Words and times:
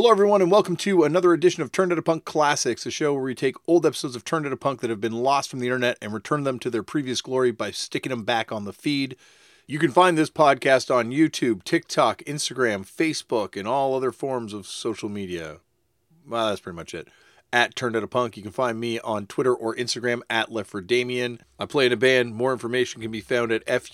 Hello, 0.00 0.10
everyone, 0.10 0.40
and 0.40 0.50
welcome 0.50 0.76
to 0.76 1.04
another 1.04 1.34
edition 1.34 1.62
of 1.62 1.70
Turned 1.70 1.92
Out 1.92 1.98
a 1.98 2.02
Punk 2.02 2.24
Classics, 2.24 2.86
a 2.86 2.90
show 2.90 3.12
where 3.12 3.22
we 3.22 3.34
take 3.34 3.56
old 3.66 3.84
episodes 3.84 4.16
of 4.16 4.24
Turned 4.24 4.46
Out 4.46 4.52
a 4.54 4.56
Punk 4.56 4.80
that 4.80 4.88
have 4.88 4.98
been 4.98 5.12
lost 5.12 5.50
from 5.50 5.58
the 5.58 5.66
internet 5.66 5.98
and 6.00 6.14
return 6.14 6.44
them 6.44 6.58
to 6.60 6.70
their 6.70 6.82
previous 6.82 7.20
glory 7.20 7.50
by 7.50 7.70
sticking 7.70 8.08
them 8.08 8.24
back 8.24 8.50
on 8.50 8.64
the 8.64 8.72
feed. 8.72 9.14
You 9.66 9.78
can 9.78 9.90
find 9.90 10.16
this 10.16 10.30
podcast 10.30 10.90
on 10.90 11.10
YouTube, 11.10 11.64
TikTok, 11.64 12.22
Instagram, 12.22 12.90
Facebook, 12.90 13.58
and 13.58 13.68
all 13.68 13.94
other 13.94 14.10
forms 14.10 14.54
of 14.54 14.66
social 14.66 15.10
media. 15.10 15.58
Well, 16.26 16.48
that's 16.48 16.62
pretty 16.62 16.76
much 16.76 16.94
it. 16.94 17.08
At 17.52 17.76
Turned 17.76 17.94
Out 17.94 18.02
a 18.02 18.08
Punk. 18.08 18.38
You 18.38 18.42
can 18.42 18.52
find 18.52 18.80
me 18.80 18.98
on 19.00 19.26
Twitter 19.26 19.54
or 19.54 19.76
Instagram 19.76 20.22
at 20.30 20.50
Left 20.50 20.70
for 20.70 20.80
Damien. 20.80 21.40
I 21.58 21.66
play 21.66 21.84
in 21.84 21.92
a 21.92 21.98
band. 21.98 22.34
More 22.34 22.54
information 22.54 23.02
can 23.02 23.10
be 23.10 23.20
found 23.20 23.52
at 23.52 23.64
F 23.66 23.90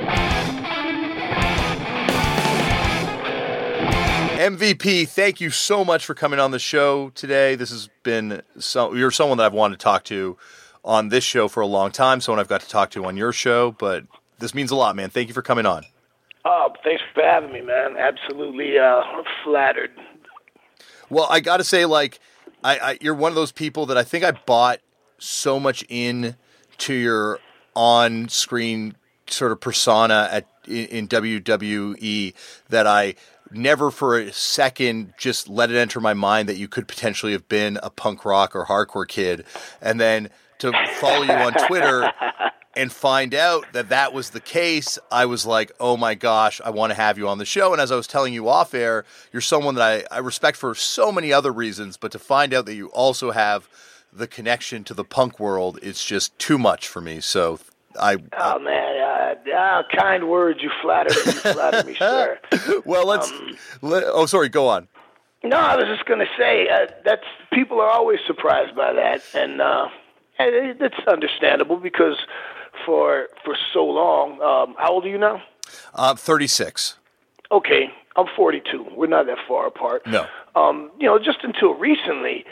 MVP, 4.41 5.07
thank 5.07 5.39
you 5.39 5.51
so 5.51 5.85
much 5.85 6.03
for 6.03 6.15
coming 6.15 6.39
on 6.39 6.49
the 6.49 6.57
show 6.57 7.09
today. 7.09 7.53
This 7.53 7.69
has 7.69 7.89
been 8.01 8.41
so, 8.57 8.95
you're 8.95 9.11
someone 9.11 9.37
that 9.37 9.45
I've 9.45 9.53
wanted 9.53 9.79
to 9.79 9.83
talk 9.83 10.03
to 10.05 10.35
on 10.83 11.09
this 11.09 11.23
show 11.23 11.47
for 11.47 11.61
a 11.61 11.67
long 11.67 11.91
time, 11.91 12.21
someone 12.21 12.39
I've 12.39 12.47
got 12.47 12.61
to 12.61 12.67
talk 12.67 12.89
to 12.91 13.05
on 13.05 13.15
your 13.15 13.31
show, 13.31 13.71
but 13.73 14.03
this 14.39 14.55
means 14.55 14.71
a 14.71 14.75
lot, 14.75 14.95
man. 14.95 15.11
Thank 15.11 15.27
you 15.27 15.35
for 15.35 15.43
coming 15.43 15.67
on. 15.67 15.85
Oh, 16.43 16.73
thanks 16.83 17.03
for 17.13 17.21
having 17.21 17.53
me, 17.53 17.61
man. 17.61 17.97
Absolutely 17.97 18.79
uh, 18.79 19.03
flattered. 19.43 19.91
Well, 21.11 21.27
I 21.29 21.39
got 21.39 21.57
to 21.57 21.63
say, 21.63 21.85
like, 21.85 22.19
I, 22.63 22.79
I, 22.79 22.97
you're 22.99 23.13
one 23.13 23.31
of 23.31 23.35
those 23.35 23.51
people 23.51 23.85
that 23.85 23.97
I 23.97 24.01
think 24.01 24.23
I 24.23 24.31
bought 24.31 24.79
so 25.21 25.59
much 25.59 25.83
in 25.89 26.35
to 26.79 26.93
your 26.93 27.39
on-screen 27.75 28.95
sort 29.27 29.51
of 29.51 29.59
persona 29.59 30.27
at 30.31 30.47
in, 30.67 30.85
in 30.87 31.07
WWE 31.07 32.33
that 32.69 32.87
I 32.87 33.15
never 33.51 33.91
for 33.91 34.17
a 34.17 34.31
second 34.31 35.13
just 35.17 35.49
let 35.49 35.71
it 35.71 35.77
enter 35.77 35.99
my 35.99 36.13
mind 36.13 36.49
that 36.49 36.57
you 36.57 36.67
could 36.67 36.87
potentially 36.87 37.31
have 37.33 37.47
been 37.47 37.79
a 37.83 37.89
punk 37.89 38.25
rock 38.25 38.55
or 38.55 38.65
hardcore 38.65 39.07
kid, 39.07 39.45
and 39.81 39.99
then 39.99 40.29
to 40.59 40.71
follow 40.99 41.23
you 41.23 41.31
on 41.31 41.53
Twitter 41.67 42.11
and 42.75 42.91
find 42.91 43.33
out 43.33 43.65
that 43.73 43.89
that 43.89 44.13
was 44.13 44.29
the 44.29 44.39
case, 44.39 44.97
I 45.11 45.25
was 45.25 45.45
like, 45.45 45.71
oh 45.79 45.97
my 45.97 46.15
gosh, 46.15 46.61
I 46.63 46.69
want 46.69 46.91
to 46.91 46.95
have 46.95 47.17
you 47.17 47.27
on 47.27 47.37
the 47.37 47.45
show. 47.45 47.73
And 47.73 47.81
as 47.81 47.91
I 47.91 47.95
was 47.95 48.07
telling 48.07 48.33
you 48.33 48.47
off 48.47 48.73
air, 48.73 49.03
you're 49.33 49.41
someone 49.41 49.75
that 49.75 50.07
I, 50.11 50.15
I 50.15 50.19
respect 50.19 50.57
for 50.57 50.73
so 50.75 51.11
many 51.11 51.33
other 51.33 51.51
reasons, 51.51 51.97
but 51.97 52.11
to 52.13 52.19
find 52.19 52.53
out 52.53 52.65
that 52.67 52.75
you 52.75 52.87
also 52.87 53.31
have 53.31 53.67
the 54.13 54.27
connection 54.27 54.83
to 54.85 54.93
the 54.93 55.03
punk 55.03 55.39
world, 55.39 55.79
it's 55.81 56.05
just 56.05 56.37
too 56.37 56.57
much 56.57 56.87
for 56.87 57.01
me. 57.01 57.21
So 57.21 57.59
I. 57.99 58.17
Oh 58.37 58.59
man, 58.59 59.37
uh, 59.47 59.51
uh, 59.51 59.83
kind 59.95 60.29
words. 60.29 60.61
You 60.61 60.71
flatter 60.81 61.09
me. 61.09 61.33
You 61.33 61.39
flattered 61.53 61.85
me, 61.85 61.95
sir. 61.95 62.39
well, 62.85 63.07
let's. 63.07 63.31
Um, 63.31 63.57
let, 63.81 64.03
oh, 64.07 64.25
sorry. 64.25 64.49
Go 64.49 64.67
on. 64.67 64.87
No, 65.43 65.57
I 65.57 65.75
was 65.75 65.85
just 65.85 66.05
going 66.05 66.19
to 66.19 66.27
say 66.37 66.69
uh, 66.69 66.87
that's 67.03 67.25
people 67.51 67.79
are 67.81 67.89
always 67.89 68.19
surprised 68.27 68.75
by 68.75 68.93
that, 68.93 69.23
and 69.33 69.59
uh, 69.61 69.87
it's 70.39 71.07
understandable 71.07 71.77
because 71.77 72.17
for 72.85 73.27
for 73.43 73.55
so 73.73 73.85
long. 73.85 74.33
Um, 74.41 74.75
how 74.77 74.91
old 74.91 75.05
are 75.05 75.09
you 75.09 75.17
now? 75.17 75.41
Uh, 75.95 76.15
Thirty 76.15 76.47
six. 76.47 76.97
Okay, 77.51 77.91
I'm 78.15 78.27
42. 78.35 78.87
We're 78.95 79.07
not 79.07 79.25
that 79.25 79.37
far 79.45 79.67
apart. 79.67 80.07
No. 80.07 80.25
Um, 80.55 80.89
you 80.99 81.05
know, 81.05 81.19
just 81.19 81.39
until 81.43 81.73
recently, 81.73 82.45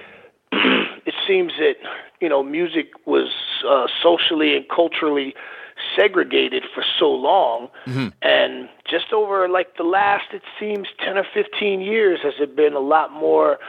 it 1.05 1.14
seems 1.28 1.53
that 1.59 1.75
you 2.19 2.30
know 2.30 2.44
music 2.44 2.92
was 3.05 3.30
uh, 3.67 3.88
socially 4.02 4.55
and 4.55 4.66
culturally 4.73 5.33
segregated 5.95 6.64
for 6.73 6.83
so 7.00 7.09
long, 7.09 7.69
mm-hmm. 7.86 8.08
and 8.22 8.67
just 8.89 9.14
over 9.14 9.47
like 9.47 9.77
the 9.77 9.83
last, 9.83 10.26
it 10.33 10.42
seems, 10.59 10.88
10 10.99 11.17
or 11.17 11.26
15 11.33 11.80
years, 11.80 12.20
has 12.21 12.33
it 12.39 12.54
been 12.54 12.73
a 12.73 12.80
lot 12.80 13.14
more 13.14 13.59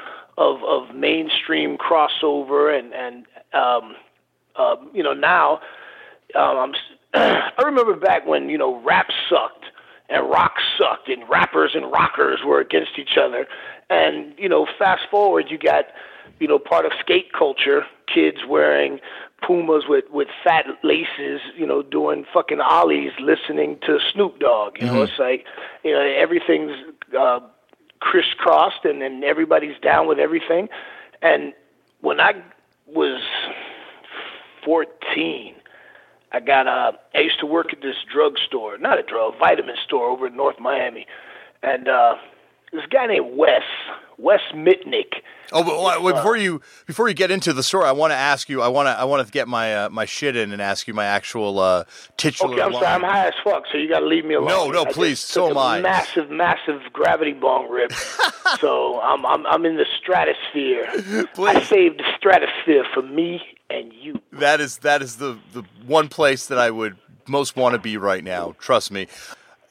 of 0.40 0.62
of 0.64 0.94
mainstream 0.94 1.76
crossover 1.76 2.76
and 2.76 2.92
and 2.94 3.26
um, 3.52 3.94
uh, 4.56 4.76
you 4.92 5.02
know 5.02 5.12
now 5.12 5.60
um, 6.34 6.72
i 7.14 7.62
remember 7.62 7.94
back 7.94 8.26
when 8.26 8.48
you 8.48 8.58
know 8.58 8.80
rap 8.82 9.08
sucked 9.28 9.66
and 10.08 10.28
rock 10.28 10.54
sucked 10.78 11.08
and 11.08 11.28
rappers 11.28 11.72
and 11.74 11.92
rockers 11.92 12.40
were 12.44 12.60
against 12.60 12.98
each 12.98 13.16
other 13.20 13.46
and 13.90 14.34
you 14.38 14.48
know 14.48 14.66
fast 14.78 15.02
forward 15.10 15.46
you 15.50 15.58
got 15.58 15.84
you 16.40 16.48
know 16.48 16.58
part 16.58 16.84
of 16.84 16.92
skate 16.98 17.32
culture 17.32 17.86
kids 18.12 18.38
wearing 18.48 18.98
pumas 19.46 19.84
with 19.88 20.04
with 20.10 20.28
fat 20.42 20.66
laces 20.82 21.40
you 21.56 21.66
know 21.66 21.82
doing 21.82 22.26
fucking 22.32 22.60
ollies 22.60 23.12
listening 23.20 23.78
to 23.82 23.98
snoop 24.12 24.38
dogg 24.40 24.76
you 24.80 24.86
mm-hmm. 24.86 24.96
know 24.96 25.02
it's 25.02 25.18
like 25.18 25.46
you 25.84 25.92
know 25.92 26.00
everything's 26.00 26.72
uh 27.16 27.40
crisscrossed 28.00 28.84
and 28.84 29.02
and 29.02 29.22
everybody's 29.22 29.78
down 29.80 30.08
with 30.08 30.18
everything 30.18 30.68
and 31.22 31.52
when 32.00 32.18
i 32.18 32.32
was 32.86 33.22
14 34.64 35.54
I 36.32 36.40
got 36.40 36.66
a. 36.66 36.96
I 37.14 37.20
used 37.20 37.40
to 37.40 37.46
work 37.46 37.72
at 37.72 37.82
this 37.82 37.96
drugstore, 38.10 38.78
not 38.78 38.98
a 38.98 39.02
drug, 39.02 39.36
vitamin 39.38 39.76
store 39.84 40.08
over 40.08 40.28
in 40.28 40.36
North 40.36 40.60
Miami, 40.60 41.06
and 41.62 41.88
uh, 41.88 42.14
this 42.72 42.86
guy 42.88 43.06
named 43.06 43.36
Wes, 43.36 43.62
Wes 44.20 44.40
Mitnick. 44.54 45.22
Oh, 45.52 45.64
but 45.64 46.02
well, 46.02 46.14
before 46.14 46.36
you 46.36 46.60
before 46.86 47.08
you 47.08 47.14
get 47.14 47.30
into 47.30 47.52
the 47.52 47.62
story, 47.62 47.86
I 47.86 47.92
want 47.92 48.12
to 48.12 48.16
ask 48.16 48.48
you. 48.48 48.62
I 48.62 48.68
want 48.68 48.86
to 48.86 48.90
I 48.90 49.04
want 49.04 49.26
to 49.26 49.32
get 49.32 49.48
my 49.48 49.74
uh, 49.74 49.90
my 49.90 50.04
shit 50.04 50.36
in 50.36 50.52
and 50.52 50.62
ask 50.62 50.86
you 50.86 50.94
my 50.94 51.06
actual 51.06 51.58
uh, 51.58 51.84
titular. 52.16 52.54
Okay, 52.54 52.62
I'm 52.62 52.72
line. 52.72 52.82
sorry. 52.82 52.94
I'm 52.94 53.02
high 53.02 53.26
as 53.26 53.34
fuck, 53.42 53.64
so 53.72 53.78
you 53.78 53.88
got 53.88 54.00
to 54.00 54.06
leave 54.06 54.24
me 54.24 54.34
alone. 54.34 54.48
No, 54.48 54.70
no, 54.70 54.82
I 54.84 54.92
please. 54.92 55.18
So 55.18 55.50
am 55.50 55.58
I. 55.58 55.80
Massive, 55.80 56.30
massive 56.30 56.80
gravity 56.92 57.32
bong 57.32 57.68
rip. 57.68 57.92
so 58.60 59.00
I'm 59.00 59.26
I'm 59.26 59.46
I'm 59.46 59.66
in 59.66 59.76
the 59.76 59.86
stratosphere. 60.00 61.26
Please. 61.34 61.56
I 61.56 61.62
saved 61.62 61.98
the 61.98 62.04
stratosphere 62.16 62.84
for 62.94 63.02
me 63.02 63.42
and 63.70 63.92
you. 63.92 64.20
That 64.32 64.60
is 64.60 64.78
that 64.78 65.02
is 65.02 65.16
the 65.16 65.38
the 65.52 65.64
one 65.86 66.08
place 66.08 66.46
that 66.46 66.58
I 66.58 66.70
would 66.70 66.96
most 67.26 67.56
want 67.56 67.74
to 67.74 67.78
be 67.80 67.96
right 67.96 68.22
now. 68.22 68.54
Trust 68.58 68.92
me. 68.92 69.08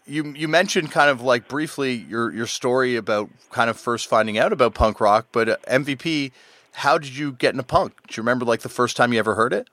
You 0.10 0.34
you 0.36 0.48
mentioned 0.48 0.92
kind 0.92 1.10
of 1.10 1.22
like 1.22 1.48
briefly 1.48 1.94
your 1.94 2.34
your 2.34 2.48
story 2.48 2.96
about 2.96 3.30
kind 3.52 3.70
of 3.70 3.78
first 3.78 4.08
finding 4.08 4.38
out 4.38 4.52
about 4.52 4.74
punk 4.74 5.00
rock, 5.00 5.28
but 5.32 5.50
uh, 5.50 5.58
MVP. 5.68 6.32
How 6.72 6.98
did 6.98 7.16
you 7.16 7.34
get 7.34 7.54
into 7.54 7.64
punk? 7.64 7.94
Do 8.08 8.16
you 8.16 8.24
remember 8.24 8.46
like 8.46 8.62
the 8.62 8.70
first 8.70 8.96
time 8.96 9.12
you 9.12 9.20
ever 9.20 9.36
heard 9.36 9.54
it? 9.54 9.70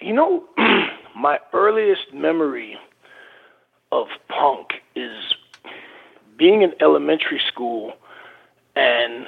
You 0.00 0.12
know, 0.12 0.44
my 1.16 1.38
earliest 1.52 2.12
memory 2.12 2.78
of 3.90 4.08
punk 4.28 4.74
is 4.94 5.34
being 6.36 6.62
in 6.62 6.74
elementary 6.80 7.40
school 7.46 7.94
and 8.74 9.26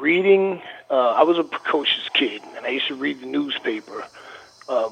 reading. 0.00 0.60
Uh, 0.90 1.10
I 1.10 1.22
was 1.22 1.38
a 1.38 1.44
precocious 1.44 2.08
kid, 2.12 2.42
and 2.56 2.66
I 2.66 2.70
used 2.70 2.88
to 2.88 2.94
read 2.94 3.20
the 3.20 3.26
newspaper. 3.26 4.04
Uh, 4.68 4.90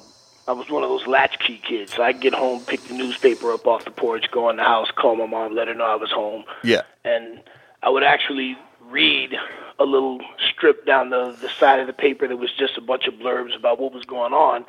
I 0.48 0.53
was 0.53 0.69
one 0.69 0.82
of 0.82 0.88
those 0.88 1.06
latchkey 1.06 1.58
kids. 1.58 1.94
So 1.94 2.03
I'd 2.03 2.20
get 2.20 2.34
home, 2.34 2.64
pick 2.64 2.82
the 2.84 2.94
newspaper 2.94 3.53
up 3.53 3.66
off 3.66 3.84
the 3.84 3.91
porch, 3.91 4.30
go 4.30 4.50
in 4.50 4.56
the 4.56 4.64
house, 4.64 4.91
call 4.91 5.16
my 5.16 5.26
mom, 5.26 5.54
let 5.54 5.69
her 5.69 5.75
know 5.75 5.84
I 5.84 5.97
was 5.97 6.10
home. 6.10 6.44
Yeah. 6.64 6.82
And 7.04 7.41
I 7.82 7.91
would 7.91 8.03
actually 8.03 8.56
read 8.91 9.34
a 9.78 9.84
little 9.84 10.20
strip 10.50 10.84
down 10.84 11.10
the, 11.10 11.36
the 11.41 11.48
side 11.48 11.81
of 11.81 11.86
the 11.86 11.92
paper 11.92 12.26
that 12.26 12.36
was 12.36 12.50
just 12.52 12.76
a 12.76 12.81
bunch 12.81 13.06
of 13.06 13.14
blurbs 13.14 13.56
about 13.56 13.81
what 13.81 13.92
was 13.92 14.04
going 14.04 14.32
on. 14.32 14.64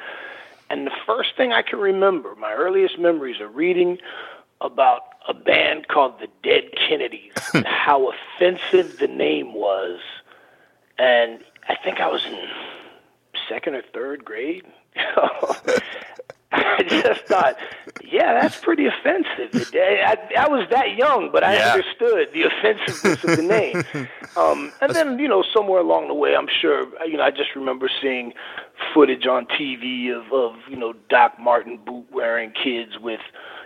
And 0.69 0.87
the 0.87 0.91
first 1.05 1.35
thing 1.35 1.51
I 1.51 1.61
can 1.61 1.79
remember, 1.79 2.35
my 2.35 2.53
earliest 2.53 2.97
memories 2.97 3.41
of 3.41 3.55
reading 3.55 3.99
about 4.61 5.01
a 5.27 5.33
band 5.33 5.87
called 5.87 6.19
the 6.19 6.27
Dead 6.41 6.71
Kennedys 6.75 7.33
and 7.53 7.65
how 7.65 8.11
offensive 8.11 8.97
the 8.99 9.07
name 9.07 9.53
was. 9.53 9.99
And 10.97 11.39
I 11.67 11.75
think 11.75 11.99
I 11.99 12.07
was 12.07 12.25
in 12.25 12.37
second 13.53 13.75
or 13.75 13.83
third 13.93 14.25
grade. 14.25 14.63
I 16.55 16.83
just 16.83 17.21
thought, 17.25 17.55
yeah, 18.03 18.39
that's 18.39 18.59
pretty 18.59 18.85
offensive. 18.85 19.71
I, 19.73 20.17
I 20.37 20.47
was 20.47 20.67
that 20.69 20.95
young, 20.95 21.31
but 21.31 21.43
I 21.43 21.55
yeah. 21.55 21.73
understood 21.73 22.29
the 22.31 22.43
offensiveness 22.43 23.23
of 23.23 23.37
the 23.37 23.43
name. 23.43 24.07
Um, 24.35 24.71
and 24.81 24.95
then, 24.95 25.19
you 25.19 25.27
know, 25.27 25.43
somewhere 25.53 25.79
along 25.79 26.07
the 26.07 26.15
way, 26.15 26.35
I'm 26.35 26.47
sure, 26.61 26.87
you 27.07 27.17
know, 27.17 27.23
I 27.23 27.29
just 27.29 27.55
remember 27.55 27.89
seeing 28.01 28.33
footage 28.93 29.27
on 29.27 29.45
TV 29.45 30.11
of, 30.11 30.33
of 30.33 30.55
you 30.67 30.75
know, 30.75 30.93
Doc 31.09 31.39
Marten 31.39 31.77
boot 31.77 32.05
wearing 32.11 32.51
kids 32.51 32.97
with 32.99 33.21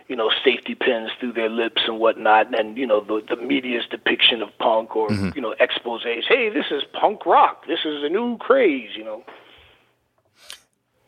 you 0.09 0.15
know, 0.15 0.31
safety 0.43 0.73
pins 0.73 1.09
through 1.19 1.33
their 1.33 1.49
lips 1.49 1.81
and 1.85 1.99
whatnot, 1.99 2.57
and 2.57 2.77
you 2.77 2.87
know, 2.87 3.01
the 3.01 3.21
the 3.27 3.41
media's 3.41 3.83
depiction 3.89 4.41
of 4.41 4.49
punk 4.57 4.95
or 4.95 5.09
mm-hmm. 5.09 5.29
you 5.35 5.41
know, 5.41 5.53
exposés. 5.59 6.23
Hey, 6.27 6.49
this 6.49 6.67
is 6.71 6.83
punk 6.93 7.25
rock. 7.25 7.65
This 7.67 7.79
is 7.83 8.03
a 8.03 8.09
new 8.09 8.37
craze. 8.37 8.91
You 8.95 9.03
know. 9.03 9.23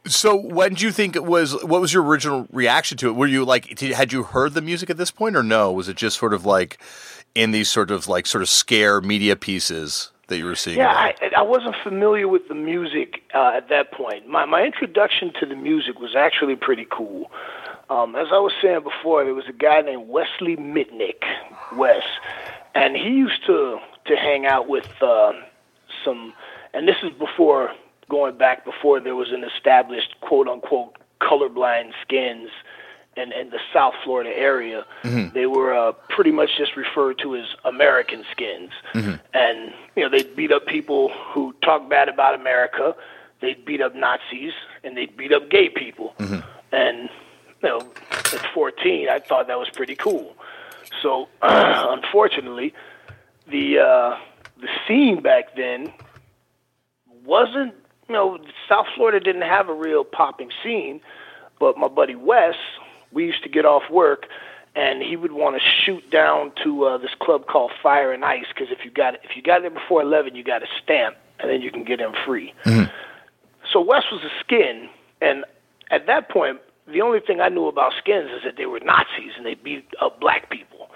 So, 0.05 0.35
when 0.35 0.73
do 0.75 0.85
you 0.85 0.91
think 0.91 1.15
it 1.15 1.25
was? 1.25 1.53
What 1.63 1.81
was 1.81 1.93
your 1.93 2.03
original 2.03 2.47
reaction 2.51 2.97
to 2.99 3.09
it? 3.09 3.15
Were 3.15 3.27
you 3.27 3.45
like, 3.45 3.79
had 3.79 4.13
you 4.13 4.23
heard 4.23 4.53
the 4.53 4.61
music 4.61 4.89
at 4.89 4.97
this 4.97 5.11
point, 5.11 5.35
or 5.35 5.43
no? 5.43 5.71
Was 5.71 5.89
it 5.89 5.97
just 5.97 6.17
sort 6.17 6.33
of 6.33 6.45
like 6.45 6.79
in 7.35 7.51
these 7.51 7.69
sort 7.69 7.91
of 7.91 8.07
like 8.07 8.25
sort 8.25 8.41
of 8.41 8.49
scare 8.49 9.01
media 9.01 9.35
pieces 9.35 10.11
that 10.27 10.37
you 10.37 10.45
were 10.45 10.55
seeing. 10.55 10.77
Yeah, 10.77 10.91
I, 10.91 11.13
I 11.37 11.41
wasn't 11.41 11.75
familiar 11.83 12.27
with 12.27 12.47
the 12.47 12.55
music 12.55 13.23
uh, 13.33 13.51
at 13.55 13.69
that 13.69 13.91
point. 13.91 14.27
My 14.27 14.45
my 14.45 14.63
introduction 14.63 15.33
to 15.39 15.45
the 15.45 15.55
music 15.55 15.99
was 15.99 16.15
actually 16.15 16.55
pretty 16.55 16.87
cool. 16.89 17.31
Um, 17.89 18.15
as 18.15 18.27
I 18.31 18.37
was 18.37 18.53
saying 18.61 18.83
before, 18.83 19.23
there 19.23 19.33
was 19.33 19.47
a 19.49 19.53
guy 19.53 19.81
named 19.81 20.07
Wesley 20.07 20.55
Mitnick, 20.55 21.23
Wes, 21.75 22.03
and 22.75 22.95
he 22.95 23.09
used 23.09 23.45
to 23.47 23.79
to 24.05 24.15
hang 24.15 24.45
out 24.45 24.69
with 24.69 24.87
uh, 25.01 25.33
some, 26.05 26.33
and 26.73 26.87
this 26.87 26.97
is 27.03 27.11
before 27.17 27.71
going 28.09 28.37
back 28.37 28.65
before 28.65 28.99
there 28.99 29.15
was 29.15 29.31
an 29.31 29.43
established 29.43 30.15
quote 30.21 30.47
unquote 30.47 30.97
colorblind 31.21 31.91
skins 32.01 32.49
in, 33.15 33.31
in 33.31 33.49
the 33.49 33.59
South 33.73 33.93
Florida 34.03 34.29
area, 34.35 34.85
mm-hmm. 35.03 35.33
they 35.33 35.45
were 35.45 35.73
uh, 35.73 35.91
pretty 36.09 36.31
much 36.31 36.49
just 36.57 36.75
referred 36.75 37.19
to 37.19 37.35
as 37.35 37.45
American 37.65 38.23
skins. 38.31 38.71
Mm-hmm. 38.93 39.15
And, 39.33 39.73
you 39.95 40.03
know, 40.03 40.09
they'd 40.09 40.35
beat 40.35 40.51
up 40.51 40.65
people 40.65 41.09
who 41.33 41.53
talk 41.63 41.89
bad 41.89 42.09
about 42.09 42.35
America, 42.35 42.95
they'd 43.41 43.63
beat 43.65 43.81
up 43.81 43.95
Nazis, 43.95 44.53
and 44.83 44.95
they'd 44.95 45.15
beat 45.15 45.33
up 45.33 45.49
gay 45.49 45.69
people. 45.69 46.13
Mm-hmm. 46.19 46.39
And, 46.71 47.09
you 47.61 47.69
know, 47.69 47.91
at 48.11 48.45
14, 48.53 49.09
I 49.09 49.19
thought 49.19 49.47
that 49.47 49.59
was 49.59 49.69
pretty 49.69 49.95
cool. 49.95 50.35
So, 51.01 51.27
uh, 51.41 51.87
unfortunately, 52.01 52.73
the 53.47 53.79
uh, 53.79 54.17
the 54.61 54.67
scene 54.87 55.21
back 55.21 55.55
then 55.55 55.91
wasn't, 57.25 57.73
you 58.09 58.13
know, 58.13 58.39
South 58.67 58.87
Florida 58.95 59.19
didn't 59.19 59.43
have 59.43 59.69
a 59.69 59.73
real 59.73 60.03
popping 60.03 60.49
scene. 60.63 60.99
But 61.59 61.77
my 61.77 61.87
buddy 61.87 62.15
Wes, 62.15 62.55
we 63.11 63.25
used 63.25 63.43
to 63.43 63.49
get 63.49 63.65
off 63.65 63.83
work 63.89 64.25
and 64.75 65.01
he 65.01 65.15
would 65.15 65.31
want 65.31 65.61
to 65.61 65.61
shoot 65.61 66.09
down 66.09 66.51
to 66.63 66.85
uh, 66.85 66.97
this 66.97 67.11
club 67.19 67.47
called 67.47 67.71
Fire 67.81 68.11
and 68.13 68.23
Ice 68.23 68.45
because 68.53 68.71
if 68.71 68.85
you 68.85 68.91
got 68.91 69.15
if 69.23 69.35
you 69.35 69.41
got 69.41 69.61
there 69.61 69.71
before 69.71 70.01
eleven, 70.01 70.35
you 70.35 70.43
got 70.43 70.63
a 70.63 70.67
stamp, 70.81 71.15
and 71.39 71.49
then 71.49 71.61
you 71.61 71.71
can 71.71 71.83
get 71.83 71.99
in 71.99 72.13
free. 72.25 72.53
Mm-hmm. 72.65 72.91
So 73.71 73.81
Wes 73.81 74.03
was 74.11 74.21
a 74.23 74.31
skin, 74.39 74.89
and 75.21 75.43
at 75.91 76.05
that 76.07 76.29
point, 76.29 76.59
the 76.87 77.01
only 77.01 77.19
thing 77.19 77.41
I 77.41 77.49
knew 77.49 77.67
about 77.67 77.93
skins 77.97 78.29
is 78.31 78.43
that 78.43 78.57
they 78.57 78.65
were 78.67 78.79
Nazis 78.79 79.33
and 79.37 79.45
they 79.45 79.55
beat 79.55 79.87
up 80.01 80.19
black 80.19 80.49
people. 80.49 80.89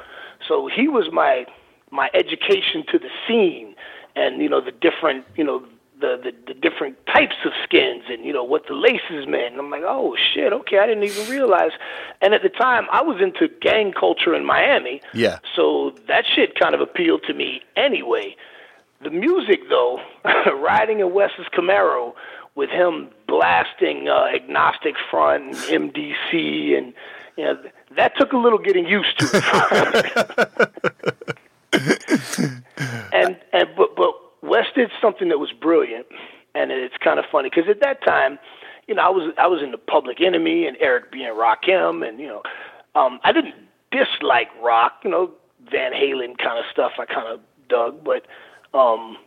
So 0.48 0.68
he 0.68 0.88
was 0.88 1.12
my 1.12 1.45
my 1.92 2.10
education 2.13 2.83
to 2.92 3.00
the 3.00 3.10
scene, 3.27 3.75
and 4.15 4.42
you 4.42 4.50
know 4.50 4.62
the 4.62 4.71
different 4.71 5.25
you 5.36 5.44
know 5.44 5.63
the, 6.03 6.19
the 6.21 6.53
the 6.53 6.59
different 6.59 6.97
types 7.05 7.35
of 7.45 7.53
skins 7.63 8.03
and 8.09 8.25
you 8.25 8.33
know 8.33 8.44
what 8.44 8.67
the 8.67 8.73
laces 8.73 9.25
meant. 9.25 9.53
And 9.53 9.59
I'm 9.59 9.71
like, 9.71 9.83
oh 9.85 10.17
shit, 10.33 10.51
okay, 10.51 10.79
I 10.79 10.85
didn't 10.85 11.05
even 11.05 11.29
realize. 11.29 11.71
And 12.21 12.33
at 12.33 12.41
the 12.44 12.50
time, 12.50 12.88
I 12.91 13.01
was 13.01 13.21
into 13.21 13.47
gang 13.61 13.94
culture 13.97 14.35
in 14.35 14.45
Miami. 14.45 15.01
Yeah. 15.13 15.39
So 15.55 15.95
that 16.09 16.25
shit 16.27 16.59
kind 16.59 16.75
of 16.75 16.81
appealed 16.81 17.23
to 17.27 17.33
me 17.33 17.61
anyway. 17.77 18.35
The 19.01 19.11
music, 19.11 19.61
though, 19.69 20.01
riding 20.59 21.00
in 21.00 21.13
Wes's 21.13 21.47
Camaro 21.57 22.13
with 22.55 22.69
him 22.69 23.09
blasting 23.25 24.09
uh, 24.09 24.25
Agnostic 24.35 24.95
Front 25.09 25.55
and 25.71 25.94
MDC, 25.94 26.77
and 26.77 26.94
you 27.38 27.45
know 27.45 27.57
that 27.95 28.17
took 28.17 28.33
a 28.33 28.38
little 28.38 28.59
getting 28.59 28.85
used 28.85 29.17
to. 29.19 29.25
and 33.13 33.38
and 33.51 33.69
but 33.75 33.95
but 33.95 34.12
Wes 34.44 34.66
did 34.75 34.92
something 35.01 35.30
that 35.30 35.40
was 35.40 35.54
brilliant, 35.54 36.06
and 36.54 36.69
it's 36.69 36.98
kind 36.98 37.18
of 37.18 37.25
funny 37.31 37.50
because 37.50 37.69
at 37.69 37.80
that 37.80 38.04
time, 38.04 38.38
you 38.88 38.94
know, 38.94 39.01
I 39.01 39.10
was 39.10 39.34
I 39.38 39.48
was 39.48 39.63
in 39.63 39.72
the 39.72 39.78
Public 39.78 40.19
Enemy 40.22 40.68
and 40.68 40.75
Eric 40.81 41.12
B 41.12 41.24
and 41.24 41.38
Rakim, 41.38 42.07
and 42.07 42.19
you 42.19 42.28
know, 42.28 42.44
um, 42.94 43.19
I 43.24 43.31
didn't 43.31 43.56
dislike 43.92 44.50
rock, 44.62 45.00
you 45.06 45.10
know, 45.10 45.31
Van 45.72 45.94
Halen 45.94 46.38
kind 46.38 46.60
of 46.60 46.66
stuff. 46.72 46.92
I 47.00 47.06
kind 47.06 47.28
of 47.28 47.40
dug, 47.69 48.04
but 48.04 48.25
um, 48.78 49.18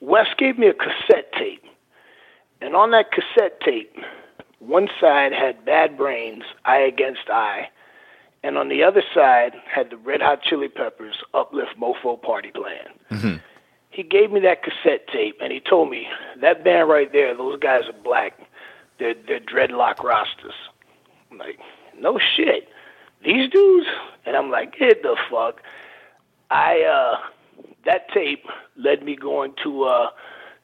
Wes 0.00 0.28
gave 0.38 0.56
me 0.56 0.68
a 0.68 0.74
cassette 0.74 1.32
tape, 1.32 1.64
and 2.60 2.76
on 2.76 2.92
that 2.92 3.10
cassette 3.10 3.60
tape, 3.60 3.96
one 4.60 4.88
side 5.00 5.32
had 5.32 5.64
Bad 5.64 5.96
Brains, 5.96 6.44
I 6.64 6.76
Against 6.76 7.28
I, 7.28 7.68
and 8.44 8.56
on 8.56 8.68
the 8.68 8.84
other 8.84 9.02
side 9.12 9.54
had 9.68 9.90
the 9.90 9.96
Red 9.96 10.22
Hot 10.22 10.42
Chili 10.44 10.68
Peppers, 10.68 11.16
Uplift 11.34 11.76
Mofo 11.76 12.22
Party 12.22 12.52
Plan. 12.52 12.86
Mm-hmm 13.10 13.36
he 13.92 14.02
gave 14.02 14.32
me 14.32 14.40
that 14.40 14.62
cassette 14.62 15.06
tape 15.12 15.38
and 15.40 15.52
he 15.52 15.60
told 15.60 15.90
me 15.90 16.06
that 16.40 16.64
band 16.64 16.88
right 16.88 17.12
there, 17.12 17.36
those 17.36 17.58
guys 17.60 17.82
are 17.86 18.02
black. 18.02 18.38
They're 18.98 19.14
they're 19.26 19.40
dreadlock 19.40 20.02
rosters. 20.02 20.54
I'm 21.30 21.38
like, 21.38 21.58
no 21.98 22.18
shit. 22.18 22.68
These 23.24 23.50
dudes? 23.50 23.86
And 24.26 24.36
I'm 24.36 24.50
like, 24.50 24.78
get 24.78 25.02
the 25.02 25.16
fuck. 25.30 25.62
I 26.50 26.82
uh 26.82 27.16
that 27.84 28.08
tape 28.12 28.46
led 28.76 29.02
me 29.02 29.16
going 29.16 29.54
to 29.62 29.84
uh 29.84 30.10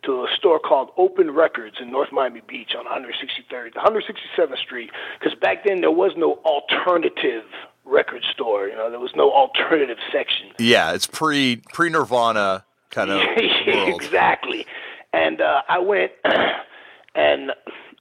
to 0.05 0.25
a 0.25 0.29
store 0.37 0.61
called 0.61 0.91
Open 0.97 1.33
Records 1.33 1.77
in 1.81 1.91
North 1.91 2.13
Miami 2.13 2.41
Beach 2.47 2.75
on 2.79 2.85
163rd, 2.87 3.75
167th 3.75 4.59
Street, 4.59 4.91
because 5.19 5.37
back 5.39 5.65
then 5.65 5.81
there 5.81 5.91
was 5.91 6.13
no 6.17 6.35
alternative 6.45 7.43
record 7.85 8.25
store. 8.33 8.69
You 8.69 8.77
know, 8.77 8.91
there 8.91 9.01
was 9.01 9.17
no 9.17 9.33
alternative 9.33 9.99
section. 10.13 10.51
Yeah, 10.59 10.93
it's 10.93 11.07
pre 11.07 11.63
pre 11.73 11.91
Nirvana 11.91 12.65
kind 12.91 13.11
of 13.11 13.21
exactly. 13.37 14.67
And 15.13 15.41
uh, 15.41 15.63
I 15.69 15.79
went 15.79 16.13
and 17.15 17.53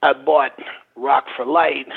I 0.04 0.14
bought 0.14 0.52
Rock 0.96 1.26
for 1.36 1.46
Light. 1.46 1.88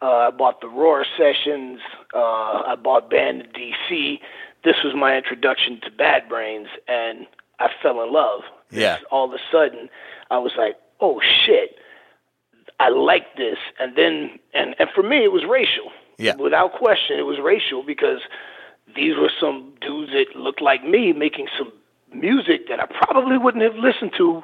Uh, 0.00 0.28
I 0.28 0.30
bought 0.30 0.60
the 0.60 0.68
ROIR 0.68 1.04
Sessions. 1.16 1.80
Uh, 2.14 2.62
I 2.66 2.76
bought 2.80 3.10
Banned 3.10 3.42
in 3.42 3.48
DC. 3.90 4.20
This 4.64 4.76
was 4.84 4.94
my 4.96 5.16
introduction 5.16 5.80
to 5.82 5.90
Bad 5.90 6.28
Brains, 6.28 6.68
and 6.86 7.26
I 7.58 7.68
fell 7.82 8.02
in 8.02 8.12
love. 8.12 8.42
Yeah. 8.70 8.98
All 9.10 9.24
of 9.26 9.32
a 9.32 9.42
sudden, 9.50 9.88
I 10.30 10.38
was 10.38 10.52
like, 10.56 10.76
"Oh 11.00 11.20
shit, 11.20 11.76
I 12.78 12.90
like 12.90 13.36
this." 13.36 13.58
And 13.80 13.96
then, 13.96 14.38
and 14.54 14.76
and 14.78 14.88
for 14.94 15.02
me, 15.02 15.24
it 15.24 15.32
was 15.32 15.44
racial. 15.48 15.90
Yeah. 16.18 16.36
Without 16.36 16.72
question, 16.72 17.18
it 17.18 17.26
was 17.26 17.38
racial 17.42 17.82
because 17.82 18.20
these 18.94 19.16
were 19.16 19.30
some 19.40 19.72
dudes 19.80 20.12
that 20.12 20.38
looked 20.38 20.60
like 20.60 20.84
me 20.84 21.12
making 21.12 21.48
some 21.56 21.72
music 22.12 22.68
that 22.68 22.80
I 22.80 22.86
probably 22.86 23.38
wouldn't 23.38 23.62
have 23.62 23.76
listened 23.76 24.12
to 24.18 24.42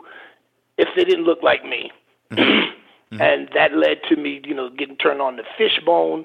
if 0.76 0.88
they 0.96 1.04
didn't 1.04 1.24
look 1.24 1.42
like 1.42 1.64
me. 1.64 1.90
Mm-hmm. 3.12 3.22
and 3.22 3.48
that 3.54 3.76
led 3.76 3.98
to 4.08 4.16
me, 4.16 4.40
you 4.44 4.54
know, 4.54 4.70
getting 4.70 4.96
turned 4.96 5.20
on 5.20 5.36
to 5.36 5.42
Fishbone, 5.56 6.24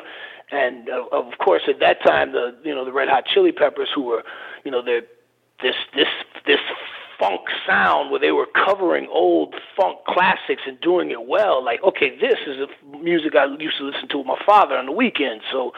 and 0.50 0.90
uh, 0.90 1.04
of 1.12 1.38
course 1.38 1.64
at 1.68 1.80
that 1.82 2.02
time 2.02 2.32
the 2.32 2.56
you 2.64 2.74
know 2.74 2.86
the 2.86 2.92
Red 2.92 3.10
Hot 3.10 3.26
Chili 3.26 3.52
Peppers, 3.52 3.90
who 3.94 4.04
were, 4.04 4.24
you 4.64 4.72
know, 4.72 4.82
the 4.82 5.02
this 5.62 5.76
this 5.94 6.08
this 6.48 6.60
funk 7.20 7.42
sound 7.68 8.12
where 8.12 8.20
they 8.20 8.32
were 8.32 8.48
covering 8.48 9.08
old 9.12 9.54
funk 9.76 10.00
classics 10.08 10.64
and 10.66 10.80
doing 10.82 11.12
it 11.12 11.28
well. 11.28 11.64
Like, 11.64 11.84
okay, 11.84 12.18
this 12.18 12.40
is 12.48 12.58
the 12.58 12.98
music 12.98 13.36
I 13.36 13.46
used 13.60 13.78
to 13.78 13.84
listen 13.84 14.08
to 14.10 14.18
with 14.20 14.28
my 14.28 14.40
father 14.46 14.76
on 14.76 14.86
the 14.86 14.92
weekend, 14.92 15.42
so 15.52 15.74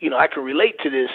you 0.00 0.10
know 0.10 0.18
I 0.18 0.26
can 0.26 0.44
relate 0.44 0.78
to 0.82 0.90
this 0.90 1.10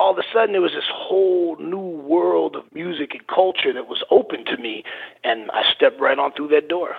all 0.00 0.12
of 0.12 0.18
a 0.18 0.22
sudden 0.32 0.52
there 0.52 0.62
was 0.62 0.72
this 0.72 0.88
whole 0.90 1.56
new 1.56 1.76
world 1.76 2.56
of 2.56 2.64
music 2.72 3.12
and 3.12 3.26
culture 3.26 3.70
that 3.74 3.86
was 3.86 4.02
open 4.10 4.46
to 4.46 4.56
me, 4.56 4.82
and 5.22 5.50
I 5.50 5.62
stepped 5.74 6.00
right 6.00 6.18
on 6.18 6.32
through 6.32 6.48
that 6.48 6.68
door. 6.68 6.96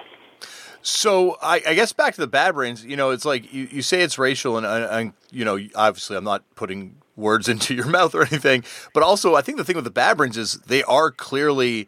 So 0.83 1.35
I, 1.41 1.61
I 1.67 1.73
guess 1.73 1.93
back 1.93 2.13
to 2.13 2.21
the 2.21 2.27
Bad 2.27 2.53
Brains, 2.53 2.85
you 2.85 2.95
know, 2.95 3.09
it's 3.09 3.25
like 3.25 3.51
you, 3.51 3.67
you 3.71 3.81
say 3.81 4.03
it's 4.03 4.19
racial, 4.19 4.55
and, 4.55 4.67
and 4.67 5.13
you 5.31 5.43
know, 5.43 5.59
obviously 5.73 6.15
I'm 6.15 6.23
not 6.23 6.43
putting 6.53 6.95
words 7.15 7.49
into 7.53 7.73
your 7.73 7.87
mouth 7.87 8.13
or 8.13 8.21
anything, 8.21 8.63
but 8.93 9.01
also 9.01 9.33
I 9.33 9.41
think 9.41 9.57
the 9.57 9.65
thing 9.65 9.75
with 9.75 9.85
the 9.85 9.91
Bad 9.91 10.17
Brains 10.17 10.37
is 10.37 10.59
they 10.67 10.83
are 10.83 11.09
clearly 11.09 11.87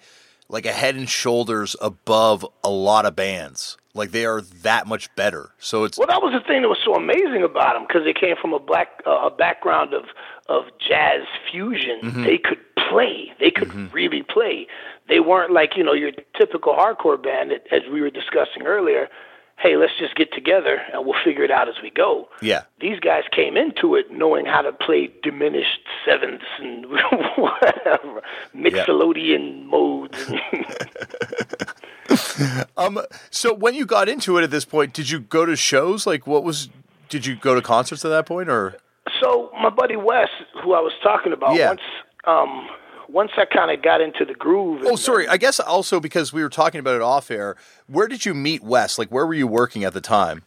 like 0.54 0.68
a 0.68 0.72
head 0.72 0.96
and 0.96 1.10
shoulders 1.10 1.76
above 1.82 2.46
a 2.64 2.70
lot 2.70 3.08
of 3.08 3.16
bands. 3.16 3.76
Like 3.96 4.12
they 4.12 4.26
are 4.26 4.42
that 4.42 4.88
much 4.88 5.14
better. 5.16 5.50
So 5.60 5.84
it's 5.84 5.98
well, 5.98 6.08
that 6.08 6.22
was 6.22 6.32
the 6.32 6.48
thing 6.48 6.62
that 6.62 6.70
was 6.70 6.78
so 6.86 6.94
amazing 6.94 7.44
about 7.44 7.74
them 7.74 7.86
because 7.88 8.04
they 8.06 8.14
came 8.14 8.36
from 8.40 8.54
a 8.54 8.60
black 8.60 9.02
uh, 9.06 9.28
a 9.28 9.32
background 9.32 9.94
of 9.94 10.06
of 10.48 10.66
jazz 10.80 11.22
fusion. 11.52 12.00
Mm-hmm. 12.04 12.24
They 12.24 12.38
could 12.38 12.60
play. 12.90 13.34
They 13.40 13.52
could 13.52 13.70
mm-hmm. 13.70 13.94
really 13.94 14.24
play. 14.24 14.68
They 15.10 15.20
weren't 15.20 15.52
like 15.52 15.76
you 15.76 15.84
know 15.84 15.94
your 15.94 16.12
typical 16.38 16.74
hardcore 16.74 17.22
band, 17.22 17.52
as 17.72 17.82
we 17.92 18.02
were 18.02 18.12
discussing 18.12 18.64
earlier. 18.66 19.10
Hey, 19.58 19.78
let's 19.78 19.94
just 19.98 20.16
get 20.16 20.34
together 20.34 20.82
and 20.92 21.06
we'll 21.06 21.22
figure 21.24 21.44
it 21.44 21.52
out 21.52 21.70
as 21.70 21.76
we 21.82 21.90
go. 21.90 22.28
Yeah. 22.42 22.64
These 22.82 23.00
guys 23.00 23.24
came 23.32 23.56
into 23.56 23.96
it 23.96 24.12
knowing 24.12 24.46
how 24.46 24.62
to 24.62 24.74
play 24.74 25.10
diminished 25.24 25.80
sevenths 26.06 26.46
and 26.60 26.86
whatever, 27.38 28.22
mixolydian 28.54 29.62
yeah. 29.62 29.66
modes. 29.66 30.32
um, 32.78 33.00
so 33.30 33.54
when 33.54 33.74
you 33.74 33.86
got 33.86 34.10
into 34.10 34.38
it 34.38 34.44
at 34.44 34.52
this 34.52 34.66
point, 34.66 34.94
did 34.94 35.10
you 35.10 35.20
go 35.20 35.46
to 35.46 35.56
shows? 35.56 36.06
Like, 36.06 36.28
what 36.28 36.44
was? 36.44 36.70
Did 37.10 37.26
you 37.26 37.36
go 37.36 37.56
to 37.56 37.62
concerts 37.62 38.04
at 38.04 38.10
that 38.10 38.26
point, 38.26 38.50
or? 38.50 38.76
So 39.22 39.52
my 39.62 39.70
buddy 39.70 39.96
Wes, 39.96 40.30
who 40.64 40.74
I 40.74 40.80
was 40.80 40.94
talking 41.02 41.32
about, 41.32 41.56
yeah. 41.56 41.70
once 41.70 41.82
um, 42.26 42.68
once 43.14 43.32
I 43.38 43.46
kind 43.46 43.70
of 43.72 43.82
got 43.84 44.02
into 44.02 44.26
the 44.26 44.34
groove. 44.34 44.82
oh, 44.86 44.96
sorry. 44.96 45.28
I 45.28 45.38
guess 45.38 45.60
also 45.60 46.00
because 46.00 46.34
we 46.34 46.42
were 46.42 46.50
talking 46.50 46.80
about 46.80 46.96
it 46.96 47.02
off 47.02 47.30
air. 47.30 47.56
Where 47.88 48.08
did 48.08 48.26
you 48.26 48.34
meet 48.34 48.64
Wes? 48.64 48.98
Like, 48.98 49.10
where 49.10 49.26
were 49.26 49.36
you 49.36 49.48
working 49.48 49.84
at 49.84 49.94
the 49.94 50.02
time? 50.02 50.42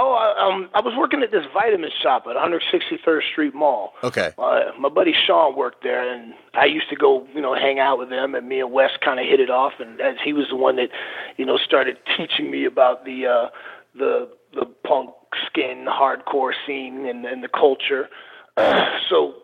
Oh, 0.00 0.12
I, 0.12 0.46
um, 0.46 0.70
I 0.74 0.80
was 0.80 0.94
working 0.96 1.22
at 1.22 1.32
this 1.32 1.44
vitamin 1.52 1.90
shop 2.02 2.24
at 2.26 2.36
163rd 2.36 3.20
Street 3.32 3.54
Mall. 3.54 3.92
Okay. 4.02 4.32
Uh, 4.38 4.60
my 4.78 4.88
buddy 4.88 5.12
Sean 5.26 5.56
worked 5.56 5.82
there, 5.82 6.08
and 6.08 6.34
I 6.54 6.66
used 6.66 6.88
to 6.90 6.96
go, 6.96 7.26
you 7.34 7.42
know, 7.42 7.54
hang 7.54 7.80
out 7.80 7.98
with 7.98 8.10
him. 8.10 8.34
And 8.34 8.48
me 8.48 8.60
and 8.60 8.72
Wes 8.72 8.90
kind 9.04 9.18
of 9.20 9.26
hit 9.26 9.40
it 9.40 9.50
off, 9.50 9.74
and 9.80 10.00
as 10.00 10.16
he 10.24 10.32
was 10.32 10.46
the 10.50 10.56
one 10.56 10.76
that, 10.76 10.90
you 11.36 11.44
know, 11.44 11.58
started 11.58 11.98
teaching 12.16 12.50
me 12.50 12.64
about 12.64 13.04
the 13.04 13.26
uh, 13.26 13.48
the 13.94 14.28
the 14.54 14.66
punk 14.86 15.10
skin 15.46 15.86
hardcore 15.86 16.52
scene 16.64 17.04
and, 17.06 17.26
and 17.26 17.42
the 17.42 17.48
culture. 17.48 18.08
so 19.10 19.34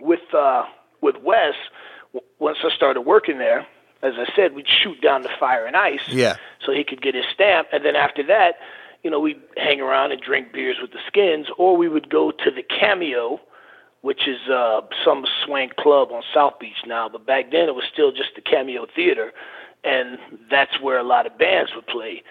with 0.00 0.34
uh, 0.34 0.64
with 1.06 1.16
Wes, 1.22 1.54
w- 2.12 2.26
once 2.38 2.58
I 2.62 2.70
started 2.76 3.00
working 3.02 3.38
there, 3.38 3.66
as 4.02 4.14
I 4.18 4.26
said, 4.36 4.54
we'd 4.54 4.68
shoot 4.68 5.00
down 5.00 5.22
the 5.22 5.30
fire 5.40 5.64
and 5.64 5.74
ice, 5.76 6.06
Yeah. 6.08 6.36
so 6.64 6.72
he 6.72 6.84
could 6.84 7.00
get 7.00 7.14
his 7.14 7.24
stamp, 7.32 7.68
and 7.72 7.84
then 7.84 7.96
after 7.96 8.22
that, 8.24 8.58
you 9.02 9.10
know, 9.10 9.20
we'd 9.20 9.40
hang 9.56 9.80
around 9.80 10.12
and 10.12 10.20
drink 10.20 10.52
beers 10.52 10.76
with 10.82 10.92
the 10.92 10.98
skins, 11.06 11.46
or 11.56 11.76
we 11.76 11.88
would 11.88 12.08
go 12.10 12.30
to 12.30 12.50
the 12.50 12.62
Cameo, 12.62 13.40
which 14.02 14.28
is 14.28 14.40
uh, 14.50 14.82
some 15.04 15.24
swank 15.44 15.76
club 15.76 16.12
on 16.12 16.22
South 16.34 16.58
Beach 16.58 16.82
now, 16.86 17.08
but 17.08 17.24
back 17.26 17.50
then 17.50 17.68
it 17.68 17.74
was 17.74 17.84
still 17.92 18.12
just 18.12 18.34
the 18.34 18.40
Cameo 18.42 18.86
Theater, 18.94 19.32
and 19.84 20.18
that's 20.50 20.80
where 20.80 20.98
a 20.98 21.02
lot 21.04 21.26
of 21.26 21.38
bands 21.38 21.70
would 21.74 21.86
play. 21.86 22.22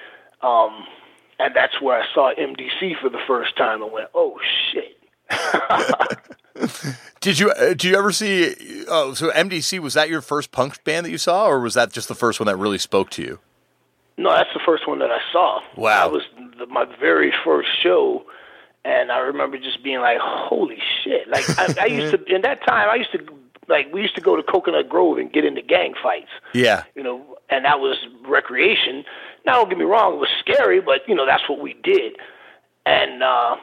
Um, 0.41 0.86
and 1.39 1.53
that's 1.55 1.82
where 1.82 2.00
I 2.01 2.05
saw 2.13 2.34
MDC 2.34 3.00
for 3.01 3.10
the 3.10 3.20
first 3.27 3.58
time 3.58 3.82
and 3.82 3.91
went, 3.91 4.10
oh 4.13 4.38
shit. 4.72 4.98
Did 7.25 7.39
you 7.39 7.50
uh, 7.50 7.70
did 7.70 7.84
you 7.84 7.98
ever 7.98 8.12
see? 8.12 8.53
Oh, 8.88 9.15
so 9.15 9.32
MDC 9.32 9.79
was 9.79 9.96
that 9.96 10.10
your 10.10 10.22
first 10.22 10.51
punk 10.51 10.84
band 10.84 11.08
that 11.08 11.10
you 11.10 11.17
saw, 11.17 11.48
or 11.48 11.60
was 11.60 11.74
that 11.74 11.91
just 11.91 12.08
the 12.08 12.13
first 12.13 12.39
one 12.39 12.46
that 12.46 12.55
really 12.55 12.77
spoke 12.77 13.10
to 13.12 13.24
you? 13.24 13.39
No, 14.15 14.29
that's 14.29 14.53
the 14.53 14.60
first 14.63 14.88
one 14.88 15.00
that 15.00 15.10
I 15.10 15.17
saw. 15.32 15.60
Wow. 15.75 16.10
That 16.10 16.12
was 16.12 16.22
the, 16.60 16.67
my 16.67 16.86
very 17.00 17.34
first 17.44 17.70
show, 17.82 18.24
and 18.84 19.12
I 19.12 19.17
remember 19.17 19.58
just 19.58 19.84
being 19.84 20.01
like, 20.01 20.20
"Holy 20.22 20.77
shit!" 21.03 21.27
Like 21.27 21.46
I, 21.58 21.74
I 21.82 21.86
used 21.88 22.12
to 22.12 22.24
in 22.32 22.44
that 22.44 22.63
time, 22.63 22.91
I 22.91 22.96
used 22.98 23.12
to 23.13 23.25
like 23.67 23.91
we 23.91 24.03
used 24.03 24.13
to 24.17 24.22
go 24.22 24.36
to 24.36 24.44
Coconut 24.44 24.88
Grove 24.88 25.17
and 25.17 25.34
get 25.34 25.46
into 25.46 25.63
gang 25.63 25.96
fights. 26.03 26.29
Yeah. 26.53 26.84
You 26.94 27.01
know, 27.01 27.39
and 27.50 27.65
that 27.65 27.79
was 27.79 27.98
recreation. 28.27 29.03
Now, 29.48 29.53
don't 29.53 29.70
get 29.70 29.79
me 29.79 29.86
wrong; 29.86 30.13
it 30.13 30.20
was 30.20 30.29
scary, 30.41 30.79
but 30.79 31.01
you 31.08 31.15
know 31.15 31.25
that's 31.25 31.50
what 31.50 31.60
we 31.60 31.74
did. 31.74 32.17
And 32.86 33.24
uh, 33.24 33.55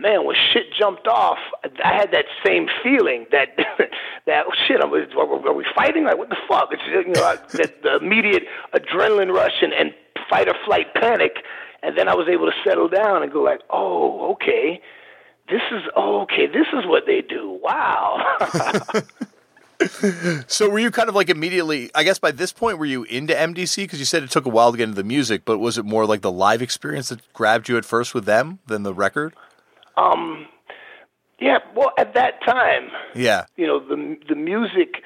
man, 0.00 0.24
when 0.24 0.36
shit 0.52 0.72
jumped 0.78 1.06
off, 1.06 1.38
I 1.84 1.94
had 1.94 2.12
that 2.12 2.26
same 2.44 2.68
feeling 2.82 3.26
that 3.32 3.48
that 4.26 4.44
oh, 4.46 4.52
shit. 4.66 4.80
We, 4.90 5.00
are 5.00 5.52
we 5.52 5.64
fighting? 5.74 6.04
Like 6.04 6.18
what 6.18 6.28
the 6.28 6.36
fuck? 6.48 6.70
It's 6.72 6.82
you 6.86 7.12
know 7.12 7.36
that 7.52 7.82
the 7.82 7.96
immediate 7.96 8.44
adrenaline 8.74 9.32
rush 9.32 9.62
and, 9.62 9.72
and 9.72 9.92
fight 10.28 10.48
or 10.48 10.54
flight 10.64 10.94
panic, 10.94 11.36
and 11.82 11.96
then 11.96 12.08
I 12.08 12.14
was 12.14 12.28
able 12.28 12.46
to 12.46 12.56
settle 12.64 12.88
down 12.88 13.22
and 13.22 13.32
go 13.32 13.42
like, 13.42 13.60
oh, 13.70 14.32
okay. 14.32 14.80
This 15.48 15.62
is 15.72 15.82
oh, 15.96 16.22
okay. 16.22 16.46
This 16.46 16.66
is 16.72 16.86
what 16.86 17.04
they 17.06 17.22
do. 17.22 17.58
Wow. 17.62 18.22
So 20.46 20.68
were 20.68 20.78
you 20.78 20.90
kind 20.90 21.08
of 21.08 21.14
like 21.14 21.30
immediately? 21.30 21.90
I 21.94 22.04
guess 22.04 22.18
by 22.18 22.32
this 22.32 22.52
point, 22.52 22.78
were 22.78 22.84
you 22.84 23.04
into 23.04 23.32
MDC? 23.32 23.76
Because 23.76 23.98
you 23.98 24.04
said 24.04 24.22
it 24.22 24.30
took 24.30 24.44
a 24.44 24.50
while 24.50 24.72
to 24.72 24.78
get 24.78 24.84
into 24.84 24.96
the 24.96 25.04
music, 25.04 25.44
but 25.44 25.58
was 25.58 25.78
it 25.78 25.86
more 25.86 26.04
like 26.04 26.20
the 26.20 26.30
live 26.30 26.60
experience 26.60 27.08
that 27.08 27.32
grabbed 27.32 27.68
you 27.68 27.78
at 27.78 27.86
first 27.86 28.14
with 28.14 28.26
them 28.26 28.58
than 28.66 28.82
the 28.82 28.92
record? 28.92 29.34
Yeah. 31.40 31.58
Well, 31.74 31.92
at 31.98 32.14
that 32.14 32.42
time, 32.44 32.90
Yeah. 33.14 33.44
you 33.56 33.66
know 33.66 33.78
the 33.80 34.16
the 34.28 34.34
music 34.34 35.02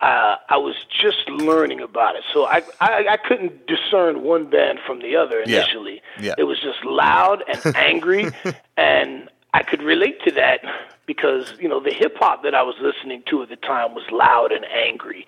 uh, 0.00 0.36
I 0.50 0.58
was 0.58 0.74
just 0.90 1.26
learning 1.30 1.80
about 1.80 2.16
it, 2.16 2.22
so 2.32 2.44
I, 2.44 2.62
I 2.80 3.06
I 3.12 3.16
couldn't 3.16 3.66
discern 3.66 4.22
one 4.22 4.50
band 4.50 4.78
from 4.86 5.00
the 5.00 5.16
other 5.16 5.40
initially. 5.40 6.02
Yeah. 6.20 6.34
It 6.36 6.44
was 6.44 6.60
just 6.60 6.84
loud 6.84 7.42
and 7.48 7.74
angry, 7.90 8.30
and 8.76 9.30
I 9.54 9.62
could 9.62 9.82
relate 9.82 10.20
to 10.26 10.30
that 10.32 10.60
because 11.06 11.54
you 11.58 11.68
know 11.68 11.80
the 11.80 11.92
hip 11.94 12.16
hop 12.18 12.42
that 12.42 12.54
I 12.54 12.62
was 12.62 12.74
listening 12.80 13.22
to 13.30 13.42
at 13.42 13.48
the 13.48 13.56
time 13.56 13.94
was 13.94 14.04
loud 14.12 14.52
and 14.52 14.66
angry, 14.66 15.26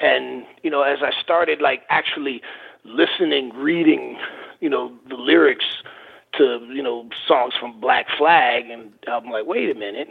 and 0.00 0.44
you 0.64 0.70
know 0.70 0.82
as 0.82 0.98
I 1.00 1.12
started 1.22 1.60
like 1.60 1.82
actually 1.88 2.42
listening, 2.84 3.50
reading, 3.54 4.18
you 4.60 4.68
know 4.68 4.92
the 5.08 5.14
lyrics 5.16 5.66
to 6.38 6.66
you 6.72 6.82
know 6.82 7.08
songs 7.26 7.54
from 7.58 7.80
Black 7.80 8.06
Flag, 8.16 8.70
and 8.70 8.92
I'm 9.06 9.30
like, 9.30 9.46
wait 9.46 9.70
a 9.70 9.78
minute 9.78 10.08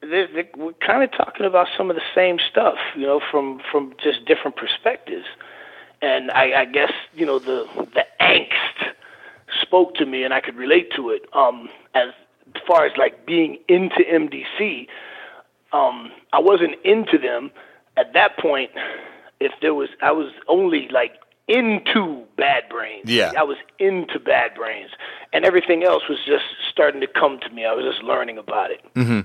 they're, 0.00 0.28
they're, 0.32 0.48
we're 0.56 0.72
kind 0.74 1.02
of 1.02 1.10
talking 1.12 1.46
about 1.46 1.68
some 1.76 1.90
of 1.90 1.96
the 1.96 2.02
same 2.14 2.38
stuff, 2.50 2.76
you 2.96 3.02
know, 3.02 3.20
from 3.30 3.60
from 3.70 3.94
just 4.02 4.24
different 4.24 4.56
perspectives. 4.56 5.26
And 6.00 6.30
I, 6.30 6.60
I 6.60 6.64
guess 6.64 6.92
you 7.14 7.26
know 7.26 7.38
the 7.38 7.66
the 7.94 8.06
angst 8.20 8.94
spoke 9.60 9.94
to 9.96 10.06
me, 10.06 10.22
and 10.22 10.32
I 10.32 10.40
could 10.40 10.56
relate 10.56 10.92
to 10.96 11.10
it. 11.10 11.22
Um, 11.32 11.68
as 11.94 12.08
far 12.66 12.86
as 12.86 12.92
like 12.96 13.26
being 13.26 13.58
into 13.68 14.04
MDC, 14.10 14.86
um, 15.72 16.12
I 16.32 16.40
wasn't 16.40 16.74
into 16.84 17.18
them 17.18 17.50
at 17.96 18.12
that 18.14 18.38
point. 18.38 18.70
If 19.40 19.52
there 19.62 19.74
was, 19.74 19.88
I 20.02 20.10
was 20.10 20.32
only 20.48 20.88
like 20.88 21.12
into 21.48 22.24
Bad 22.36 22.64
Brains. 22.68 23.04
Yeah. 23.06 23.32
I 23.36 23.42
was 23.42 23.56
into 23.78 24.18
Bad 24.18 24.54
Brains, 24.54 24.90
and 25.32 25.44
everything 25.44 25.82
else 25.82 26.02
was 26.08 26.18
just 26.26 26.44
starting 26.70 27.00
to 27.00 27.06
come 27.06 27.38
to 27.40 27.48
me. 27.50 27.64
I 27.64 27.72
was 27.72 27.84
just 27.84 28.02
learning 28.02 28.38
about 28.38 28.70
it. 28.70 28.80
Mm-hmm. 28.94 29.20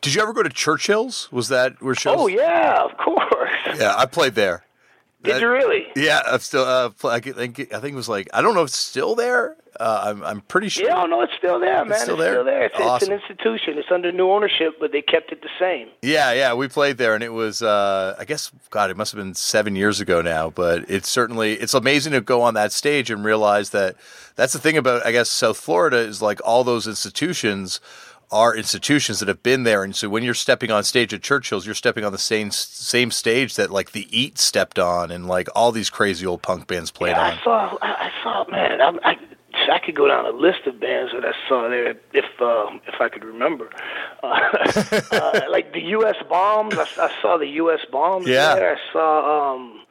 Did 0.00 0.14
you 0.14 0.22
ever 0.22 0.32
go 0.32 0.42
to 0.42 0.48
Churchill's? 0.48 1.30
Was 1.30 1.48
that 1.48 1.80
where 1.80 1.94
shows? 1.94 2.16
Oh 2.18 2.26
yeah, 2.26 2.82
of 2.82 2.96
course. 2.96 3.50
Yeah, 3.78 3.94
I 3.96 4.06
played 4.06 4.34
there. 4.34 4.64
Did 5.22 5.34
That- 5.34 5.40
you 5.40 5.48
really? 5.48 5.86
Yeah, 5.96 6.20
I'm 6.26 6.38
still. 6.38 6.62
Uh, 6.64 6.90
I 7.04 7.18
think 7.18 7.72
I 7.74 7.80
think 7.80 7.92
it 7.92 7.94
was 7.96 8.08
like 8.08 8.28
I 8.32 8.40
don't 8.40 8.54
know 8.54 8.62
if 8.62 8.68
it's 8.68 8.76
still 8.78 9.16
there. 9.16 9.56
Uh, 9.80 10.00
I'm 10.06 10.22
I'm 10.24 10.40
pretty 10.42 10.68
sure. 10.68 10.86
Yeah, 10.88 11.04
no, 11.06 11.20
it's 11.22 11.32
still 11.36 11.58
there, 11.58 11.84
man. 11.84 11.90
It's 11.92 12.02
still 12.02 12.16
still 12.16 12.24
there? 12.24 12.44
there. 12.44 12.62
It's, 12.66 12.74
Awesome. 12.76 13.12
it's 13.12 13.24
an 13.24 13.30
institution. 13.36 13.78
It's 13.78 13.90
under 13.90 14.12
new 14.12 14.30
ownership, 14.30 14.74
but 14.78 14.92
they 14.92 15.02
kept 15.02 15.32
it 15.32 15.42
the 15.42 15.48
same. 15.58 15.88
Yeah, 16.02 16.32
yeah, 16.32 16.54
we 16.54 16.68
played 16.68 16.98
there, 16.98 17.14
and 17.14 17.22
it 17.24 17.32
was, 17.32 17.62
uh, 17.62 18.14
I 18.18 18.24
guess, 18.24 18.50
God, 18.70 18.90
it 18.90 18.96
must 18.96 19.12
have 19.12 19.18
been 19.22 19.34
seven 19.34 19.74
years 19.76 20.00
ago 20.00 20.20
now. 20.22 20.50
But 20.50 20.88
it's 20.88 21.08
certainly, 21.08 21.54
it's 21.54 21.74
amazing 21.74 22.12
to 22.12 22.20
go 22.20 22.42
on 22.42 22.54
that 22.54 22.72
stage 22.72 23.10
and 23.10 23.24
realize 23.24 23.70
that 23.70 23.96
that's 24.36 24.52
the 24.52 24.58
thing 24.60 24.76
about, 24.76 25.04
I 25.06 25.10
guess, 25.12 25.28
South 25.28 25.58
Florida 25.58 25.98
is 25.98 26.22
like 26.22 26.40
all 26.44 26.62
those 26.64 26.86
institutions 26.86 27.80
are 28.30 28.54
institutions 28.54 29.20
that 29.20 29.28
have 29.28 29.42
been 29.42 29.62
there, 29.64 29.82
and 29.82 29.94
so 29.96 30.08
when 30.08 30.22
you're 30.22 30.34
stepping 30.34 30.70
on 30.70 30.84
stage 30.84 31.14
at 31.14 31.22
Churchill's, 31.22 31.64
you're 31.66 31.74
stepping 31.74 32.04
on 32.04 32.12
the 32.12 32.18
same 32.18 32.50
same 32.50 33.10
stage 33.10 33.56
that 33.56 33.70
like 33.70 33.92
the 33.92 34.06
Eat 34.10 34.38
stepped 34.38 34.78
on, 34.78 35.10
and 35.10 35.26
like 35.26 35.48
all 35.54 35.72
these 35.72 35.90
crazy 35.90 36.26
old 36.26 36.42
punk 36.42 36.66
bands 36.66 36.90
played 36.90 37.12
Yeah, 37.16 37.22
on. 37.32 37.38
I 37.38 37.42
saw. 37.44 37.78
I, 37.80 37.86
I 37.86 38.10
saw. 38.22 38.44
Man, 38.50 38.80
I, 38.80 38.90
I 39.10 39.16
I 39.70 39.78
could 39.80 39.94
go 39.96 40.06
down 40.08 40.24
a 40.26 40.30
list 40.30 40.66
of 40.66 40.78
bands 40.80 41.12
that 41.12 41.24
I 41.24 41.32
saw 41.48 41.68
there 41.68 41.90
if 42.12 42.24
uh, 42.40 42.66
if 42.86 43.00
I 43.00 43.08
could 43.08 43.24
remember. 43.24 43.70
Uh, 44.20 45.00
uh, 45.12 45.40
like 45.48 45.72
the 45.72 45.80
U.S. 45.96 46.16
Bombs. 46.28 46.74
I, 46.76 46.86
I 46.98 47.10
saw 47.22 47.38
the 47.38 47.46
U.S. 47.46 47.78
Bombs 47.90 48.26
Yeah. 48.26 48.54
there. 48.56 48.76
I 48.76 48.92
saw. 48.92 49.54
um 49.54 49.82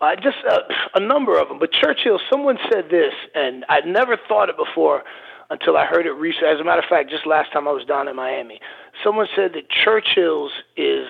I 0.00 0.14
just 0.14 0.36
uh, 0.48 0.60
a 0.94 1.00
number 1.00 1.38
of 1.38 1.48
them, 1.48 1.58
but 1.58 1.72
Churchill. 1.72 2.20
Someone 2.30 2.58
said 2.70 2.90
this, 2.90 3.12
and 3.34 3.64
I'd 3.68 3.86
never 3.86 4.16
thought 4.28 4.48
it 4.48 4.56
before 4.56 5.02
until 5.50 5.76
I 5.76 5.86
heard 5.86 6.06
it 6.06 6.12
recently. 6.12 6.48
As 6.48 6.60
a 6.60 6.64
matter 6.64 6.80
of 6.82 6.88
fact, 6.88 7.10
just 7.10 7.26
last 7.26 7.52
time 7.52 7.68
I 7.68 7.72
was 7.72 7.84
down 7.84 8.08
in 8.08 8.16
Miami, 8.16 8.60
someone 9.04 9.26
said 9.34 9.52
that 9.54 9.68
Churchill's 9.70 10.52
is 10.76 11.06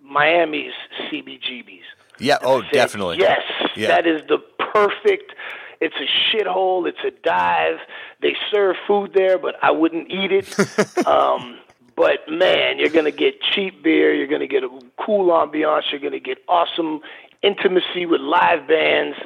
Miami's 0.00 0.72
CBGB's. 1.10 1.84
Yeah, 2.18 2.38
oh, 2.42 2.62
Say, 2.62 2.68
definitely. 2.72 3.18
Yes, 3.18 3.42
Yeah. 3.74 3.88
that 3.88 4.06
is 4.06 4.22
the 4.28 4.38
perfect. 4.72 5.32
It's 5.80 5.94
a 5.96 6.36
shithole. 6.36 6.86
It's 6.88 6.98
a 7.04 7.10
dive. 7.22 7.78
They 8.22 8.36
serve 8.52 8.76
food 8.86 9.12
there, 9.14 9.38
but 9.38 9.56
I 9.62 9.70
wouldn't 9.72 10.10
eat 10.10 10.30
it. 10.32 11.06
um, 11.06 11.58
but 11.96 12.20
man, 12.28 12.78
you're 12.78 12.88
gonna 12.90 13.10
get 13.10 13.40
cheap 13.42 13.82
beer. 13.82 14.14
You're 14.14 14.26
gonna 14.28 14.46
get 14.46 14.62
a 14.62 14.68
cool 15.04 15.28
ambiance. 15.30 15.90
You're 15.90 16.00
gonna 16.00 16.20
get 16.20 16.38
awesome 16.48 17.00
intimacy 17.42 18.06
with 18.06 18.20
live 18.20 18.66
bands, 18.68 19.16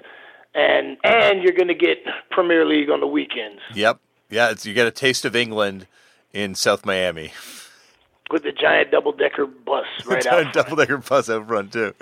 and 0.55 0.97
and 1.05 1.43
you're 1.43 1.53
gonna 1.53 1.75
get 1.75 1.99
Premier 2.31 2.65
League 2.67 2.91
on 2.91 3.01
the 3.01 3.07
weekends 3.07 3.61
Yep, 3.75 4.01
yeah, 4.31 4.51
it's, 4.51 4.67
you 4.67 4.75
get 4.75 4.87
a 4.87 4.91
taste 4.91 5.25
of 5.25 5.35
England 5.35 5.87
in 6.33 6.55
South 6.55 6.85
Miami. 6.85 7.33
with 8.31 8.43
the 8.43 8.53
giant 8.53 8.91
double 8.91 9.13
decker 9.13 9.47
bus 9.47 9.87
right 10.07 10.27
out. 10.27 10.53
double 10.53 10.77
decker 10.77 10.99
bus 10.99 11.31
out 11.31 11.47
front 11.49 11.73
too. 11.73 11.95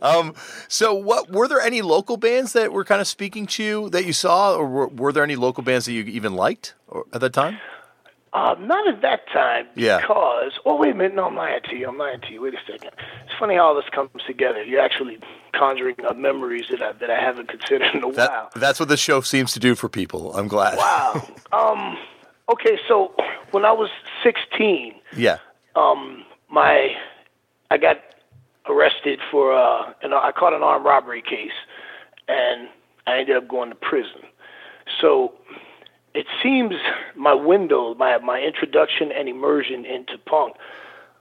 Um, 0.00 0.34
so, 0.68 0.94
what 0.94 1.30
were 1.30 1.48
there 1.48 1.60
any 1.60 1.82
local 1.82 2.16
bands 2.16 2.52
that 2.52 2.72
were 2.72 2.84
kind 2.84 3.00
of 3.00 3.06
speaking 3.06 3.46
to 3.48 3.62
you 3.62 3.88
that 3.90 4.04
you 4.04 4.12
saw, 4.12 4.54
or 4.54 4.66
were, 4.66 4.88
were 4.88 5.12
there 5.12 5.24
any 5.24 5.36
local 5.36 5.62
bands 5.64 5.86
that 5.86 5.92
you 5.92 6.04
even 6.04 6.34
liked 6.34 6.74
or, 6.88 7.04
at 7.12 7.20
that 7.20 7.32
time? 7.32 7.58
Uh, 8.34 8.56
not 8.58 8.86
at 8.88 9.00
that 9.00 9.20
time 9.32 9.64
Yeah. 9.76 10.00
because. 10.00 10.52
Oh 10.66 10.76
wait 10.76 10.90
a 10.90 10.94
minute, 10.94 11.14
no, 11.14 11.26
I'm 11.26 11.36
lying 11.36 11.60
to 11.70 11.76
you. 11.76 11.88
I'm 11.88 11.96
lying 11.98 12.20
to 12.22 12.32
you. 12.32 12.42
Wait 12.42 12.52
a 12.54 12.58
second. 12.70 12.90
It's 13.26 13.34
funny 13.38 13.54
how 13.54 13.66
all 13.68 13.74
this 13.76 13.88
comes 13.92 14.10
together. 14.26 14.62
You're 14.64 14.80
actually 14.80 15.18
conjuring 15.52 15.94
up 16.04 16.16
memories 16.16 16.64
that 16.70 16.82
I 16.82 16.92
that 16.92 17.10
I 17.10 17.20
haven't 17.20 17.48
considered 17.48 17.94
in 17.94 18.02
a 18.02 18.10
That 18.12 18.30
while. 18.30 18.50
that's 18.56 18.80
what 18.80 18.88
the 18.88 18.96
show 18.96 19.20
seems 19.20 19.52
to 19.52 19.60
do 19.60 19.74
for 19.76 19.88
people. 19.88 20.34
I'm 20.36 20.48
glad. 20.48 20.76
Wow. 20.78 21.26
um. 21.52 21.96
Okay, 22.50 22.76
so 22.88 23.14
when 23.52 23.64
I 23.64 23.72
was 23.72 23.88
16, 24.22 24.94
Yeah. 25.16 25.38
Um, 25.76 26.24
my 26.50 26.90
I 27.70 27.78
got 27.78 27.98
arrested 28.68 29.18
for 29.30 29.52
uh, 29.54 29.92
and 30.02 30.12
I 30.12 30.32
caught 30.32 30.52
an 30.52 30.62
armed 30.62 30.84
robbery 30.84 31.22
case, 31.22 31.56
and 32.28 32.68
I 33.06 33.18
ended 33.20 33.36
up 33.36 33.46
going 33.48 33.70
to 33.70 33.76
prison. 33.76 34.22
So 35.00 35.32
it 36.14 36.26
seems 36.42 36.74
my 37.16 37.34
window, 37.34 37.94
my 37.94 38.18
my 38.18 38.40
introduction 38.40 39.10
and 39.12 39.28
immersion 39.28 39.84
into 39.84 40.16
punk, 40.18 40.54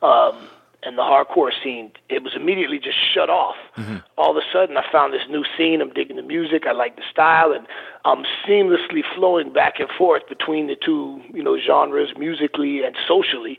um, 0.01 0.47
and 0.83 0.97
the 0.97 1.01
hardcore 1.01 1.51
scene, 1.63 1.91
it 2.09 2.23
was 2.23 2.33
immediately 2.35 2.77
just 2.77 2.97
shut 3.13 3.29
off. 3.29 3.55
Mm-hmm. 3.77 3.97
All 4.17 4.31
of 4.31 4.37
a 4.37 4.45
sudden, 4.51 4.77
I 4.77 4.83
found 4.91 5.13
this 5.13 5.23
new 5.29 5.43
scene. 5.57 5.81
I'm 5.81 5.93
digging 5.93 6.17
the 6.17 6.21
music. 6.21 6.65
I 6.67 6.73
like 6.73 6.95
the 6.95 7.03
style, 7.09 7.51
and 7.51 7.65
I'm 8.05 8.23
seamlessly 8.47 9.01
flowing 9.15 9.51
back 9.51 9.79
and 9.79 9.89
forth 9.97 10.23
between 10.27 10.67
the 10.67 10.75
two, 10.75 11.21
you 11.33 11.43
know, 11.43 11.57
genres 11.57 12.09
musically 12.17 12.83
and 12.83 12.95
socially. 13.07 13.57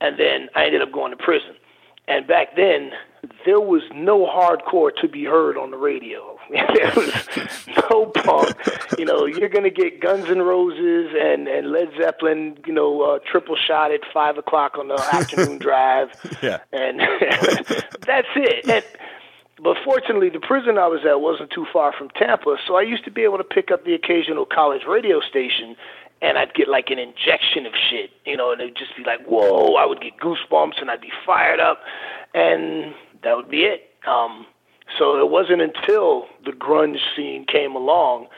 And 0.00 0.18
then 0.18 0.48
I 0.56 0.64
ended 0.64 0.82
up 0.82 0.90
going 0.90 1.16
to 1.16 1.22
prison. 1.22 1.54
And 2.08 2.26
back 2.26 2.56
then, 2.56 2.90
there 3.44 3.60
was 3.60 3.82
no 3.94 4.26
hardcore 4.26 4.90
to 5.00 5.08
be 5.08 5.24
heard 5.24 5.56
on 5.56 5.70
the 5.70 5.76
radio. 5.76 6.31
there 6.74 6.92
was 6.94 7.12
no 7.90 8.06
punk. 8.06 8.56
You 8.98 9.06
know, 9.06 9.24
you're 9.24 9.48
gonna 9.48 9.70
get 9.70 10.00
Guns 10.00 10.28
N' 10.28 10.42
Roses 10.42 11.14
and 11.18 11.48
and 11.48 11.72
Led 11.72 11.90
Zeppelin. 11.98 12.58
You 12.66 12.74
know, 12.74 13.00
uh, 13.02 13.18
triple 13.30 13.56
shot 13.56 13.90
at 13.90 14.00
five 14.12 14.36
o'clock 14.36 14.76
on 14.78 14.88
the 14.88 14.94
afternoon 15.12 15.58
drive. 15.58 16.10
Yeah, 16.42 16.58
and 16.72 17.00
that's 18.06 18.28
it. 18.36 18.68
And, 18.68 18.84
but 19.62 19.76
fortunately, 19.84 20.28
the 20.28 20.40
prison 20.40 20.76
I 20.76 20.88
was 20.88 21.00
at 21.08 21.20
wasn't 21.20 21.50
too 21.50 21.66
far 21.72 21.92
from 21.96 22.10
Tampa, 22.10 22.56
so 22.66 22.76
I 22.76 22.82
used 22.82 23.04
to 23.04 23.10
be 23.10 23.22
able 23.22 23.38
to 23.38 23.44
pick 23.44 23.70
up 23.70 23.84
the 23.84 23.94
occasional 23.94 24.44
college 24.44 24.82
radio 24.86 25.20
station 25.20 25.76
and 26.20 26.38
I'd 26.38 26.54
get 26.54 26.68
like 26.68 26.90
an 26.90 26.98
injection 26.98 27.66
of 27.66 27.72
shit, 27.90 28.10
you 28.24 28.36
know, 28.36 28.52
and 28.52 28.60
it'd 28.60 28.76
just 28.76 28.96
be 28.96 29.02
like, 29.02 29.26
whoa, 29.26 29.74
I 29.74 29.84
would 29.84 30.00
get 30.00 30.18
goosebumps 30.18 30.80
and 30.80 30.90
I'd 30.90 31.00
be 31.00 31.12
fired 31.26 31.58
up, 31.58 31.80
and 32.32 32.94
that 33.24 33.36
would 33.36 33.50
be 33.50 33.64
it. 33.64 33.90
Um, 34.06 34.46
so 34.98 35.18
it 35.20 35.30
wasn't 35.30 35.60
until 35.60 36.26
the 36.44 36.52
grunge 36.52 36.98
scene 37.16 37.44
came 37.46 37.74
along 37.74 38.28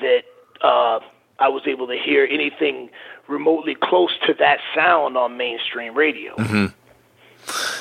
that 0.00 0.22
uh, 0.62 1.00
I 1.38 1.48
was 1.48 1.62
able 1.66 1.86
to 1.86 1.96
hear 1.96 2.26
anything 2.30 2.90
remotely 3.28 3.76
close 3.80 4.12
to 4.26 4.34
that 4.38 4.58
sound 4.74 5.16
on 5.16 5.36
mainstream 5.36 5.94
radio. 5.94 6.34
Mm-hmm. 6.36 6.66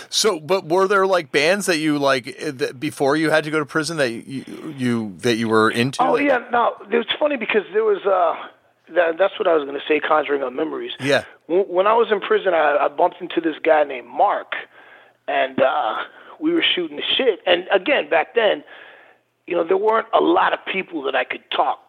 So, 0.09 0.39
but 0.39 0.65
were 0.65 0.87
there 0.87 1.05
like 1.05 1.31
bands 1.31 1.65
that 1.65 1.77
you 1.77 1.97
like 1.99 2.27
eh, 2.39 2.51
that 2.51 2.79
before 2.79 3.17
you 3.17 3.29
had 3.29 3.43
to 3.43 3.51
go 3.51 3.59
to 3.59 3.65
prison 3.65 3.97
that 3.97 4.11
you, 4.11 4.73
you 4.77 5.15
that 5.19 5.35
you 5.35 5.49
were 5.49 5.69
into? 5.69 6.01
Oh 6.01 6.15
yeah, 6.15 6.39
no, 6.51 6.75
it's 6.89 7.11
funny 7.19 7.35
because 7.35 7.63
there 7.73 7.83
was 7.83 8.05
uh 8.05 8.47
that, 8.93 9.17
that's 9.17 9.37
what 9.37 9.47
I 9.47 9.53
was 9.55 9.65
going 9.65 9.79
to 9.79 9.85
say, 9.87 9.99
conjuring 9.99 10.43
up 10.43 10.53
memories. 10.53 10.91
Yeah. 10.99 11.25
When, 11.47 11.61
when 11.67 11.87
I 11.87 11.93
was 11.93 12.07
in 12.11 12.21
prison, 12.21 12.53
I, 12.53 12.77
I 12.81 12.87
bumped 12.87 13.21
into 13.21 13.41
this 13.41 13.55
guy 13.63 13.83
named 13.83 14.07
Mark, 14.07 14.53
and 15.27 15.59
uh, 15.59 15.95
we 16.39 16.53
were 16.53 16.63
shooting 16.75 16.97
the 16.97 17.03
shit. 17.17 17.39
And 17.45 17.65
again, 17.71 18.09
back 18.09 18.35
then, 18.35 18.63
you 19.45 19.55
know, 19.55 19.65
there 19.65 19.77
weren't 19.77 20.07
a 20.13 20.21
lot 20.21 20.53
of 20.53 20.59
people 20.71 21.03
that 21.03 21.15
I 21.15 21.23
could 21.23 21.43
talk 21.55 21.79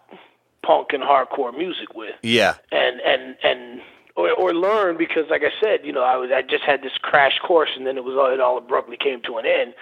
punk 0.64 0.88
and 0.92 1.02
hardcore 1.02 1.56
music 1.56 1.94
with. 1.94 2.14
Yeah. 2.22 2.54
And 2.70 3.00
and 3.00 3.36
and 3.42 3.80
or, 4.16 4.32
or 4.32 4.52
learn 4.52 4.98
because, 4.98 5.24
like 5.30 5.42
I 5.42 5.52
said, 5.62 5.80
you 5.84 5.92
know, 5.92 6.02
I 6.02 6.16
was 6.16 6.30
I 6.34 6.42
just 6.42 6.64
had 6.64 6.82
this 6.82 6.96
crash 7.00 7.38
course, 7.46 7.70
and 7.76 7.86
then 7.86 7.96
it 7.96 8.04
was 8.04 8.16
all 8.16 8.32
it 8.32 8.40
all 8.40 8.58
abruptly 8.58 8.96
came 8.96 9.22
to 9.22 9.38
an 9.38 9.46
end. 9.46 9.74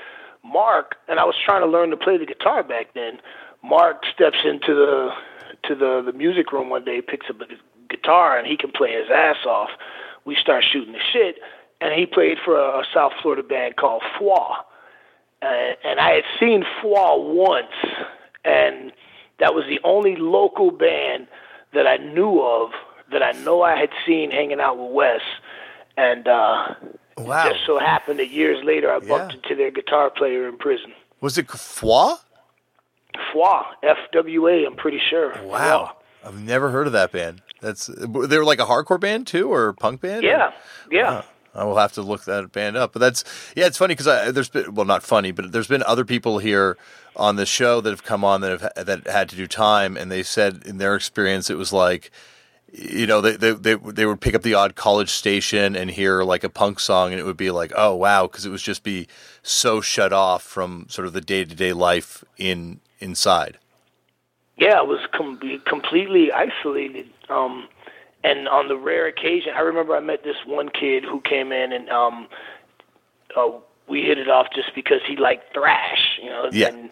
Mark 0.44 0.96
and 1.08 1.18
I 1.18 1.24
was 1.24 1.34
trying 1.44 1.62
to 1.62 1.66
learn 1.66 1.90
to 1.90 1.96
play 1.96 2.18
the 2.18 2.26
guitar 2.26 2.62
back 2.62 2.94
then. 2.94 3.18
Mark 3.62 4.04
steps 4.14 4.38
into 4.44 4.74
the 4.74 5.10
to 5.68 5.74
the 5.74 6.02
the 6.04 6.16
music 6.16 6.52
room 6.52 6.70
one 6.70 6.84
day, 6.84 7.00
picks 7.02 7.26
up 7.28 7.40
a 7.40 7.46
guitar, 7.88 8.38
and 8.38 8.46
he 8.46 8.56
can 8.56 8.70
play 8.70 8.92
his 8.92 9.10
ass 9.12 9.44
off. 9.46 9.70
We 10.24 10.36
start 10.40 10.64
shooting 10.70 10.92
the 10.92 11.00
shit, 11.12 11.36
and 11.80 11.92
he 11.94 12.06
played 12.06 12.38
for 12.44 12.58
a, 12.58 12.84
South 12.92 13.12
Florida 13.20 13.42
band 13.42 13.76
called 13.76 14.02
Fwa. 14.18 14.56
Uh, 15.42 15.46
and 15.84 16.00
I 16.00 16.14
had 16.14 16.24
seen 16.40 16.64
Fwa 16.82 17.34
once, 17.34 17.72
and 18.44 18.92
that 19.38 19.54
was 19.54 19.64
the 19.68 19.80
only 19.84 20.16
local 20.16 20.70
band 20.70 21.26
that 21.74 21.86
I 21.86 21.96
knew 21.98 22.40
of 22.40 22.70
that 23.12 23.22
I 23.22 23.32
know 23.32 23.62
I 23.62 23.76
had 23.76 23.90
seen 24.06 24.30
hanging 24.30 24.60
out 24.60 24.78
with 24.78 24.92
Wes. 24.92 25.20
And 25.96 26.26
uh, 26.26 26.74
wow. 27.18 27.48
just 27.48 27.64
so 27.66 27.78
happened 27.78 28.18
that 28.18 28.30
years 28.30 28.64
later 28.64 28.90
I 28.90 28.98
bumped 28.98 29.34
yeah. 29.34 29.40
into 29.42 29.54
their 29.54 29.70
guitar 29.70 30.10
player 30.10 30.48
in 30.48 30.56
prison. 30.56 30.92
Was 31.20 31.38
it 31.38 31.46
Fwa? 31.48 32.18
Fwa, 33.32 33.64
F 33.82 33.96
W 34.12 34.48
A. 34.48 34.66
I'm 34.66 34.76
pretty 34.76 35.00
sure. 35.10 35.32
Wow, 35.42 35.96
I've 36.22 36.38
never 36.38 36.70
heard 36.70 36.86
of 36.86 36.92
that 36.92 37.12
band. 37.12 37.40
That's 37.62 37.86
they 37.86 38.06
were 38.38 38.44
like 38.44 38.58
a 38.58 38.66
hardcore 38.66 39.00
band 39.00 39.26
too, 39.26 39.50
or 39.50 39.72
punk 39.72 40.02
band. 40.02 40.22
Yeah, 40.22 40.48
or? 40.48 40.52
yeah. 40.90 41.22
I 41.56 41.64
will 41.64 41.76
have 41.76 41.92
to 41.92 42.02
look 42.02 42.24
that 42.24 42.52
band 42.52 42.76
up. 42.76 42.92
But 42.92 43.00
that's 43.00 43.24
yeah, 43.56 43.66
it's 43.66 43.78
funny 43.78 43.94
because 43.94 44.32
there's 44.32 44.48
been 44.48 44.74
well, 44.74 44.86
not 44.86 45.02
funny, 45.02 45.32
but 45.32 45.52
there's 45.52 45.68
been 45.68 45.82
other 45.82 46.04
people 46.04 46.38
here 46.38 46.76
on 47.16 47.36
the 47.36 47.46
show 47.46 47.80
that 47.80 47.90
have 47.90 48.04
come 48.04 48.24
on 48.24 48.42
that 48.42 48.60
have 48.60 48.86
that 48.86 49.06
had 49.06 49.28
to 49.30 49.36
do 49.36 49.46
time, 49.46 49.96
and 49.96 50.10
they 50.10 50.22
said 50.22 50.62
in 50.66 50.78
their 50.78 50.94
experience 50.94 51.50
it 51.50 51.56
was 51.56 51.72
like 51.72 52.10
you 52.78 53.06
know, 53.06 53.20
they, 53.20 53.36
they, 53.36 53.52
they, 53.52 53.74
they 53.74 54.06
would 54.06 54.20
pick 54.20 54.34
up 54.34 54.42
the 54.42 54.54
odd 54.54 54.74
college 54.74 55.10
station 55.10 55.74
and 55.74 55.90
hear 55.90 56.22
like 56.22 56.44
a 56.44 56.48
punk 56.48 56.78
song 56.78 57.12
and 57.12 57.20
it 57.20 57.24
would 57.24 57.36
be 57.36 57.50
like, 57.50 57.72
oh, 57.74 57.94
wow, 57.94 58.26
because 58.26 58.44
it 58.44 58.50
was 58.50 58.62
just 58.62 58.82
be 58.82 59.06
so 59.42 59.80
shut 59.80 60.12
off 60.12 60.42
from 60.42 60.86
sort 60.88 61.06
of 61.06 61.12
the 61.12 61.20
day 61.20 61.44
to 61.44 61.54
day 61.54 61.72
life 61.72 62.22
in 62.36 62.80
inside. 62.98 63.58
Yeah, 64.58 64.80
it 64.80 64.86
was 64.86 65.00
com- 65.12 65.62
completely 65.66 66.32
isolated. 66.32 67.08
Um, 67.28 67.68
and 68.24 68.48
on 68.48 68.68
the 68.68 68.76
rare 68.76 69.06
occasion, 69.06 69.52
I 69.56 69.60
remember 69.60 69.96
I 69.96 70.00
met 70.00 70.24
this 70.24 70.36
one 70.46 70.68
kid 70.68 71.04
who 71.04 71.20
came 71.20 71.52
in 71.52 71.72
and 71.72 71.88
um, 71.90 72.28
uh, 73.36 73.48
we 73.88 74.02
hit 74.02 74.18
it 74.18 74.28
off 74.28 74.48
just 74.54 74.74
because 74.74 75.00
he 75.06 75.16
liked 75.16 75.52
thrash, 75.54 76.18
you 76.22 76.30
know. 76.30 76.48
Yeah. 76.52 76.68
And, 76.68 76.90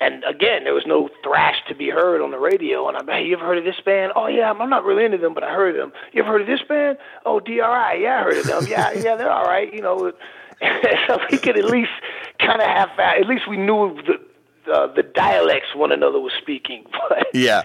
and 0.00 0.24
again, 0.24 0.64
there 0.64 0.74
was 0.74 0.84
no 0.86 1.08
thrash 1.22 1.56
to 1.68 1.74
be 1.74 1.88
heard 1.88 2.20
on 2.20 2.30
the 2.30 2.38
radio. 2.38 2.86
And 2.88 2.98
I'm, 2.98 3.06
hey, 3.06 3.24
you 3.24 3.36
ever 3.36 3.46
heard 3.46 3.58
of 3.58 3.64
this 3.64 3.80
band? 3.84 4.12
Oh 4.14 4.26
yeah, 4.26 4.50
I'm 4.50 4.68
not 4.68 4.84
really 4.84 5.04
into 5.04 5.18
them, 5.18 5.32
but 5.32 5.42
I 5.42 5.52
heard 5.52 5.70
of 5.70 5.76
them. 5.76 5.92
You 6.12 6.22
ever 6.22 6.32
heard 6.32 6.42
of 6.42 6.46
this 6.46 6.60
band? 6.68 6.98
Oh, 7.24 7.40
DRI, 7.40 7.56
yeah, 7.56 8.20
I 8.20 8.22
heard 8.22 8.36
of 8.36 8.44
them. 8.44 8.66
Yeah, 8.68 8.92
yeah, 8.96 9.16
they're 9.16 9.30
all 9.30 9.46
right. 9.46 9.72
You 9.72 9.80
know, 9.80 10.12
so 11.06 11.18
we 11.30 11.38
could 11.38 11.58
at 11.58 11.64
least 11.64 11.90
kind 12.38 12.60
of 12.60 12.66
have 12.66 12.90
at 12.98 13.26
least 13.26 13.48
we 13.48 13.56
knew 13.56 13.98
the 14.06 14.72
uh, 14.72 14.92
the 14.92 15.02
dialects 15.02 15.74
one 15.74 15.92
another 15.92 16.20
was 16.20 16.32
speaking. 16.40 16.84
But 17.08 17.28
yeah, 17.34 17.62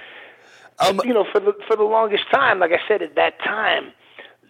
um, 0.82 1.00
you 1.06 1.14
know, 1.14 1.26
for 1.32 1.40
the 1.40 1.54
for 1.68 1.76
the 1.76 1.84
longest 1.84 2.24
time, 2.32 2.60
like 2.60 2.72
I 2.72 2.80
said, 2.88 3.02
at 3.02 3.16
that 3.16 3.40
time, 3.40 3.92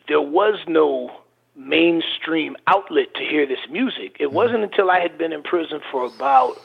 there 0.08 0.22
was 0.22 0.56
no 0.68 1.12
mainstream 1.56 2.56
outlet 2.68 3.14
to 3.16 3.22
hear 3.22 3.46
this 3.46 3.60
music. 3.70 4.18
It 4.20 4.28
mm-hmm. 4.28 4.36
wasn't 4.36 4.64
until 4.64 4.90
I 4.90 5.00
had 5.00 5.18
been 5.18 5.34
in 5.34 5.44
prison 5.44 5.82
for 5.92 6.06
about 6.06 6.58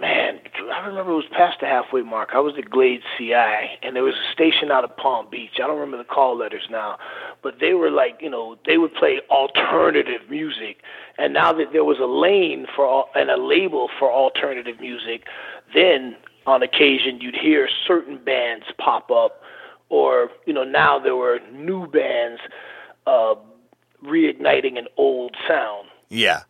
man, 0.00 0.38
I 0.72 0.86
remember 0.86 1.12
it 1.12 1.16
was 1.16 1.24
past 1.32 1.60
the 1.60 1.66
halfway 1.66 2.02
mark. 2.02 2.30
I 2.34 2.40
was 2.40 2.54
at 2.58 2.68
Glade 2.68 3.00
CI, 3.16 3.78
and 3.82 3.96
there 3.96 4.02
was 4.02 4.14
a 4.14 4.32
station 4.32 4.70
out 4.70 4.84
of 4.84 4.96
Palm 4.96 5.28
Beach. 5.30 5.52
I 5.56 5.66
don't 5.66 5.78
remember 5.78 5.98
the 5.98 6.04
call 6.04 6.36
letters 6.36 6.66
now, 6.70 6.98
but 7.42 7.60
they 7.60 7.74
were 7.74 7.90
like, 7.90 8.18
you 8.20 8.30
know, 8.30 8.56
they 8.66 8.78
would 8.78 8.94
play 8.94 9.20
alternative 9.30 10.28
music. 10.28 10.82
And 11.18 11.32
now 11.32 11.52
that 11.54 11.72
there 11.72 11.84
was 11.84 11.98
a 11.98 12.06
lane 12.06 12.66
for 12.74 13.06
and 13.14 13.30
a 13.30 13.36
label 13.36 13.88
for 13.98 14.12
alternative 14.12 14.80
music, 14.80 15.24
then 15.74 16.16
on 16.46 16.62
occasion 16.62 17.20
you'd 17.20 17.36
hear 17.36 17.68
certain 17.86 18.18
bands 18.18 18.64
pop 18.78 19.10
up, 19.10 19.42
or 19.88 20.30
you 20.46 20.52
know, 20.52 20.64
now 20.64 20.98
there 20.98 21.16
were 21.16 21.40
new 21.52 21.86
bands 21.86 22.40
uh, 23.06 23.34
reigniting 24.04 24.78
an 24.78 24.86
old 24.96 25.36
sound. 25.46 25.88
Yeah. 26.08 26.42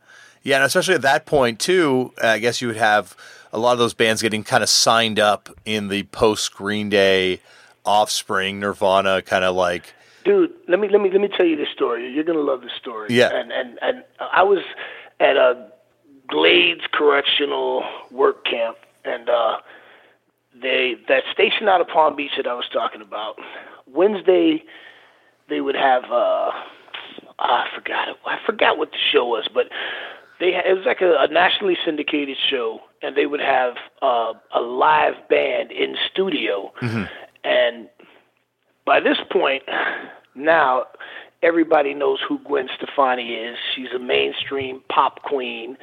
Yeah, 0.43 0.57
and 0.57 0.65
especially 0.65 0.95
at 0.95 1.03
that 1.03 1.27
point 1.27 1.59
too, 1.59 2.13
I 2.23 2.39
guess 2.39 2.63
you 2.63 2.69
would 2.69 2.77
have 2.77 3.17
a 3.53 3.59
lot 3.59 3.73
of 3.73 3.79
those 3.79 3.95
bands 3.95 4.23
getting 4.23 4.45
kind 4.45 4.63
of 4.63 4.69
signed 4.69 5.19
up 5.19 5.49
in 5.65 5.89
the 5.89 6.05
post 6.05 6.55
Green 6.55 6.89
Day, 6.89 7.41
Offspring, 7.85 8.61
Nirvana 8.61 9.23
kind 9.23 9.45
of 9.45 9.57
like. 9.57 9.93
Dude, 10.25 10.53
let 10.69 10.79
me 10.79 10.89
let 10.89 11.01
me 11.01 11.11
let 11.11 11.21
me 11.21 11.29
tell 11.29 11.47
you 11.47 11.57
this 11.57 11.69
story. 11.71 12.13
You're 12.13 12.25
gonna 12.25 12.39
love 12.41 12.61
this 12.61 12.73
story. 12.79 13.09
Yeah. 13.11 13.31
And 13.33 13.51
and 13.51 13.79
and 13.83 14.05
I 14.21 14.45
was 14.45 14.61
at 15.19 15.37
a 15.37 15.69
Glades 16.29 16.83
Correctional 16.93 17.85
Work 18.11 18.45
Camp, 18.45 18.77
and 19.05 19.29
uh, 19.29 19.59
they 20.61 20.95
that 21.09 21.25
station 21.33 21.69
out 21.69 21.81
of 21.81 21.89
Palm 21.89 22.17
Beach 22.17 22.33
that 22.37 22.47
I 22.47 22.55
was 22.55 22.67
talking 22.73 23.03
about. 23.03 23.37
Wednesday, 23.87 24.65
they 25.49 25.61
would 25.61 25.77
have. 25.77 26.05
Uh, 26.05 26.51
I 27.39 27.67
forgot 27.75 28.09
it. 28.09 28.17
I 28.25 28.39
forgot 28.45 28.79
what 28.79 28.91
the 28.91 28.99
show 29.13 29.27
was, 29.27 29.49
but 29.53 29.67
they 30.41 30.55
it 30.55 30.77
was 30.77 30.87
like 30.87 31.01
a, 31.01 31.17
a 31.19 31.29
nationally 31.29 31.77
syndicated 31.85 32.37
show, 32.51 32.81
and 33.03 33.17
they 33.17 33.27
would 33.27 33.41
have 33.41 33.75
uh, 34.03 34.33
a 34.55 34.61
live 34.61 35.15
band 35.29 35.73
in 35.73 35.97
studio, 36.11 36.73
mm-hmm. 36.81 37.05
and 37.45 37.89
by 38.85 39.01
this 39.01 39.19
point, 39.31 39.65
now 40.35 40.85
everybody 41.43 41.95
knows 41.95 42.19
who 42.27 42.39
Gwen 42.41 42.69
Stefani 42.77 43.35
is. 43.35 43.57
She's 43.75 43.89
a 43.95 43.99
mainstream 43.99 44.83
pop 44.89 45.23
queen, 45.23 45.77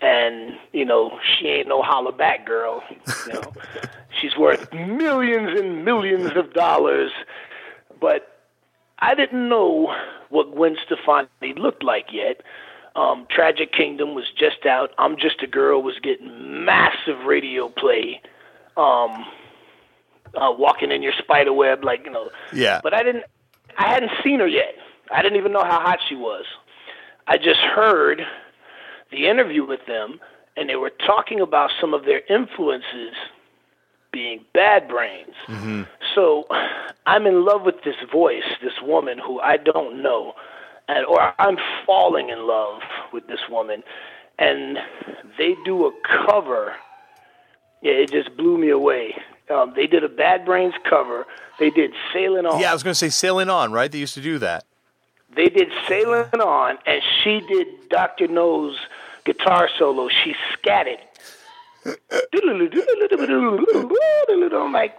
and 0.00 0.54
you 0.72 0.84
know 0.84 1.18
she 1.22 1.46
ain't 1.46 1.68
no 1.68 1.82
holla 1.82 2.12
back 2.12 2.46
girl. 2.46 2.82
You 3.26 3.34
know, 3.34 3.52
she's 4.20 4.36
worth 4.36 4.72
millions 4.72 5.58
and 5.58 5.84
millions 5.84 6.36
of 6.36 6.52
dollars, 6.52 7.12
but 8.00 8.42
I 8.98 9.14
didn't 9.14 9.48
know 9.48 9.94
what 10.28 10.54
Gwen 10.54 10.76
Stefani 10.84 11.54
looked 11.56 11.82
like 11.82 12.06
yet. 12.12 12.42
Um, 12.94 13.26
Tragic 13.28 13.72
Kingdom 13.72 14.14
was 14.14 14.24
just 14.38 14.64
out. 14.64 14.90
I'm 14.98 15.16
Just 15.18 15.42
a 15.42 15.46
Girl 15.46 15.82
was 15.82 15.98
getting 16.02 16.64
massive 16.64 17.24
radio 17.26 17.68
play. 17.68 18.22
Um, 18.76 19.26
uh, 20.34 20.52
walking 20.52 20.90
in 20.90 21.02
your 21.02 21.12
spider 21.18 21.52
web, 21.52 21.84
like 21.84 22.04
you 22.04 22.10
know. 22.10 22.30
Yeah. 22.52 22.80
But 22.82 22.94
I 22.94 23.02
didn't. 23.02 23.24
I 23.78 23.88
hadn't 23.88 24.12
seen 24.24 24.40
her 24.40 24.46
yet. 24.46 24.74
I 25.10 25.22
didn't 25.22 25.38
even 25.38 25.52
know 25.52 25.64
how 25.64 25.80
hot 25.80 25.98
she 26.08 26.14
was. 26.14 26.44
I 27.26 27.36
just 27.36 27.60
heard 27.60 28.22
the 29.10 29.26
interview 29.26 29.66
with 29.66 29.86
them, 29.86 30.20
and 30.56 30.68
they 30.68 30.76
were 30.76 30.90
talking 30.90 31.40
about 31.40 31.70
some 31.80 31.94
of 31.94 32.04
their 32.04 32.22
influences 32.28 33.14
being 34.12 34.44
Bad 34.54 34.88
Brains. 34.88 35.34
Mm-hmm. 35.46 35.82
So 36.14 36.46
I'm 37.06 37.26
in 37.26 37.44
love 37.44 37.62
with 37.62 37.82
this 37.84 37.96
voice, 38.10 38.44
this 38.62 38.80
woman 38.82 39.18
who 39.18 39.40
I 39.40 39.58
don't 39.58 40.02
know, 40.02 40.32
and 40.88 41.04
or 41.06 41.34
I'm 41.38 41.58
falling 41.84 42.30
in 42.30 42.46
love 42.46 42.80
with 43.12 43.26
this 43.26 43.40
woman, 43.50 43.82
and 44.38 44.78
they 45.38 45.54
do 45.64 45.86
a 45.86 45.92
cover. 46.26 46.74
Yeah, 47.82 47.92
it 47.92 48.10
just 48.10 48.36
blew 48.36 48.56
me 48.56 48.70
away. 48.70 49.14
Um, 49.50 49.74
they 49.76 49.86
did 49.86 50.02
a 50.02 50.08
Bad 50.08 50.44
Brains 50.44 50.74
cover. 50.88 51.26
They 51.58 51.70
did 51.70 51.92
Sailing 52.12 52.46
On. 52.46 52.58
Yeah, 52.58 52.70
I 52.70 52.72
was 52.72 52.82
going 52.82 52.92
to 52.92 52.98
say 52.98 53.10
Sailing 53.10 53.48
On, 53.48 53.70
right? 53.70 53.92
They 53.92 53.98
used 53.98 54.14
to 54.14 54.22
do 54.22 54.38
that. 54.38 54.64
They 55.34 55.48
did 55.48 55.68
Sailing 55.86 56.40
On, 56.40 56.78
and 56.86 57.02
she 57.22 57.40
did 57.48 57.66
Dr. 57.90 58.28
Know's 58.28 58.76
guitar 59.26 59.68
solo. 59.78 60.08
She 60.08 60.34
scatted. 60.52 60.98
I'm 64.54 64.72
like, 64.72 64.96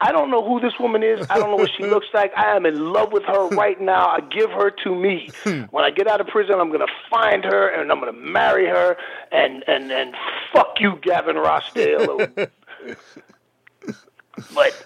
I 0.00 0.12
don't 0.12 0.30
know 0.30 0.46
who 0.46 0.60
this 0.60 0.78
woman 0.78 1.02
is. 1.02 1.26
I 1.30 1.38
don't 1.38 1.50
know 1.50 1.56
what 1.56 1.70
she 1.76 1.84
looks 1.84 2.06
like. 2.12 2.32
I 2.36 2.56
am 2.56 2.66
in 2.66 2.92
love 2.92 3.12
with 3.12 3.24
her 3.24 3.48
right 3.48 3.80
now. 3.80 4.08
I 4.08 4.20
give 4.20 4.50
her 4.50 4.70
to 4.70 4.94
me. 4.94 5.30
When 5.70 5.84
I 5.84 5.90
get 5.90 6.06
out 6.06 6.20
of 6.20 6.26
prison, 6.28 6.56
I'm 6.60 6.70
gonna 6.70 6.86
find 7.10 7.44
her 7.44 7.68
and 7.68 7.90
I'm 7.90 8.00
gonna 8.00 8.12
marry 8.12 8.66
her 8.66 8.96
and 9.32 9.64
and 9.66 9.90
and 9.90 10.14
fuck 10.52 10.76
you, 10.80 10.98
Gavin 11.02 11.36
Rossdale. 11.36 12.50
but 14.54 14.84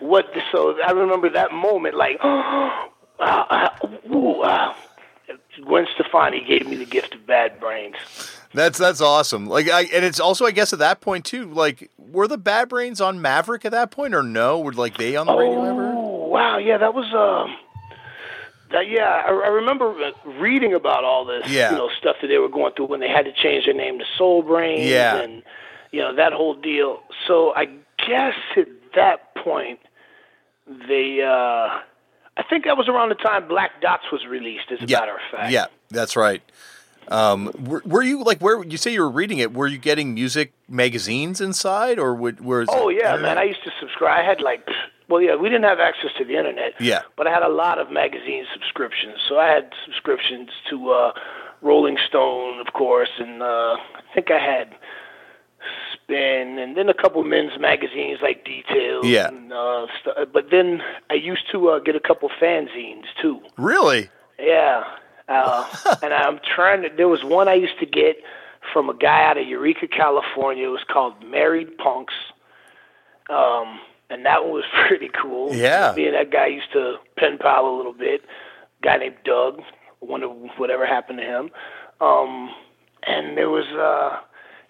what? 0.00 0.26
So 0.50 0.80
I 0.80 0.92
remember 0.92 1.30
that 1.30 1.52
moment, 1.52 1.94
like, 1.94 2.18
uh, 2.22 2.70
uh, 3.20 3.68
ooh, 4.12 4.40
uh, 4.42 4.74
Gwen 5.64 5.86
Stefani 5.94 6.44
gave 6.44 6.66
me 6.66 6.76
the 6.76 6.84
gift 6.86 7.14
of 7.14 7.26
bad 7.26 7.60
brains. 7.60 7.96
That's 8.54 8.78
that's 8.78 9.00
awesome. 9.00 9.46
Like, 9.46 9.68
I, 9.70 9.82
and 9.82 10.04
it's 10.04 10.20
also, 10.20 10.44
I 10.44 10.50
guess, 10.50 10.72
at 10.72 10.78
that 10.80 11.00
point 11.00 11.24
too. 11.24 11.46
Like, 11.46 11.90
were 11.98 12.28
the 12.28 12.38
Bad 12.38 12.68
Brains 12.68 13.00
on 13.00 13.20
Maverick 13.22 13.64
at 13.64 13.72
that 13.72 13.90
point, 13.90 14.14
or 14.14 14.22
no? 14.22 14.60
Were 14.60 14.72
like 14.72 14.96
they 14.98 15.16
on 15.16 15.26
the 15.26 15.34
radio 15.34 15.64
ever? 15.64 15.92
Oh 15.94 16.26
wow, 16.28 16.58
yeah, 16.58 16.76
that 16.78 16.92
was 16.94 17.06
um, 17.14 17.56
that 18.70 18.88
yeah. 18.88 19.22
I, 19.26 19.30
I 19.30 19.48
remember 19.48 20.12
reading 20.38 20.74
about 20.74 21.04
all 21.04 21.24
this, 21.24 21.48
Yeah. 21.48 21.70
you 21.72 21.78
know, 21.78 21.88
stuff 21.98 22.16
that 22.20 22.28
they 22.28 22.38
were 22.38 22.48
going 22.50 22.74
through 22.74 22.86
when 22.86 23.00
they 23.00 23.08
had 23.08 23.24
to 23.24 23.32
change 23.32 23.64
their 23.64 23.74
name 23.74 23.98
to 23.98 24.04
Soul 24.18 24.42
Brains, 24.42 24.86
Yeah. 24.86 25.16
and 25.16 25.42
you 25.90 26.00
know 26.00 26.14
that 26.14 26.32
whole 26.34 26.54
deal. 26.54 27.00
So 27.26 27.54
I 27.54 27.66
guess 28.06 28.34
at 28.56 28.68
that 28.94 29.34
point, 29.36 29.78
they, 30.66 31.22
uh, 31.22 31.80
I 32.36 32.42
think 32.42 32.64
that 32.64 32.76
was 32.76 32.88
around 32.88 33.10
the 33.10 33.14
time 33.16 33.48
Black 33.48 33.80
Dots 33.80 34.04
was 34.10 34.24
released. 34.26 34.70
As 34.70 34.80
a 34.80 34.86
Yeah, 34.86 35.00
matter 35.00 35.14
of 35.14 35.20
fact, 35.30 35.52
yeah, 35.52 35.66
that's 35.90 36.16
right. 36.16 36.42
Um, 37.08 37.52
were, 37.64 37.82
were 37.84 38.02
you 38.02 38.22
like 38.22 38.40
where 38.40 38.62
you 38.64 38.76
say 38.76 38.92
you 38.92 39.00
were 39.02 39.10
reading 39.10 39.38
it? 39.38 39.52
Were 39.52 39.66
you 39.66 39.78
getting 39.78 40.14
music 40.14 40.52
magazines 40.68 41.40
inside, 41.40 41.98
or 41.98 42.14
would 42.14 42.40
was? 42.40 42.68
Oh 42.70 42.88
yeah, 42.88 43.16
man! 43.16 43.38
I 43.38 43.44
used 43.44 43.64
to 43.64 43.70
subscribe. 43.80 44.20
I 44.20 44.24
had 44.24 44.40
like, 44.40 44.66
well, 45.08 45.20
yeah, 45.20 45.34
we 45.34 45.48
didn't 45.48 45.64
have 45.64 45.80
access 45.80 46.10
to 46.18 46.24
the 46.24 46.36
internet. 46.36 46.74
Yeah. 46.80 47.02
But 47.16 47.26
I 47.26 47.30
had 47.32 47.42
a 47.42 47.48
lot 47.48 47.78
of 47.78 47.90
magazine 47.90 48.44
subscriptions. 48.52 49.16
So 49.28 49.36
I 49.38 49.48
had 49.48 49.72
subscriptions 49.84 50.50
to 50.70 50.90
uh, 50.90 51.12
Rolling 51.60 51.98
Stone, 52.08 52.60
of 52.66 52.72
course, 52.72 53.10
and 53.18 53.42
uh, 53.42 53.76
I 53.76 54.00
think 54.14 54.30
I 54.30 54.38
had 54.38 54.74
Spin, 56.02 56.58
and 56.58 56.76
then 56.76 56.88
a 56.88 56.94
couple 56.94 57.22
men's 57.24 57.58
magazines 57.58 58.18
like 58.22 58.44
Details. 58.44 59.06
Yeah. 59.06 59.28
And, 59.28 59.52
uh, 59.52 59.86
st- 60.04 60.32
but 60.32 60.50
then 60.50 60.82
I 61.10 61.14
used 61.14 61.44
to 61.52 61.68
uh, 61.70 61.78
get 61.78 61.94
a 61.96 62.00
couple 62.00 62.28
fanzines 62.40 63.04
too. 63.20 63.40
really? 63.56 64.08
Yeah. 64.38 64.84
Uh, 65.28 65.66
and 66.02 66.12
I'm 66.12 66.40
trying 66.54 66.82
to. 66.82 66.88
There 66.96 67.08
was 67.08 67.22
one 67.24 67.48
I 67.48 67.54
used 67.54 67.78
to 67.80 67.86
get 67.86 68.16
from 68.72 68.88
a 68.90 68.94
guy 68.94 69.24
out 69.24 69.38
of 69.38 69.46
Eureka, 69.46 69.86
California. 69.88 70.66
It 70.66 70.70
was 70.70 70.84
called 70.88 71.14
Married 71.24 71.76
Punks. 71.78 72.14
Um, 73.30 73.78
and 74.10 74.26
that 74.26 74.44
one 74.44 74.52
was 74.52 74.64
pretty 74.88 75.08
cool. 75.20 75.54
Yeah. 75.54 75.94
Me 75.96 76.06
and 76.06 76.14
that 76.14 76.30
guy 76.30 76.46
used 76.48 76.72
to 76.72 76.96
pen 77.16 77.38
pal 77.38 77.66
a 77.68 77.74
little 77.76 77.92
bit. 77.94 78.22
guy 78.82 78.96
named 78.98 79.16
Doug. 79.24 79.60
I 79.60 80.04
wonder 80.04 80.26
whatever 80.26 80.84
happened 80.86 81.18
to 81.18 81.24
him. 81.24 81.50
Um, 82.00 82.50
and 83.04 83.36
there 83.36 83.48
was 83.48 83.66
uh, 83.68 84.20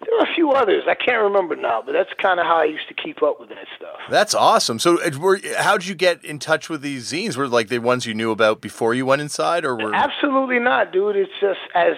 there 0.05 0.17
were 0.17 0.25
a 0.25 0.35
few 0.35 0.51
others. 0.51 0.83
I 0.87 0.95
can't 0.95 1.21
remember 1.21 1.55
now, 1.55 1.81
but 1.85 1.93
that's 1.93 2.09
kind 2.21 2.39
of 2.39 2.45
how 2.45 2.57
I 2.57 2.65
used 2.65 2.87
to 2.87 2.93
keep 2.93 3.21
up 3.23 3.39
with 3.39 3.49
that 3.49 3.67
stuff. 3.77 3.99
That's 4.09 4.33
awesome. 4.33 4.79
So, 4.79 4.97
were 5.19 5.39
how 5.57 5.77
did 5.77 5.87
you 5.87 5.95
get 5.95 6.23
in 6.23 6.39
touch 6.39 6.69
with 6.69 6.81
these 6.81 7.11
zines? 7.11 7.35
Were 7.35 7.47
like 7.47 7.69
the 7.69 7.79
ones 7.79 8.05
you 8.05 8.13
knew 8.13 8.31
about 8.31 8.61
before 8.61 8.93
you 8.93 9.05
went 9.05 9.21
inside, 9.21 9.65
or 9.65 9.75
were? 9.75 9.93
Absolutely 9.93 10.59
not, 10.59 10.91
dude. 10.91 11.15
It's 11.15 11.31
just 11.39 11.59
as 11.75 11.95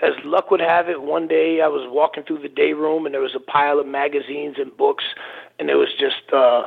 as 0.00 0.12
luck 0.24 0.50
would 0.50 0.60
have 0.60 0.88
it. 0.88 1.02
One 1.02 1.28
day 1.28 1.60
I 1.62 1.68
was 1.68 1.88
walking 1.90 2.24
through 2.24 2.42
the 2.42 2.48
day 2.48 2.72
room 2.72 3.06
and 3.06 3.14
there 3.14 3.22
was 3.22 3.34
a 3.34 3.40
pile 3.40 3.78
of 3.78 3.86
magazines 3.86 4.56
and 4.58 4.76
books, 4.76 5.04
and 5.58 5.68
there 5.68 5.78
was 5.78 5.90
just 5.98 6.32
uh, 6.32 6.66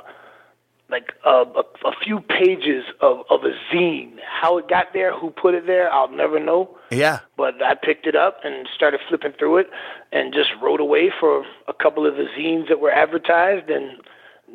like 0.90 1.14
a, 1.26 1.30
a, 1.30 1.64
a 1.86 1.92
few 2.04 2.22
pages 2.22 2.86
of 3.02 3.22
of 3.30 3.42
a 3.44 3.52
zine. 3.74 4.18
How 4.26 4.58
it 4.58 4.70
got 4.70 4.94
there, 4.94 5.18
who 5.18 5.30
put 5.32 5.54
it 5.54 5.68
there, 5.68 5.92
I'll 5.92 6.12
never 6.12 6.40
know. 6.40 6.78
Yeah. 6.92 7.20
But 7.36 7.62
I 7.62 7.76
picked 7.76 8.08
it 8.08 8.16
up 8.16 8.40
and 8.44 8.68
started 8.74 9.02
flipping 9.08 9.34
through 9.38 9.58
it, 9.58 9.70
and 10.12 10.34
just 10.34 10.50
wrote 10.62 10.80
away 10.80 11.12
for 11.20 11.46
a 11.68 11.74
couple 11.74 12.08
of 12.08 12.16
the 12.16 12.26
zines 12.38 12.70
that 12.70 12.80
were 12.80 12.92
advertised. 12.92 13.70
And 13.70 13.98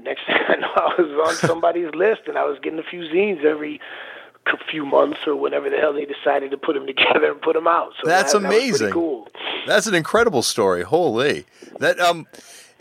next 0.02 0.22
thing 0.26 0.36
I 0.48 0.56
know, 0.56 0.72
I 0.74 1.00
was 1.00 1.28
on 1.28 1.48
somebody's 1.48 1.94
list, 1.94 2.22
and 2.26 2.38
I 2.38 2.44
was 2.44 2.58
getting 2.62 2.78
a 2.78 2.84
few 2.84 3.02
zines 3.02 3.44
every 3.44 3.80
few 4.70 4.84
months 4.84 5.20
or 5.26 5.36
whenever 5.36 5.70
the 5.70 5.76
hell 5.76 5.92
they 5.92 6.04
decided 6.04 6.50
to 6.50 6.56
put 6.56 6.74
them 6.74 6.86
together 6.92 7.30
and 7.30 7.40
put 7.40 7.54
them 7.54 7.68
out. 7.68 7.92
So 8.02 8.08
That's 8.08 8.32
that, 8.32 8.42
that 8.42 8.48
amazing. 8.48 8.90
cool. 8.90 9.28
That's 9.66 9.86
an 9.86 9.94
incredible 9.94 10.42
story. 10.42 10.82
Holy. 10.82 11.44
That 11.78 12.00
um 12.00 12.26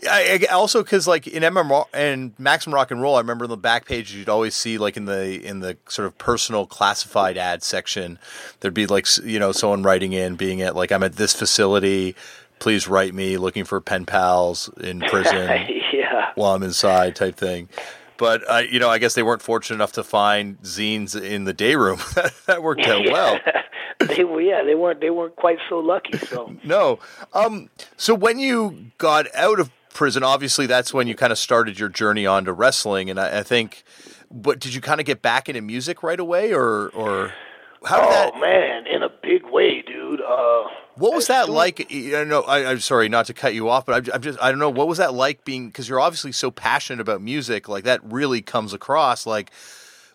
I, 0.08 0.46
I 0.50 0.52
also 0.52 0.82
because 0.82 1.06
like 1.06 1.26
in 1.26 1.42
MRR 1.42 1.86
and 1.92 2.38
Maximum 2.38 2.74
Rock 2.74 2.90
and 2.90 3.00
Roll, 3.00 3.16
I 3.16 3.20
remember 3.20 3.44
on 3.44 3.50
the 3.50 3.56
back 3.56 3.86
page 3.86 4.12
you'd 4.14 4.28
always 4.28 4.54
see 4.54 4.78
like 4.78 4.96
in 4.96 5.04
the 5.04 5.44
in 5.44 5.60
the 5.60 5.76
sort 5.88 6.06
of 6.06 6.18
personal 6.18 6.66
classified 6.66 7.36
ad 7.36 7.62
section, 7.62 8.18
there'd 8.60 8.74
be 8.74 8.86
like 8.86 9.06
you 9.24 9.38
know 9.38 9.52
someone 9.52 9.82
writing 9.82 10.12
in 10.12 10.36
being 10.36 10.62
at 10.62 10.74
like 10.74 10.90
I'm 10.92 11.02
at 11.02 11.16
this 11.16 11.34
facility, 11.34 12.16
please 12.58 12.88
write 12.88 13.14
me 13.14 13.36
looking 13.36 13.64
for 13.64 13.80
pen 13.80 14.06
pals 14.06 14.70
in 14.80 15.00
prison 15.08 15.66
yeah. 15.92 16.30
while 16.34 16.54
I'm 16.54 16.62
inside 16.62 17.16
type 17.16 17.36
thing. 17.36 17.68
But 18.16 18.48
uh, 18.48 18.58
you 18.58 18.78
know, 18.78 18.88
I 18.88 18.98
guess 18.98 19.14
they 19.14 19.22
weren't 19.22 19.42
fortunate 19.42 19.76
enough 19.76 19.92
to 19.92 20.04
find 20.04 20.60
zines 20.62 21.20
in 21.20 21.44
the 21.44 21.52
day 21.52 21.74
room. 21.74 21.98
that 22.46 22.62
worked 22.62 22.86
out 22.86 23.04
well. 23.04 23.38
they 23.98 24.24
were 24.24 24.40
yeah, 24.40 24.62
they 24.62 24.74
weren't 24.74 25.00
they 25.00 25.10
weren't 25.10 25.36
quite 25.36 25.58
so 25.68 25.78
lucky. 25.78 26.18
So 26.18 26.54
No. 26.64 26.98
Um, 27.32 27.68
so 27.96 28.14
when 28.14 28.38
you 28.38 28.92
got 28.98 29.26
out 29.34 29.58
of 29.58 29.70
prison, 29.92 30.22
obviously 30.22 30.66
that's 30.66 30.92
when 30.94 31.06
you 31.06 31.14
kind 31.14 31.32
of 31.32 31.38
started 31.38 31.78
your 31.78 31.88
journey 31.88 32.26
onto 32.26 32.52
wrestling, 32.52 33.10
and 33.10 33.18
I, 33.20 33.38
I 33.40 33.42
think. 33.42 33.84
But 34.30 34.60
did 34.60 34.72
you 34.74 34.80
kind 34.80 34.98
of 35.00 35.06
get 35.06 35.20
back 35.20 35.48
into 35.48 35.60
music 35.60 36.02
right 36.02 36.18
away, 36.18 36.52
or 36.54 36.88
or 36.90 37.32
how 37.84 37.96
did 38.00 38.06
Oh 38.06 38.10
that? 38.10 38.40
man, 38.40 38.86
in 38.86 39.02
a 39.02 39.10
big 39.22 39.44
way, 39.44 39.82
dude. 39.82 40.20
Uh 40.22 40.64
What 40.94 41.12
was 41.14 41.26
that 41.26 41.46
soon- 41.46 41.54
like? 41.54 41.86
I 41.92 42.24
know. 42.24 42.42
I, 42.42 42.70
I'm 42.70 42.80
sorry 42.80 43.08
not 43.08 43.26
to 43.26 43.34
cut 43.34 43.54
you 43.54 43.68
off, 43.68 43.84
but 43.86 43.94
I'm, 44.08 44.14
I'm 44.14 44.22
just. 44.22 44.38
I 44.42 44.50
don't 44.50 44.58
know. 44.58 44.70
What 44.70 44.88
was 44.88 44.98
that 44.98 45.12
like 45.14 45.44
being? 45.44 45.66
Because 45.68 45.88
you're 45.88 46.00
obviously 46.00 46.32
so 46.32 46.50
passionate 46.50 47.00
about 47.00 47.20
music. 47.20 47.68
Like 47.68 47.84
that 47.84 48.00
really 48.04 48.40
comes 48.40 48.72
across. 48.72 49.26
Like, 49.26 49.50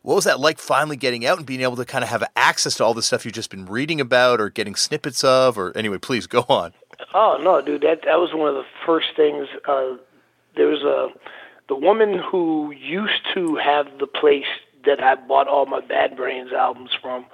what 0.02 0.16
was 0.16 0.24
that 0.24 0.40
like? 0.40 0.58
Finally 0.58 0.96
getting 0.98 1.24
out 1.26 1.38
and 1.38 1.46
being 1.46 1.62
able 1.62 1.76
to 1.76 1.86
kind 1.86 2.04
of 2.04 2.10
have 2.10 2.24
access 2.36 2.76
to 2.78 2.84
all 2.84 2.94
the 2.96 3.04
stuff 3.04 3.24
you've 3.26 3.36
just 3.36 3.52
been 3.52 3.66
reading 3.68 4.02
about 4.02 4.42
or 4.42 4.50
getting 4.50 4.76
snippets 4.76 5.24
of. 5.24 5.60
Or 5.60 5.76
anyway, 5.78 6.00
please 6.00 6.26
go 6.26 6.44
on. 6.50 6.74
Oh 7.14 7.38
no, 7.42 7.62
dude, 7.62 7.82
that 7.82 8.02
that 8.06 8.20
was 8.20 8.32
one 8.34 8.50
of 8.50 8.56
the 8.56 8.66
first 8.86 9.08
things. 9.16 9.48
Uh, 9.68 9.98
there 10.56 10.68
was 10.68 10.84
a 10.84 11.10
the 11.70 11.76
woman 11.76 12.20
who 12.20 12.72
used 12.72 13.22
to 13.34 13.56
have 13.56 13.88
the 14.00 14.08
place 14.08 14.46
that 14.86 15.04
I 15.04 15.16
bought 15.16 15.48
all 15.48 15.66
my 15.66 15.82
Bad 15.82 16.16
Brains 16.16 16.52
albums 16.52 16.92
from. 17.02 17.26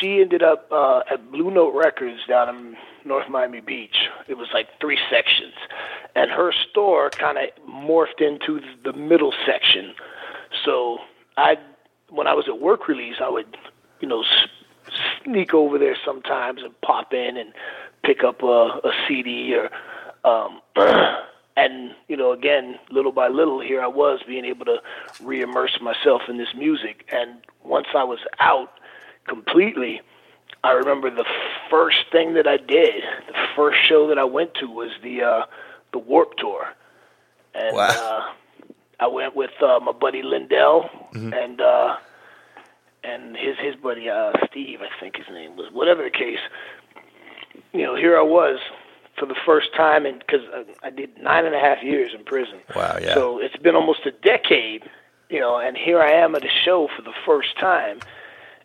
She 0.00 0.20
ended 0.20 0.42
up 0.42 0.68
uh, 0.72 1.02
at 1.10 1.30
Blue 1.30 1.50
Note 1.50 1.74
Records 1.74 2.20
down 2.28 2.48
in 2.48 2.76
North 3.04 3.28
Miami 3.28 3.60
Beach. 3.60 4.08
It 4.26 4.34
was 4.34 4.48
like 4.52 4.68
three 4.80 4.98
sections, 5.10 5.54
and 6.16 6.30
her 6.30 6.52
store 6.70 7.10
kind 7.10 7.38
of 7.38 7.44
morphed 7.68 8.20
into 8.20 8.60
the 8.84 8.92
middle 8.92 9.32
section. 9.46 9.94
So 10.64 10.98
I, 11.36 11.56
when 12.10 12.26
I 12.26 12.34
was 12.34 12.46
at 12.48 12.60
work 12.60 12.88
release, 12.88 13.16
I 13.20 13.28
would, 13.28 13.56
you 14.00 14.08
know, 14.08 14.24
sneak 15.22 15.54
over 15.54 15.78
there 15.78 15.96
sometimes 16.04 16.62
and 16.62 16.78
pop 16.80 17.12
in 17.12 17.36
and 17.36 17.52
pick 18.04 18.24
up 18.24 18.42
a, 18.42 18.46
a 18.84 18.92
CD 19.06 19.54
or, 19.54 19.70
um, 20.28 20.60
and 21.56 21.94
you 22.08 22.16
know, 22.16 22.32
again, 22.32 22.78
little 22.90 23.12
by 23.12 23.28
little, 23.28 23.60
here 23.60 23.80
I 23.82 23.86
was 23.88 24.20
being 24.26 24.44
able 24.44 24.64
to 24.66 24.78
re-immerse 25.22 25.78
myself 25.80 26.22
in 26.28 26.38
this 26.38 26.54
music. 26.56 27.08
And 27.12 27.38
once 27.64 27.88
I 27.94 28.04
was 28.04 28.20
out 28.40 28.72
completely, 29.26 30.00
I 30.64 30.72
remember 30.72 31.10
the 31.10 31.26
first 31.70 31.98
thing 32.10 32.34
that 32.34 32.46
I 32.46 32.56
did, 32.56 33.02
the 33.28 33.46
first 33.54 33.78
show 33.88 34.08
that 34.08 34.18
I 34.18 34.24
went 34.24 34.54
to 34.54 34.66
was 34.66 34.90
the 35.02 35.22
uh, 35.22 35.42
the 35.92 35.98
Warped 35.98 36.38
Tour, 36.40 36.66
and 37.54 37.76
Wow. 37.76 37.88
uh, 37.88 38.32
I 39.00 39.06
went 39.06 39.36
with 39.36 39.50
uh, 39.62 39.78
my 39.80 39.92
buddy 39.92 40.22
Lindell 40.22 40.90
and 41.32 41.60
uh, 41.60 41.96
and 43.04 43.36
his 43.36 43.56
his 43.58 43.74
buddy 43.76 44.08
uh, 44.08 44.32
Steve, 44.50 44.80
I 44.80 45.00
think 45.00 45.16
his 45.16 45.26
name 45.30 45.56
was. 45.56 45.72
Whatever 45.72 46.02
the 46.02 46.10
case, 46.10 46.40
you 47.72 47.82
know, 47.82 47.96
here 47.96 48.18
I 48.18 48.22
was 48.22 48.58
for 49.18 49.26
the 49.26 49.36
first 49.46 49.74
time, 49.74 50.06
and 50.06 50.18
because 50.20 50.42
I, 50.52 50.86
I 50.86 50.90
did 50.90 51.16
nine 51.18 51.44
and 51.44 51.54
a 51.54 51.60
half 51.60 51.82
years 51.82 52.12
in 52.14 52.24
prison. 52.24 52.58
Wow, 52.74 52.98
yeah. 53.00 53.14
So 53.14 53.38
it's 53.38 53.56
been 53.56 53.74
almost 53.74 54.06
a 54.06 54.10
decade, 54.10 54.88
you 55.28 55.40
know, 55.40 55.58
and 55.58 55.76
here 55.76 56.00
I 56.00 56.12
am 56.12 56.34
at 56.34 56.44
a 56.44 56.50
show 56.64 56.88
for 56.96 57.02
the 57.02 57.14
first 57.26 57.58
time, 57.58 58.00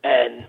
and 0.03 0.45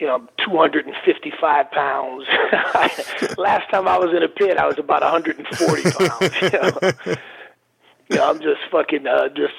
you 0.00 0.06
know, 0.06 0.14
I'm 0.16 0.28
255 0.44 1.70
pounds. 1.70 2.26
Last 3.38 3.70
time 3.70 3.86
I 3.86 3.96
was 3.96 4.10
in 4.14 4.22
a 4.22 4.28
pit, 4.28 4.56
I 4.58 4.66
was 4.66 4.78
about 4.78 5.02
140 5.02 5.82
pounds. 5.82 6.34
You 6.42 6.50
know, 6.50 7.16
you 8.10 8.16
know 8.16 8.30
I'm 8.30 8.40
just 8.40 8.60
fucking, 8.70 9.06
uh, 9.06 9.28
just 9.28 9.54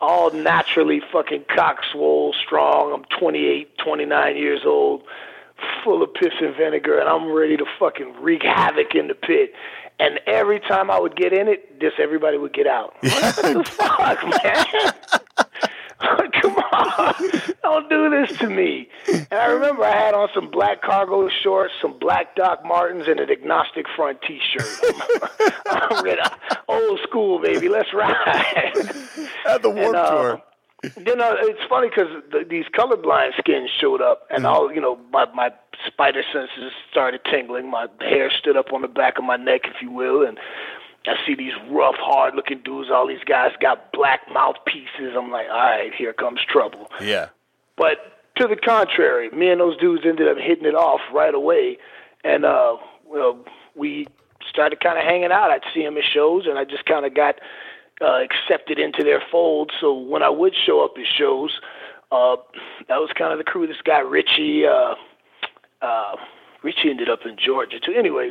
all 0.00 0.30
naturally 0.30 1.00
fucking 1.12 1.44
cock 1.54 1.78
swole, 1.92 2.34
strong. 2.44 2.92
I'm 2.92 3.04
28, 3.18 3.78
29 3.78 4.36
years 4.36 4.60
old, 4.64 5.02
full 5.82 6.02
of 6.02 6.12
piss 6.14 6.32
and 6.40 6.54
vinegar, 6.54 6.98
and 6.98 7.08
I'm 7.08 7.32
ready 7.32 7.56
to 7.56 7.64
fucking 7.78 8.14
wreak 8.20 8.42
havoc 8.42 8.94
in 8.94 9.08
the 9.08 9.14
pit. 9.14 9.52
And 9.98 10.20
every 10.26 10.60
time 10.60 10.90
I 10.90 11.00
would 11.00 11.16
get 11.16 11.32
in 11.32 11.48
it, 11.48 11.80
just 11.80 11.98
everybody 11.98 12.36
would 12.36 12.52
get 12.52 12.66
out. 12.66 12.94
What 13.00 13.36
the 13.36 13.64
fuck, 13.66 14.22
man? 14.44 14.66
Come 16.42 16.56
on, 16.56 17.14
don't 17.66 17.88
do 17.88 18.10
this 18.10 18.38
to 18.38 18.48
me. 18.48 18.88
And 19.08 19.26
I 19.32 19.46
remember 19.46 19.84
I 19.84 19.90
had 19.90 20.14
on 20.14 20.28
some 20.34 20.50
black 20.50 20.82
cargo 20.82 21.28
shorts, 21.42 21.74
some 21.82 21.98
black 21.98 22.36
Doc 22.36 22.64
Martens, 22.64 23.08
and 23.08 23.18
an 23.18 23.30
agnostic 23.30 23.86
front 23.96 24.20
T-shirt. 24.22 24.68
I'm 25.66 26.04
ready, 26.04 26.20
old 26.68 27.00
school, 27.00 27.40
baby. 27.40 27.68
Let's 27.68 27.92
ride. 27.92 28.14
At 29.48 29.62
the 29.62 29.70
Warp 29.70 29.86
And, 29.86 29.96
uh, 29.96 30.10
Tour. 30.10 30.42
You 31.04 31.16
know, 31.16 31.34
it's 31.40 31.60
funny 31.68 31.88
because 31.88 32.22
the, 32.30 32.44
these 32.48 32.66
colorblind 32.66 33.36
skins 33.38 33.70
showed 33.80 34.00
up, 34.00 34.26
and 34.30 34.46
all 34.46 34.72
you 34.72 34.80
know, 34.80 35.00
my 35.10 35.26
my 35.34 35.50
spider 35.86 36.22
senses 36.32 36.70
started 36.90 37.22
tingling. 37.28 37.68
My 37.70 37.86
hair 38.00 38.30
stood 38.30 38.56
up 38.56 38.72
on 38.72 38.82
the 38.82 38.88
back 38.88 39.18
of 39.18 39.24
my 39.24 39.36
neck, 39.36 39.62
if 39.64 39.82
you 39.82 39.90
will, 39.90 40.24
and 40.24 40.38
I 41.06 41.14
see 41.26 41.34
these 41.34 41.54
rough, 41.70 41.96
hard-looking 41.98 42.60
dudes. 42.64 42.90
All 42.92 43.08
these 43.08 43.24
guys 43.26 43.52
got 43.60 43.90
black 43.92 44.20
mouthpieces. 44.32 45.16
I'm 45.16 45.30
like, 45.30 45.46
all 45.48 45.56
right, 45.56 45.92
here 45.96 46.12
comes 46.12 46.40
trouble. 46.48 46.88
Yeah. 47.00 47.28
But 47.76 47.98
to 48.36 48.46
the 48.46 48.56
contrary, 48.56 49.30
me 49.30 49.50
and 49.50 49.60
those 49.60 49.76
dudes 49.76 50.04
ended 50.06 50.28
up 50.28 50.36
hitting 50.38 50.66
it 50.66 50.74
off 50.74 51.00
right 51.12 51.34
away, 51.34 51.78
and 52.24 52.44
uh, 52.44 52.76
well, 53.04 53.44
we 53.74 54.06
started 54.48 54.80
kind 54.80 54.98
of 54.98 55.04
hanging 55.04 55.32
out. 55.32 55.50
I'd 55.50 55.62
see 55.74 55.82
them 55.82 55.96
at 55.96 56.04
shows, 56.04 56.46
and 56.46 56.58
I 56.58 56.64
just 56.64 56.84
kind 56.86 57.04
of 57.06 57.14
got 57.14 57.36
uh, 58.00 58.22
accepted 58.22 58.78
into 58.78 59.02
their 59.02 59.22
fold. 59.30 59.72
So 59.80 59.94
when 59.94 60.22
I 60.22 60.28
would 60.28 60.54
show 60.54 60.84
up 60.84 60.92
at 60.98 61.06
shows, 61.06 61.60
uh, 62.12 62.36
that 62.88 62.98
was 62.98 63.10
kind 63.16 63.32
of 63.32 63.38
the 63.38 63.44
crew. 63.44 63.66
This 63.66 63.76
guy 63.84 64.00
Richie, 64.00 64.66
uh, 64.66 64.94
uh, 65.82 66.16
Richie 66.62 66.90
ended 66.90 67.08
up 67.08 67.20
in 67.24 67.36
Georgia 67.36 67.80
too. 67.80 67.92
Anyway, 67.92 68.30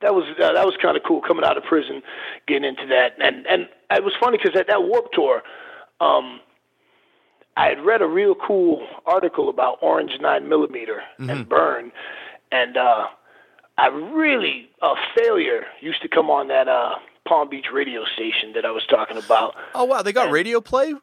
that 0.00 0.14
was 0.14 0.24
uh, 0.42 0.52
that 0.52 0.66
was 0.66 0.76
kind 0.80 0.96
of 0.96 1.02
cool 1.06 1.20
coming 1.20 1.44
out 1.44 1.56
of 1.56 1.64
prison, 1.64 2.02
getting 2.46 2.64
into 2.64 2.86
that, 2.86 3.12
and 3.18 3.46
and 3.46 3.68
it 3.90 4.04
was 4.04 4.14
funny 4.20 4.38
because 4.38 4.58
at 4.58 4.66
that 4.68 4.84
Warped 4.84 5.14
Tour, 5.14 5.42
um, 6.00 6.40
I 7.60 7.68
had 7.68 7.84
read 7.84 8.00
a 8.00 8.06
real 8.06 8.34
cool 8.34 8.86
article 9.04 9.50
about 9.50 9.78
Orange 9.82 10.12
Nine 10.18 10.48
Millimeter 10.48 11.02
and 11.18 11.46
Burn, 11.46 11.92
and 12.50 12.74
uh, 12.74 13.04
I 13.76 13.88
really 13.88 14.70
a 14.80 14.94
failure 15.14 15.66
used 15.82 16.00
to 16.00 16.08
come 16.08 16.30
on 16.30 16.48
that 16.48 16.68
uh, 16.68 16.94
Palm 17.28 17.50
Beach 17.50 17.66
radio 17.70 18.04
station 18.14 18.54
that 18.54 18.64
I 18.64 18.70
was 18.70 18.82
talking 18.88 19.18
about. 19.18 19.54
Oh 19.74 19.84
wow, 19.84 20.00
they 20.00 20.12
got 20.12 20.30
radio 20.30 20.62
play. 20.62 20.94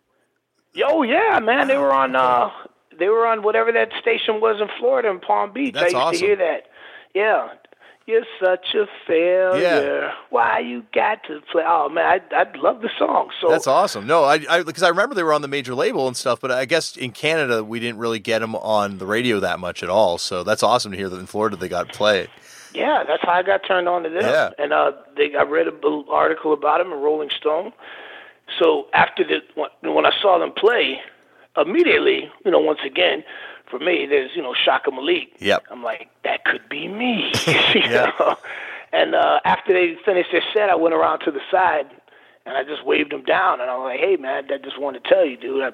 Oh 0.83 1.03
yeah, 1.03 1.39
man, 1.39 1.67
they 1.67 1.77
were 1.77 1.93
on 1.93 2.15
uh, 2.15 2.49
they 2.97 3.07
were 3.07 3.27
on 3.27 3.43
whatever 3.43 3.71
that 3.71 3.89
station 4.01 4.41
was 4.41 4.59
in 4.59 4.67
Florida 4.79 5.09
in 5.09 5.19
Palm 5.19 5.53
Beach. 5.53 5.75
That's 5.75 5.83
I 5.83 5.85
used 5.85 5.95
awesome. 5.95 6.19
to 6.19 6.25
hear 6.25 6.35
that. 6.37 6.63
Yeah. 7.13 7.49
You're 8.07 8.23
such 8.41 8.73
a 8.73 8.87
failure. 9.05 9.61
Yeah. 9.61 10.13
Why 10.29 10.59
you 10.59 10.85
got 10.93 11.23
to 11.25 11.41
play? 11.51 11.63
Oh 11.67 11.89
man, 11.89 12.21
I 12.31 12.35
I 12.35 12.57
love 12.57 12.81
the 12.81 12.89
song. 12.97 13.31
So 13.41 13.49
That's 13.49 13.67
awesome. 13.67 14.07
No, 14.07 14.23
I 14.23 14.63
because 14.63 14.81
I, 14.81 14.87
remember 14.87 15.13
they 15.13 15.23
were 15.23 15.33
on 15.33 15.41
the 15.41 15.49
major 15.49 15.75
label 15.75 16.07
and 16.07 16.15
stuff, 16.15 16.39
but 16.39 16.49
I 16.49 16.63
guess 16.63 16.95
in 16.95 17.11
Canada 17.11 17.65
we 17.65 17.81
didn't 17.81 17.97
really 17.97 18.19
get 18.19 18.39
them 18.39 18.55
on 18.55 18.97
the 18.97 19.05
radio 19.05 19.41
that 19.41 19.59
much 19.59 19.83
at 19.83 19.89
all. 19.89 20.17
So 20.17 20.43
that's 20.43 20.63
awesome 20.63 20.93
to 20.93 20.97
hear 20.97 21.09
that 21.09 21.19
in 21.19 21.25
Florida 21.25 21.57
they 21.57 21.67
got 21.67 21.89
play. 21.89 22.27
Yeah, 22.73 23.03
that's 23.05 23.23
how 23.23 23.31
I 23.33 23.43
got 23.43 23.61
turned 23.67 23.89
on 23.89 24.03
to 24.03 24.09
them. 24.09 24.21
Yeah. 24.21 24.51
And 24.57 24.71
uh, 24.71 24.93
they, 25.17 25.35
I 25.35 25.43
read 25.43 25.67
an 25.67 25.75
article 26.09 26.53
about 26.53 26.77
them 26.77 26.93
in 26.93 26.99
Rolling 26.99 27.29
Stone. 27.37 27.73
So 28.57 28.87
after 28.93 29.25
the 29.25 29.39
when- 29.55 29.93
when 29.95 30.05
I 30.05 30.11
saw 30.21 30.39
them 30.39 30.53
play, 30.53 31.01
immediately, 31.57 32.31
you 32.45 32.51
know, 32.51 32.59
once 32.59 32.79
again, 32.85 33.23
for 33.69 33.79
me, 33.79 34.05
there's 34.07 34.31
you 34.35 34.41
know 34.41 34.53
Chaka 34.53 34.91
Malik. 34.91 35.29
Yep. 35.39 35.65
I'm 35.69 35.83
like, 35.83 36.09
that 36.23 36.45
could 36.45 36.67
be 36.69 36.87
me. 36.87 37.31
you 37.75 37.89
know? 37.89 38.37
And 38.93 39.15
uh, 39.15 39.39
after 39.45 39.73
they 39.73 39.95
finished 40.05 40.29
their 40.31 40.43
set, 40.53 40.69
I 40.69 40.75
went 40.75 40.95
around 40.95 41.19
to 41.19 41.31
the 41.31 41.41
side 41.51 41.87
and 42.47 42.55
I 42.55 42.63
just 42.63 42.85
waved 42.85 43.11
them 43.11 43.23
down, 43.23 43.59
and 43.59 43.69
I 43.69 43.75
was 43.75 43.91
like, 43.91 43.99
"Hey, 43.99 44.15
man, 44.15 44.45
I 44.49 44.57
just 44.57 44.79
wanted 44.79 45.03
to 45.03 45.09
tell 45.09 45.25
you, 45.25 45.35
dude. 45.35 45.61
I 45.61 45.71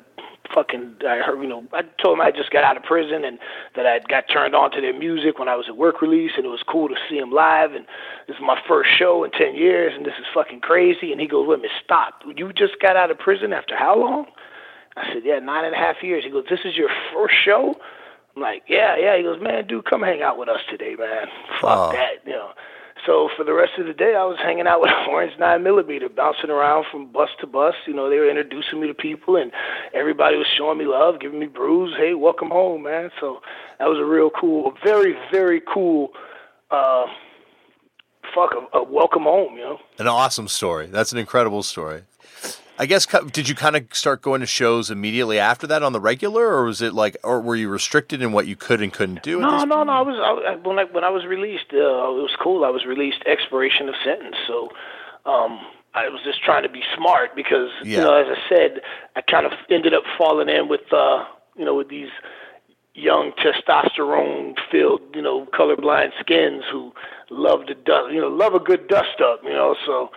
fucking, 0.53 0.95
I 1.08 1.17
heard, 1.19 1.39
you 1.41 1.47
know, 1.47 1.63
I 1.71 1.84
told 2.01 2.17
him 2.17 2.21
I 2.21 2.32
just 2.32 2.49
got 2.49 2.63
out 2.63 2.77
of 2.77 2.84
prison 2.84 3.23
and 3.23 3.39
that 3.75 3.86
I 3.86 3.99
got 3.99 4.25
turned 4.27 4.56
on 4.56 4.71
to 4.71 4.82
their 4.82 4.97
music 4.97 5.39
when 5.39 5.47
I 5.47 5.56
was 5.56 5.65
at 5.69 5.77
work 5.77 6.01
release, 6.01 6.32
and 6.36 6.45
it 6.45 6.49
was 6.49 6.63
cool 6.67 6.89
to 6.89 6.95
see 7.08 7.19
them 7.19 7.32
live. 7.32 7.73
And 7.73 7.86
this 8.27 8.38
is 8.38 8.41
my 8.41 8.60
first 8.67 8.89
show 8.97 9.23
in 9.23 9.29
ten 9.32 9.53
years, 9.56 9.93
and 9.95 10.03
this 10.03 10.15
is 10.19 10.25
fucking 10.34 10.62
crazy. 10.62 11.12
And 11.12 11.21
he 11.21 11.27
goes, 11.27 11.47
"Wait 11.47 11.56
a 11.56 11.58
minute, 11.58 11.77
stop. 11.84 12.23
You 12.36 12.51
just 12.53 12.79
got 12.82 12.95
out 12.97 13.12
of 13.12 13.19
prison 13.19 13.53
after 13.53 13.77
how 13.77 13.95
long?" 13.95 14.25
I 14.97 15.08
said, 15.13 15.23
"Yeah, 15.23 15.39
nine 15.39 15.65
and 15.65 15.73
a 15.73 15.77
half 15.77 16.03
years." 16.03 16.23
He 16.23 16.29
goes, 16.29 16.45
"This 16.49 16.60
is 16.65 16.75
your 16.75 16.89
first 17.13 17.36
show." 17.43 17.75
I'm 18.36 18.41
like, 18.41 18.63
"Yeah, 18.67 18.95
yeah." 18.97 19.17
He 19.17 19.23
goes, 19.23 19.41
"Man, 19.41 19.65
dude, 19.67 19.86
come 19.86 20.01
hang 20.01 20.21
out 20.21 20.38
with 20.38 20.49
us 20.49 20.62
today, 20.69 20.95
man. 20.97 21.27
Fuck 21.62 21.89
Oh. 21.89 21.91
that, 21.91 22.25
you 22.25 22.34
know." 22.34 22.49
So 23.06 23.29
for 23.36 23.43
the 23.43 23.51
rest 23.53 23.73
of 23.77 23.86
the 23.86 23.93
day, 23.93 24.15
I 24.15 24.23
was 24.23 24.38
hanging 24.38 24.65
out 24.67 24.79
with 24.86 24.91
Orange 25.10 25.34
Nine 25.38 25.62
Millimeter, 25.63 26.08
bouncing 26.10 26.49
around 26.49 26.86
from 26.91 27.08
bus 27.12 27.29
to 27.41 27.47
bus. 27.47 27.73
You 27.86 27.93
know, 27.93 28.10
they 28.10 28.17
were 28.17 28.29
introducing 28.29 28.79
me 28.79 28.88
to 28.88 28.93
people, 28.93 29.36
and 29.36 29.51
everybody 29.93 30.38
was 30.38 30.47
showing 30.58 30.77
me 30.77 30.86
love, 30.86 31.19
giving 31.19 31.39
me 31.39 31.47
brews. 31.47 31.93
Hey, 31.97 32.13
welcome 32.13 32.49
home, 32.49 32.84
man. 32.84 33.12
So 33.19 33.41
that 33.79 33.89
was 33.89 33.97
a 33.99 34.06
real 34.06 34.29
cool, 34.29 34.73
very, 34.84 35.17
very 35.32 35.60
cool. 35.62 36.12
Uh, 36.71 37.06
fuck, 38.34 38.53
a, 38.73 38.77
a 38.77 38.84
welcome 38.84 39.23
home. 39.23 39.56
You 39.58 39.62
know. 39.63 39.79
An 39.99 40.08
awesome 40.08 40.47
story. 40.47 40.88
That's 40.88 41.12
an 41.12 41.17
incredible 41.17 41.63
story. 41.63 42.03
I 42.79 42.86
guess 42.88 43.05
did 43.31 43.47
you 43.47 43.53
kind 43.55 43.75
of 43.75 43.86
start 43.93 44.21
going 44.21 44.41
to 44.41 44.47
shows 44.47 44.89
immediately 44.89 45.38
after 45.38 45.67
that 45.67 45.83
on 45.83 45.93
the 45.93 45.99
regular, 46.01 46.47
or 46.47 46.65
was 46.65 46.81
it 46.81 46.93
like, 46.93 47.15
or 47.23 47.39
were 47.39 47.55
you 47.55 47.69
restricted 47.69 48.21
in 48.21 48.31
what 48.31 48.47
you 48.47 48.55
could 48.55 48.81
and 48.81 48.91
couldn't 48.91 49.21
do? 49.21 49.38
at 49.39 49.41
No, 49.41 49.51
this 49.59 49.65
no, 49.65 49.83
no. 49.83 49.91
I 49.93 50.01
was 50.01 50.15
I, 50.19 50.53
I- 50.53 50.55
when 50.67 50.79
I 50.79 50.86
when 50.86 51.03
I 51.03 51.09
was 51.09 51.25
released. 51.25 51.65
Uh, 51.71 51.77
it 51.77 52.23
was 52.27 52.36
cool. 52.41 52.65
I 52.65 52.69
was 52.69 52.86
released 52.86 53.21
expiration 53.27 53.89
of 53.89 53.95
sentence. 54.03 54.36
So, 54.47 54.69
um, 55.25 55.59
I 55.93 56.09
was 56.09 56.21
just 56.25 56.41
trying 56.43 56.63
to 56.63 56.69
be 56.69 56.81
smart 56.97 57.36
because 57.36 57.69
Yeah. 57.83 57.97
you 57.99 58.03
know, 58.05 58.13
as 58.15 58.25
I 58.36 58.49
said, 58.49 58.81
I 59.15 59.21
kind 59.21 59.45
of 59.45 59.51
ended 59.69 59.93
up 59.93 60.03
falling 60.17 60.49
in 60.49 60.67
with 60.67 60.91
uh, 60.91 61.25
you 61.55 61.65
know, 61.65 61.75
with 61.75 61.89
these 61.89 62.09
young 62.95 63.31
testosterone 63.33 64.55
filled, 64.71 65.01
you 65.15 65.21
know, 65.21 65.45
colorblind 65.53 66.12
skins 66.19 66.63
who 66.71 66.91
love 67.29 67.65
to 67.67 67.75
dust, 67.75 68.12
you 68.13 68.21
know, 68.21 68.27
love 68.27 68.53
a 68.55 68.59
good 68.59 68.88
dust 68.88 69.21
up, 69.23 69.41
you 69.43 69.49
know. 69.51 69.75
So 69.86 70.09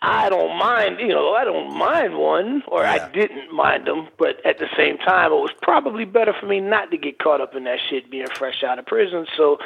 I 0.00 0.28
don't 0.28 0.56
mind, 0.58 1.00
you 1.00 1.08
know, 1.08 1.34
I 1.34 1.44
don't 1.44 1.76
mind 1.76 2.16
one, 2.16 2.62
or 2.68 2.82
Yeah. 2.82 2.92
I 2.92 3.08
didn't 3.12 3.52
mind 3.52 3.86
them, 3.86 4.08
but 4.16 4.44
at 4.46 4.58
the 4.58 4.68
same 4.76 4.96
time, 4.98 5.32
it 5.32 5.36
was 5.36 5.50
probably 5.60 6.04
better 6.04 6.32
for 6.38 6.46
me 6.46 6.60
not 6.60 6.90
to 6.92 6.96
get 6.96 7.18
caught 7.18 7.40
up 7.40 7.56
in 7.56 7.64
that 7.64 7.78
shit 7.90 8.08
being 8.10 8.26
fresh 8.28 8.62
out 8.62 8.78
of 8.78 8.86
prison. 8.86 9.26
So, 9.36 9.58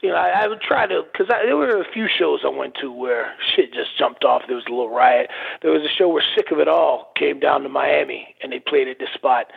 you 0.00 0.08
know, 0.08 0.14
I, 0.16 0.44
I 0.44 0.48
would 0.48 0.62
try 0.62 0.86
to, 0.86 1.02
because 1.12 1.26
there 1.28 1.56
were 1.56 1.82
a 1.82 1.92
few 1.92 2.06
shows 2.08 2.40
I 2.44 2.48
went 2.48 2.76
to 2.80 2.90
where 2.90 3.34
shit 3.54 3.74
just 3.74 3.98
jumped 3.98 4.24
off. 4.24 4.42
There 4.46 4.56
was 4.56 4.64
a 4.68 4.70
little 4.70 4.88
riot. 4.88 5.28
There 5.60 5.70
was 5.70 5.82
a 5.82 5.92
show 5.98 6.08
where 6.08 6.24
Sick 6.34 6.50
of 6.50 6.60
It 6.60 6.68
All 6.68 7.12
came 7.14 7.38
down 7.38 7.62
to 7.64 7.68
Miami, 7.68 8.34
and 8.42 8.50
they 8.50 8.60
played 8.60 8.88
at 8.88 8.98
this 8.98 9.10
spot, 9.12 9.48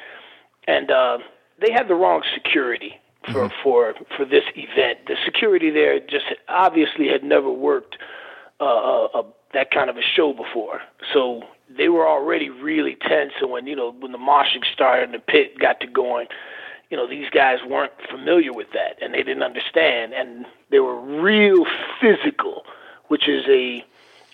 and 0.68 0.92
uh, 0.92 1.20
they 1.62 1.72
had 1.72 1.88
the 1.88 1.96
wrong 1.96 2.24
security 2.34 3.00
for 3.32 3.50
for 3.64 3.94
for 4.18 4.26
this 4.26 4.44
event. 4.56 5.00
The 5.08 5.16
security 5.24 5.70
there 5.70 6.00
just 6.00 6.26
obviously 6.50 7.08
had 7.08 7.24
never 7.24 7.52
worked 7.52 7.98
uh, 8.60 8.66
a, 8.66 9.10
a, 9.20 9.24
that 9.54 9.72
kind 9.72 9.90
of 9.90 9.98
a 9.98 10.02
show 10.02 10.34
before. 10.34 10.82
So 11.14 11.44
they 11.70 11.90
were 11.90 12.08
already 12.08 12.50
really 12.50 12.96
tense. 12.96 13.34
And 13.42 13.52
when 13.52 13.68
you 13.68 13.76
know 13.76 13.92
when 13.92 14.12
the 14.12 14.18
moshing 14.18 14.66
started 14.74 15.06
and 15.06 15.14
the 15.14 15.20
pit 15.20 15.58
got 15.60 15.80
to 15.82 15.88
going, 15.88 16.28
you 16.90 16.98
know 16.98 17.08
these 17.08 17.30
guys 17.30 17.60
weren't 17.68 17.94
familiar 18.10 18.54
with 18.54 18.72
that 18.74 18.98
and 19.02 19.14
they 19.14 19.24
didn't 19.24 19.44
understand, 19.44 20.14
and 20.14 20.46
they 20.70 20.80
were 20.80 21.00
real 21.00 21.66
physical, 22.00 22.64
which 23.08 23.28
is 23.28 23.46
a 23.48 23.86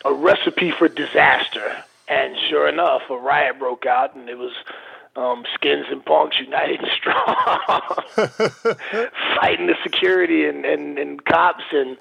a 0.05 0.13
recipe 0.13 0.71
for 0.71 0.87
disaster. 0.87 1.83
And 2.09 2.37
sure 2.49 2.69
enough, 2.69 3.01
a 3.09 3.17
riot 3.17 3.59
broke 3.59 3.85
out, 3.85 4.15
and 4.15 4.29
it 4.29 4.37
was 4.37 4.53
um, 5.17 5.43
Skins 5.55 5.87
and 5.89 6.05
Punks 6.05 6.39
United 6.39 6.79
and 6.79 6.89
Strong 6.97 7.17
fighting 9.41 9.67
the 9.67 9.75
security 9.83 10.45
and, 10.45 10.63
and, 10.63 10.97
and 10.97 11.25
cops, 11.25 11.65
and 11.71 11.97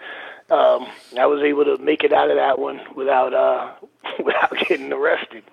um, 0.50 0.86
I 1.18 1.26
was 1.26 1.42
able 1.42 1.64
to 1.64 1.78
make 1.78 2.04
it 2.04 2.12
out 2.12 2.30
of 2.30 2.36
that 2.36 2.58
one 2.58 2.80
without 2.94 3.34
uh, 3.34 3.72
without 4.24 4.52
getting 4.68 4.92
arrested. 4.92 5.44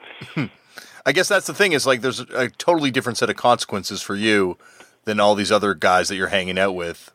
I 1.05 1.11
guess 1.11 1.27
that's 1.27 1.47
the 1.47 1.53
thing 1.53 1.73
is 1.73 1.85
like 1.85 2.01
there's 2.01 2.19
a 2.19 2.49
totally 2.49 2.91
different 2.91 3.17
set 3.17 3.29
of 3.29 3.35
consequences 3.35 4.01
for 4.01 4.15
you 4.15 4.57
than 5.05 5.19
all 5.19 5.35
these 5.35 5.51
other 5.51 5.73
guys 5.73 6.07
that 6.09 6.15
you're 6.15 6.27
hanging 6.27 6.57
out 6.57 6.73
with, 6.73 7.11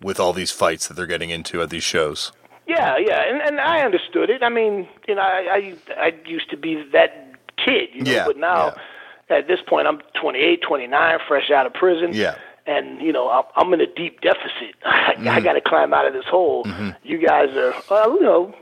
with 0.00 0.18
all 0.18 0.32
these 0.32 0.50
fights 0.50 0.88
that 0.88 0.94
they're 0.94 1.06
getting 1.06 1.30
into 1.30 1.60
at 1.60 1.68
these 1.68 1.84
shows. 1.84 2.32
Yeah, 2.66 2.96
yeah, 2.98 3.22
and 3.28 3.40
and 3.42 3.60
I 3.60 3.82
understood 3.82 4.30
it. 4.30 4.42
I 4.42 4.48
mean, 4.48 4.88
you 5.06 5.14
know, 5.14 5.22
I 5.22 5.74
I, 5.96 6.04
I 6.06 6.14
used 6.26 6.50
to 6.50 6.56
be 6.56 6.82
that 6.92 7.34
kid, 7.56 7.90
you 7.92 8.02
know, 8.02 8.10
Yeah, 8.10 8.26
but 8.26 8.36
now 8.36 8.74
at 9.28 9.48
this 9.48 9.60
point 9.66 9.86
I'm 9.86 10.00
28, 10.20 10.62
29, 10.62 11.18
fresh 11.26 11.50
out 11.50 11.66
of 11.66 11.74
prison. 11.74 12.10
Yeah. 12.12 12.36
And 12.66 13.00
you 13.00 13.12
know 13.12 13.30
I'm, 13.30 13.44
I'm 13.56 13.72
in 13.74 13.80
a 13.80 13.86
deep 13.86 14.20
deficit. 14.20 14.74
I, 14.84 15.14
Mm-hmm. 15.16 15.28
I 15.28 15.40
got 15.40 15.54
to 15.54 15.60
climb 15.62 15.94
out 15.94 16.06
of 16.06 16.12
this 16.12 16.26
hole. 16.26 16.66
You 17.02 17.18
guys 17.18 17.50
are, 17.56 17.72
well, 17.90 18.14
you 18.16 18.22
know, 18.22 18.54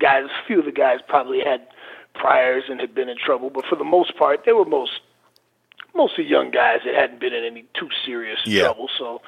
guys. 0.00 0.24
A 0.24 0.46
few 0.46 0.58
of 0.58 0.64
the 0.64 0.72
guys 0.72 0.98
probably 1.06 1.40
had 1.40 1.60
priors 2.14 2.64
and 2.68 2.80
had 2.80 2.94
been 2.94 3.08
in 3.08 3.16
trouble, 3.16 3.50
but 3.50 3.64
for 3.66 3.76
the 3.76 3.84
most 3.84 4.16
part, 4.18 4.44
they 4.44 4.52
were 4.52 4.64
most 4.64 5.00
mostly 5.94 6.24
young 6.24 6.50
guys 6.50 6.80
that 6.84 6.94
hadn't 6.94 7.20
been 7.20 7.32
in 7.32 7.44
any 7.44 7.64
too 7.78 7.88
serious 8.04 8.38
Yeah. 8.46 8.62
trouble. 8.64 8.88
So, 8.98 9.20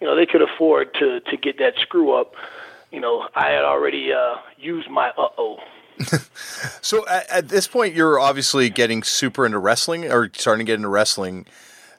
you 0.00 0.06
know, 0.06 0.14
they 0.16 0.24
could 0.26 0.40
afford 0.42 0.94
to 0.94 1.20
to 1.20 1.36
get 1.36 1.58
that 1.58 1.74
screw 1.80 2.12
up. 2.12 2.34
You 2.90 3.00
know, 3.00 3.28
I 3.34 3.50
had 3.50 3.64
already 3.64 4.12
uh, 4.12 4.36
used 4.58 4.88
my 4.90 5.08
uh 5.10 5.28
oh. 5.38 5.58
So 6.80 7.06
at, 7.08 7.28
at 7.30 7.48
this 7.48 7.66
point, 7.66 7.94
you're 7.94 8.18
obviously 8.18 8.68
getting 8.70 9.02
super 9.02 9.44
into 9.46 9.58
wrestling 9.58 10.10
or 10.10 10.30
starting 10.34 10.64
to 10.66 10.70
get 10.70 10.76
into 10.76 10.88
wrestling. 10.88 11.46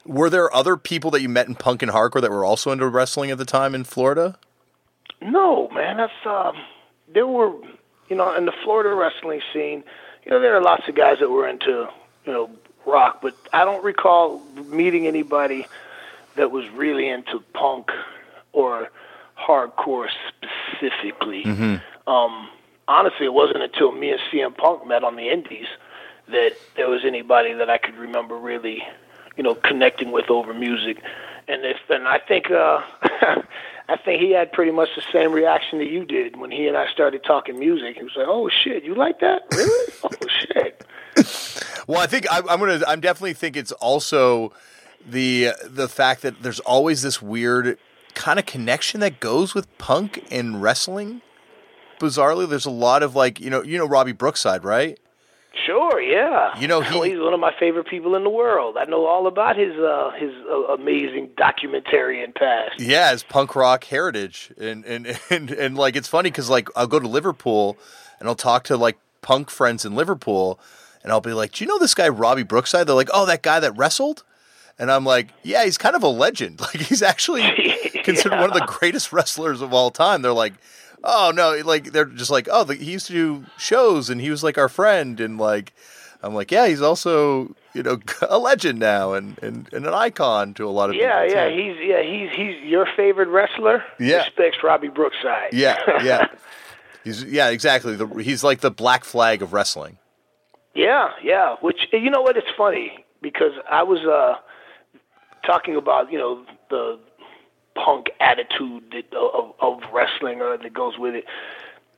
Were 0.06 0.28
there 0.28 0.54
other 0.54 0.76
people 0.76 1.10
that 1.12 1.22
you 1.22 1.28
met 1.28 1.48
in 1.48 1.54
punk 1.54 1.82
and 1.82 1.90
hardcore 1.90 2.20
that 2.20 2.30
were 2.30 2.44
also 2.44 2.70
into 2.70 2.86
wrestling 2.88 3.30
at 3.30 3.38
the 3.38 3.44
time 3.44 3.74
in 3.74 3.84
Florida? 3.84 4.38
No, 5.22 5.68
man, 5.70 5.96
that's 5.96 6.12
um. 6.26 6.56
There 7.12 7.26
were, 7.26 7.52
you 8.08 8.16
know, 8.16 8.34
in 8.36 8.44
the 8.44 8.52
Florida 8.64 8.94
wrestling 8.94 9.40
scene, 9.52 9.84
you 10.24 10.30
know, 10.30 10.40
there 10.40 10.56
are 10.56 10.62
lots 10.62 10.88
of 10.88 10.94
guys 10.94 11.18
that 11.20 11.30
were 11.30 11.48
into, 11.48 11.88
you 12.26 12.32
know, 12.32 12.50
rock, 12.86 13.20
but 13.22 13.34
I 13.52 13.64
don't 13.64 13.84
recall 13.84 14.40
meeting 14.66 15.06
anybody 15.06 15.66
that 16.36 16.50
was 16.50 16.68
really 16.70 17.08
into 17.08 17.40
punk 17.52 17.90
or 18.52 18.90
hardcore 19.38 20.08
specifically. 20.28 21.44
Um, 22.06 22.48
honestly, 22.88 23.26
it 23.26 23.32
wasn't 23.32 23.62
until 23.62 23.92
me 23.92 24.10
and 24.10 24.20
CM 24.32 24.56
Punk 24.56 24.86
met 24.86 25.04
on 25.04 25.16
the 25.16 25.30
Indies 25.30 25.66
that 26.28 26.52
there 26.76 26.88
was 26.88 27.04
anybody 27.04 27.52
that 27.54 27.70
I 27.70 27.78
could 27.78 27.96
remember 27.96 28.36
really, 28.36 28.82
you 29.36 29.42
know, 29.42 29.54
connecting 29.54 30.12
with 30.12 30.30
over 30.30 30.54
music. 30.54 31.02
And 31.48 31.64
if 31.64 31.78
and 31.88 32.08
I 32.08 32.18
think 32.18 32.50
uh 32.50 32.80
I 33.86 33.96
think 34.02 34.22
he 34.22 34.32
had 34.32 34.52
pretty 34.52 34.70
much 34.70 34.88
the 34.96 35.02
same 35.12 35.32
reaction 35.32 35.78
that 35.78 35.90
you 35.90 36.04
did 36.04 36.38
when 36.38 36.50
he 36.50 36.66
and 36.68 36.76
I 36.76 36.90
started 36.90 37.22
talking 37.24 37.58
music. 37.58 37.96
He 37.96 38.02
was 38.02 38.12
like, 38.16 38.26
"Oh 38.28 38.48
shit, 38.48 38.82
you 38.82 38.94
like 38.94 39.20
that? 39.20 39.42
Really? 39.52 39.92
oh 40.04 40.28
shit." 40.28 40.86
Well, 41.86 42.00
I 42.00 42.06
think 42.06 42.26
I, 42.32 42.38
I'm 42.38 42.58
gonna. 42.58 42.80
I'm 42.88 43.00
definitely 43.00 43.34
think 43.34 43.58
it's 43.58 43.72
also 43.72 44.54
the 45.06 45.50
the 45.64 45.86
fact 45.86 46.22
that 46.22 46.42
there's 46.42 46.60
always 46.60 47.02
this 47.02 47.20
weird 47.20 47.78
kind 48.14 48.38
of 48.38 48.46
connection 48.46 49.00
that 49.00 49.20
goes 49.20 49.54
with 49.54 49.66
punk 49.76 50.24
and 50.30 50.62
wrestling. 50.62 51.20
Bizarrely, 52.00 52.48
there's 52.48 52.64
a 52.64 52.70
lot 52.70 53.02
of 53.02 53.14
like 53.14 53.38
you 53.38 53.50
know 53.50 53.62
you 53.62 53.76
know 53.76 53.86
Robbie 53.86 54.12
Brookside, 54.12 54.64
right? 54.64 54.98
Sure, 55.66 56.00
yeah. 56.00 56.58
You 56.58 56.68
know, 56.68 56.80
he- 56.80 57.10
he's 57.10 57.18
one 57.18 57.32
of 57.34 57.40
my 57.40 57.52
favorite 57.58 57.86
people 57.86 58.14
in 58.16 58.24
the 58.24 58.30
world. 58.30 58.76
I 58.78 58.84
know 58.84 59.06
all 59.06 59.26
about 59.26 59.56
his 59.56 59.72
uh 59.78 60.10
his 60.18 60.30
uh, 60.50 60.74
amazing 60.74 61.30
documentarian 61.38 62.34
past. 62.34 62.80
Yeah, 62.80 63.12
his 63.12 63.22
punk 63.22 63.54
rock 63.56 63.84
heritage, 63.84 64.52
and 64.60 64.84
and 64.84 65.18
and, 65.30 65.50
and 65.50 65.76
like 65.78 65.96
it's 65.96 66.08
funny 66.08 66.30
because 66.30 66.50
like 66.50 66.68
I'll 66.76 66.86
go 66.86 67.00
to 67.00 67.08
Liverpool 67.08 67.76
and 68.20 68.28
I'll 68.28 68.34
talk 68.34 68.64
to 68.64 68.76
like 68.76 68.98
punk 69.22 69.48
friends 69.50 69.84
in 69.84 69.94
Liverpool, 69.94 70.58
and 71.02 71.10
I'll 71.12 71.20
be 71.20 71.32
like, 71.32 71.52
"Do 71.52 71.64
you 71.64 71.68
know 71.68 71.78
this 71.78 71.94
guy 71.94 72.08
Robbie 72.08 72.42
Brookside?" 72.42 72.86
They're 72.86 72.94
like, 72.94 73.10
"Oh, 73.14 73.24
that 73.26 73.42
guy 73.42 73.58
that 73.60 73.72
wrestled," 73.76 74.22
and 74.78 74.90
I'm 74.90 75.04
like, 75.04 75.28
"Yeah, 75.42 75.64
he's 75.64 75.78
kind 75.78 75.96
of 75.96 76.02
a 76.02 76.08
legend. 76.08 76.60
Like 76.60 76.76
he's 76.76 77.02
actually 77.02 77.42
considered 78.04 78.38
one 78.40 78.50
of 78.50 78.54
the 78.58 78.66
greatest 78.66 79.12
wrestlers 79.12 79.60
of 79.62 79.72
all 79.72 79.90
time." 79.90 80.22
They're 80.22 80.32
like. 80.32 80.54
Oh 81.06 81.32
no! 81.34 81.60
Like 81.64 81.92
they're 81.92 82.06
just 82.06 82.30
like, 82.30 82.48
oh, 82.50 82.64
the, 82.64 82.74
he 82.76 82.92
used 82.92 83.06
to 83.08 83.12
do 83.12 83.44
shows, 83.58 84.08
and 84.08 84.20
he 84.20 84.30
was 84.30 84.42
like 84.42 84.56
our 84.56 84.70
friend, 84.70 85.20
and 85.20 85.36
like, 85.38 85.74
I'm 86.22 86.34
like, 86.34 86.50
yeah, 86.50 86.66
he's 86.66 86.80
also 86.80 87.54
you 87.74 87.82
know 87.82 87.98
a 88.28 88.38
legend 88.38 88.78
now, 88.78 89.12
and 89.12 89.38
and, 89.42 89.70
and 89.72 89.86
an 89.86 89.92
icon 89.92 90.54
to 90.54 90.66
a 90.66 90.70
lot 90.70 90.88
of 90.88 90.96
Yeah, 90.96 91.22
people. 91.26 91.36
yeah, 91.36 91.48
too. 91.50 91.56
he's 91.56 91.76
yeah, 91.88 92.02
he's 92.02 92.30
he's 92.34 92.62
your 92.70 92.86
favorite 92.96 93.28
wrestler. 93.28 93.84
Yeah. 94.00 94.24
respects 94.24 94.58
Robbie 94.62 94.88
Brookside. 94.88 95.52
Yeah, 95.52 95.76
yeah. 96.02 96.26
He's 97.04 97.22
yeah, 97.22 97.50
exactly. 97.50 97.96
The, 97.96 98.06
he's 98.22 98.42
like 98.42 98.60
the 98.60 98.70
black 98.70 99.04
flag 99.04 99.42
of 99.42 99.52
wrestling. 99.52 99.98
yeah, 100.74 101.10
yeah. 101.22 101.56
Which 101.60 101.80
you 101.92 102.10
know 102.10 102.22
what? 102.22 102.38
It's 102.38 102.50
funny 102.56 103.04
because 103.20 103.52
I 103.70 103.82
was 103.82 104.00
uh 104.06 104.40
talking 105.46 105.76
about 105.76 106.10
you 106.10 106.18
know 106.18 106.44
the 106.70 106.98
punk 107.74 108.06
attitude 108.20 108.84
that, 108.92 109.16
of, 109.16 109.52
of 109.60 109.80
wrestling 109.92 110.40
or 110.40 110.56
that 110.56 110.72
goes 110.72 110.98
with 110.98 111.14
it. 111.14 111.24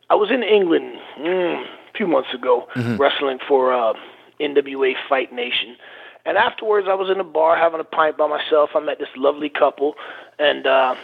I 0.08 0.14
was 0.14 0.30
in 0.30 0.42
England 0.42 0.94
mm, 1.18 1.62
a 1.62 1.96
few 1.96 2.06
months 2.06 2.32
ago 2.32 2.66
wrestling 2.98 3.38
for 3.46 3.72
uh, 3.72 3.94
NWA 4.40 4.94
Fight 5.08 5.32
Nation. 5.32 5.76
And 6.24 6.36
afterwards, 6.36 6.88
I 6.90 6.94
was 6.94 7.08
in 7.10 7.20
a 7.20 7.24
bar 7.24 7.56
having 7.56 7.80
a 7.80 7.84
pint 7.84 8.16
by 8.16 8.26
myself. 8.26 8.70
I 8.74 8.80
met 8.80 8.98
this 8.98 9.08
lovely 9.16 9.48
couple 9.48 9.94
and 10.38 10.66
uh, 10.66 10.96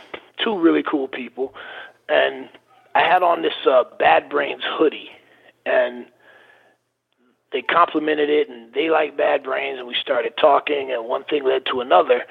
two 0.43 0.59
really 0.59 0.83
cool 0.83 1.07
people. 1.09 1.55
And 2.09 2.49
I 2.95 3.01
had 3.01 3.23
on 3.23 3.43
this 3.43 3.55
uh, 3.69 3.85
Bad 3.99 4.29
Brains 4.29 4.63
hoodie. 4.65 5.11
And 5.65 6.07
they 7.53 7.63
complimented 7.63 8.31
it, 8.31 8.49
and 8.49 8.73
they 8.73 8.89
like 8.91 9.17
Bad 9.17 9.45
Brains, 9.45 9.79
and 9.79 9.87
we 9.87 9.95
started 10.01 10.33
talking, 10.39 10.91
and 10.91 11.07
one 11.07 11.25
thing 11.25 11.45
led 11.45 11.67
to 11.67 11.81
another. 11.81 12.25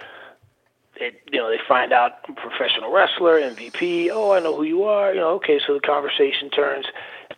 It, 1.01 1.15
you 1.31 1.39
know, 1.39 1.49
they 1.49 1.57
find 1.67 1.91
out 1.91 2.11
I'm 2.27 2.37
a 2.37 2.39
professional 2.39 2.93
wrestler, 2.93 3.41
MVP. 3.41 4.09
Oh, 4.11 4.31
I 4.31 4.39
know 4.39 4.55
who 4.55 4.63
you 4.63 4.83
are. 4.83 5.13
You 5.13 5.19
know, 5.19 5.29
okay, 5.35 5.59
so 5.65 5.73
the 5.73 5.79
conversation 5.79 6.49
turns, 6.51 6.85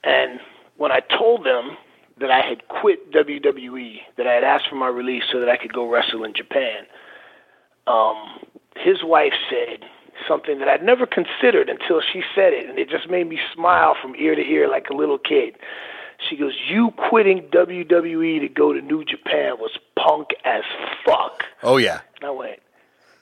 and 0.03 0.39
when 0.77 0.91
I 0.91 0.99
told 0.99 1.45
them 1.45 1.77
that 2.19 2.29
I 2.29 2.41
had 2.41 2.67
quit 2.67 3.11
WWE, 3.11 3.99
that 4.17 4.27
I 4.27 4.33
had 4.33 4.43
asked 4.43 4.67
for 4.69 4.75
my 4.75 4.87
release 4.87 5.23
so 5.31 5.39
that 5.39 5.49
I 5.49 5.57
could 5.57 5.73
go 5.73 5.89
wrestle 5.89 6.23
in 6.23 6.33
Japan, 6.33 6.85
um, 7.87 8.39
his 8.75 8.97
wife 9.03 9.33
said 9.49 9.87
something 10.27 10.59
that 10.59 10.67
I'd 10.67 10.83
never 10.83 11.05
considered 11.05 11.69
until 11.69 12.01
she 12.01 12.21
said 12.35 12.53
it, 12.53 12.69
and 12.69 12.77
it 12.77 12.89
just 12.89 13.09
made 13.09 13.27
me 13.27 13.39
smile 13.53 13.95
from 14.01 14.15
ear 14.15 14.35
to 14.35 14.41
ear 14.41 14.69
like 14.69 14.89
a 14.89 14.93
little 14.93 15.17
kid. 15.17 15.55
She 16.29 16.37
goes, 16.37 16.53
"You 16.67 16.91
quitting 17.09 17.49
WWE 17.49 18.39
to 18.39 18.47
go 18.47 18.73
to 18.73 18.81
New 18.81 19.03
Japan 19.03 19.57
was 19.59 19.77
punk 19.95 20.29
as 20.45 20.63
fuck." 21.05 21.43
Oh 21.61 21.77
yeah, 21.77 22.01
And 22.21 22.25
I 22.25 22.31
went, 22.31 22.59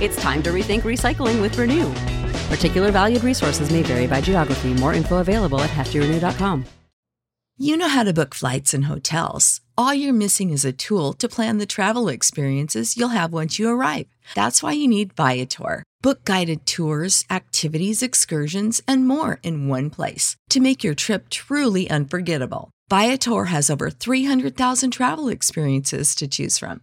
It's 0.00 0.22
time 0.22 0.44
to 0.44 0.50
rethink 0.50 0.82
recycling 0.82 1.40
with 1.40 1.58
Renew. 1.58 1.92
Particular 2.54 2.92
valued 2.92 3.24
resources 3.24 3.72
may 3.72 3.82
vary 3.82 4.06
by 4.06 4.20
geography. 4.20 4.72
More 4.74 4.94
info 4.94 5.18
available 5.18 5.60
at 5.60 5.70
heftyrenew.com. 5.70 6.66
You 7.60 7.76
know 7.76 7.88
how 7.88 8.04
to 8.04 8.12
book 8.12 8.32
flights 8.32 8.72
and 8.72 8.84
hotels. 8.84 9.60
All 9.76 9.92
you're 9.92 10.12
missing 10.12 10.50
is 10.50 10.64
a 10.64 10.72
tool 10.72 11.12
to 11.14 11.28
plan 11.28 11.58
the 11.58 11.66
travel 11.66 12.08
experiences 12.08 12.96
you'll 12.96 13.08
have 13.08 13.32
once 13.32 13.58
you 13.58 13.68
arrive. 13.68 14.06
That's 14.36 14.62
why 14.62 14.72
you 14.72 14.86
need 14.86 15.14
Viator. 15.14 15.82
Book 16.00 16.24
guided 16.24 16.64
tours, 16.64 17.24
activities, 17.28 18.00
excursions, 18.00 18.80
and 18.86 19.08
more 19.08 19.40
in 19.42 19.66
one 19.66 19.90
place 19.90 20.36
to 20.50 20.60
make 20.60 20.84
your 20.84 20.94
trip 20.94 21.28
truly 21.28 21.90
unforgettable. 21.90 22.70
Viator 22.88 23.46
has 23.46 23.68
over 23.68 23.90
300,000 23.90 24.92
travel 24.92 25.28
experiences 25.28 26.14
to 26.14 26.28
choose 26.28 26.58
from. 26.58 26.82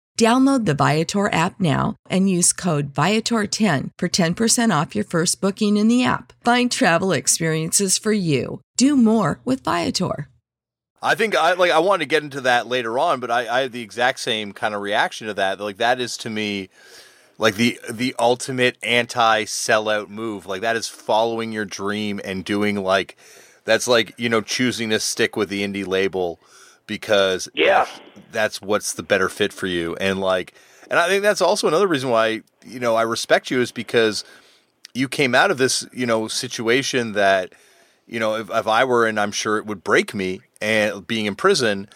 Download 0.21 0.65
the 0.65 0.75
Viator 0.75 1.33
app 1.33 1.59
now 1.59 1.95
and 2.07 2.29
use 2.29 2.53
code 2.53 2.93
Viator10 2.93 3.89
for 3.97 4.07
10% 4.07 4.81
off 4.81 4.93
your 4.93 5.03
first 5.03 5.41
booking 5.41 5.77
in 5.77 5.87
the 5.87 6.03
app. 6.03 6.31
Find 6.43 6.71
travel 6.71 7.11
experiences 7.11 7.97
for 7.97 8.11
you. 8.11 8.61
Do 8.77 8.95
more 8.95 9.39
with 9.45 9.63
Viator. 9.63 10.29
I 11.01 11.15
think 11.15 11.35
I 11.35 11.53
like 11.53 11.71
I 11.71 11.79
want 11.79 12.03
to 12.03 12.07
get 12.07 12.21
into 12.21 12.41
that 12.41 12.67
later 12.67 12.99
on, 12.99 13.19
but 13.19 13.31
I, 13.31 13.47
I 13.47 13.61
have 13.61 13.71
the 13.71 13.81
exact 13.81 14.19
same 14.19 14.53
kind 14.53 14.75
of 14.75 14.81
reaction 14.81 15.25
to 15.25 15.33
that. 15.33 15.59
Like 15.59 15.77
that 15.77 15.99
is 15.99 16.15
to 16.17 16.29
me 16.29 16.69
like 17.39 17.55
the 17.55 17.79
the 17.89 18.13
ultimate 18.19 18.77
anti 18.83 19.45
sellout 19.45 20.09
move. 20.09 20.45
Like 20.45 20.61
that 20.61 20.75
is 20.75 20.87
following 20.87 21.51
your 21.51 21.65
dream 21.65 22.21
and 22.23 22.45
doing 22.45 22.75
like 22.75 23.17
that's 23.65 23.87
like, 23.87 24.13
you 24.19 24.29
know, 24.29 24.41
choosing 24.41 24.91
to 24.91 24.99
stick 24.99 25.35
with 25.35 25.49
the 25.49 25.67
indie 25.67 25.87
label 25.87 26.39
because 26.85 27.49
Yeah. 27.55 27.87
That's 28.31 28.61
what's 28.61 28.93
the 28.93 29.03
better 29.03 29.29
fit 29.29 29.53
for 29.53 29.67
you. 29.67 29.95
And 29.97 30.19
like, 30.19 30.53
and 30.89 30.99
I 30.99 31.07
think 31.07 31.23
that's 31.23 31.41
also 31.41 31.67
another 31.67 31.87
reason 31.87 32.09
why 32.09 32.41
you 32.65 32.79
know 32.79 32.95
I 32.95 33.03
respect 33.03 33.51
you 33.51 33.61
is 33.61 33.71
because 33.71 34.23
you 34.93 35.07
came 35.07 35.35
out 35.35 35.51
of 35.51 35.57
this 35.57 35.85
you 35.93 36.05
know 36.05 36.27
situation 36.27 37.13
that 37.13 37.53
you 38.07 38.19
know 38.19 38.35
if, 38.35 38.49
if 38.49 38.67
I 38.67 38.83
were 38.83 39.07
in, 39.07 39.17
I'm 39.17 39.31
sure 39.31 39.57
it 39.57 39.65
would 39.65 39.83
break 39.83 40.13
me 40.13 40.41
and 40.61 41.05
being 41.05 41.25
in 41.25 41.35
prison. 41.35 41.87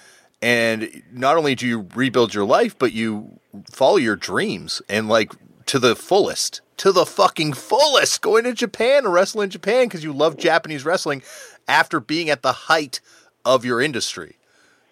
And 0.42 1.02
not 1.12 1.38
only 1.38 1.56
do 1.56 1.66
you 1.66 1.88
rebuild 1.96 2.34
your 2.34 2.46
life, 2.46 2.78
but 2.78 2.94
you 2.94 3.40
follow 3.72 3.98
your 3.98 4.16
dreams 4.16 4.82
and 4.88 5.08
like 5.08 5.32
to 5.66 5.80
the 5.80 5.96
fullest, 5.96 6.62
to 6.78 6.92
the 6.92 7.06
fucking 7.06 7.54
fullest, 7.54 8.22
going 8.22 8.44
to 8.44 8.54
Japan 8.54 9.06
and 9.06 9.14
wrestling 9.14 9.46
in 9.46 9.50
Japan 9.50 9.86
because 9.86 10.04
you 10.04 10.14
love 10.14 10.38
Japanese 10.38 10.86
wrestling 10.86 11.24
after 11.68 12.00
being 12.00 12.30
at 12.30 12.44
the 12.44 12.52
height 12.52 13.02
of 13.44 13.66
your 13.66 13.82
industry 13.82 14.36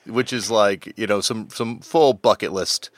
which 0.05 0.33
is 0.33 0.51
like 0.51 0.93
you 0.97 1.07
know 1.07 1.21
some 1.21 1.49
some 1.49 1.79
full 1.79 2.13
bucket 2.13 2.53
list 2.53 2.89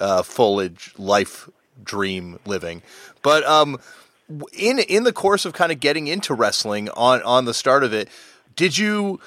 uh, 0.00 0.22
foliage 0.22 0.92
life 0.98 1.48
dream 1.82 2.38
living. 2.46 2.82
But 3.22 3.44
um, 3.44 3.78
in 4.52 4.78
in 4.80 5.04
the 5.04 5.12
course 5.12 5.44
of 5.44 5.52
kind 5.52 5.72
of 5.72 5.80
getting 5.80 6.06
into 6.06 6.34
wrestling 6.34 6.88
on 6.90 7.22
on 7.22 7.44
the 7.44 7.54
start 7.54 7.84
of 7.84 7.92
it, 7.92 8.08
did 8.56 8.78
you 8.78 9.20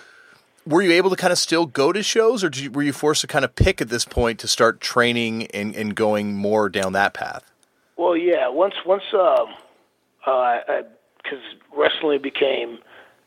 were 0.66 0.82
you 0.82 0.92
able 0.94 1.10
to 1.10 1.16
kind 1.16 1.32
of 1.32 1.38
still 1.38 1.66
go 1.66 1.92
to 1.92 2.02
shows, 2.02 2.44
or 2.44 2.50
did 2.50 2.64
you, 2.64 2.72
were 2.72 2.84
you 2.84 2.94
forced 2.94 3.22
to 3.22 3.28
kind 3.28 3.46
of 3.46 3.56
pick 3.56 3.82
at 3.82 3.90
this 3.90 4.06
point 4.06 4.40
to 4.40 4.48
start 4.48 4.82
training 4.82 5.48
and, 5.48 5.76
and 5.76 5.96
going 5.96 6.36
more 6.36 6.70
down 6.70 6.94
that 6.94 7.14
path? 7.14 7.52
Well, 7.98 8.18
yeah. 8.18 8.50
Once, 8.50 8.74
once, 8.86 9.04
um, 9.14 9.54
uh, 10.26 10.60
because 11.18 11.40
wrestling 11.76 12.22
became 12.22 12.80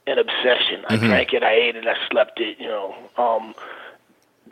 an 0.06 0.18
obsession. 0.18 0.84
I 0.88 0.96
drank 0.96 1.32
it, 1.32 1.42
I 1.42 1.52
ate 1.52 1.76
it, 1.76 1.86
I 1.86 1.94
slept 2.10 2.40
it. 2.40 2.58
You 2.58 2.66
know, 2.66 2.94
um, 3.16 3.54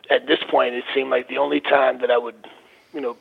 at 0.09 0.27
this 0.27 0.39
point, 0.49 0.75
it 0.75 0.83
seemed 0.93 1.09
like 1.09 1.27
the 1.27 1.37
only 1.37 1.59
time 1.59 1.99
that 2.01 2.11
I 2.11 2.17
would, 2.17 2.47
you 2.93 3.01
know, 3.01 3.17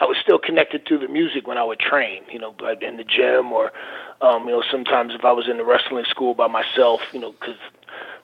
I 0.00 0.04
was 0.04 0.16
still 0.22 0.38
connected 0.38 0.86
to 0.86 0.98
the 0.98 1.08
music 1.08 1.46
when 1.46 1.58
I 1.58 1.64
would 1.64 1.80
train. 1.80 2.22
You 2.30 2.38
know, 2.38 2.54
but 2.56 2.82
in 2.82 2.96
the 2.96 3.04
gym 3.04 3.52
or, 3.52 3.72
um, 4.20 4.44
you 4.44 4.52
know, 4.52 4.62
sometimes 4.70 5.14
if 5.14 5.24
I 5.24 5.32
was 5.32 5.48
in 5.48 5.56
the 5.56 5.64
wrestling 5.64 6.04
school 6.08 6.34
by 6.34 6.46
myself. 6.46 7.00
You 7.12 7.20
know, 7.20 7.32
because 7.32 7.56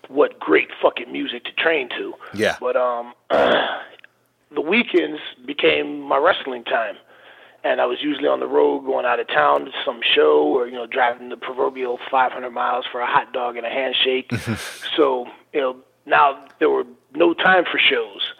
what 0.09 0.39
great 0.39 0.69
fucking 0.83 1.11
music 1.11 1.45
to 1.45 1.53
train 1.53 1.89
to. 1.91 2.15
Yeah. 2.35 2.57
But 2.61 2.77
um, 2.77 3.15
the 3.31 4.61
weekends 4.61 5.21
became 5.47 6.01
my 6.01 6.19
wrestling 6.19 6.65
time 6.65 6.97
and 7.65 7.81
I 7.81 7.87
was 7.87 8.03
usually 8.03 8.29
on 8.29 8.41
the 8.41 8.47
road 8.47 8.81
going 8.81 9.07
out 9.07 9.19
of 9.19 9.27
town 9.27 9.65
to 9.65 9.73
some 9.85 10.01
show 10.03 10.45
or 10.45 10.67
you 10.67 10.75
know 10.75 10.87
driving 10.87 11.31
the 11.31 11.37
proverbial 11.37 11.99
500 12.11 12.51
miles 12.51 12.85
for 12.93 13.01
a 13.01 13.07
hot 13.07 13.33
dog 13.33 13.57
and 13.57 13.67
a 13.67 13.71
handshake. 13.71 14.31
so 14.97 15.27
you 15.53 15.61
know 15.61 15.77
now 16.07 16.45
there 16.59 16.71
were 16.71 16.85
no 17.15 17.35
time 17.35 17.65
for 17.71 17.79
shows, 17.79 18.33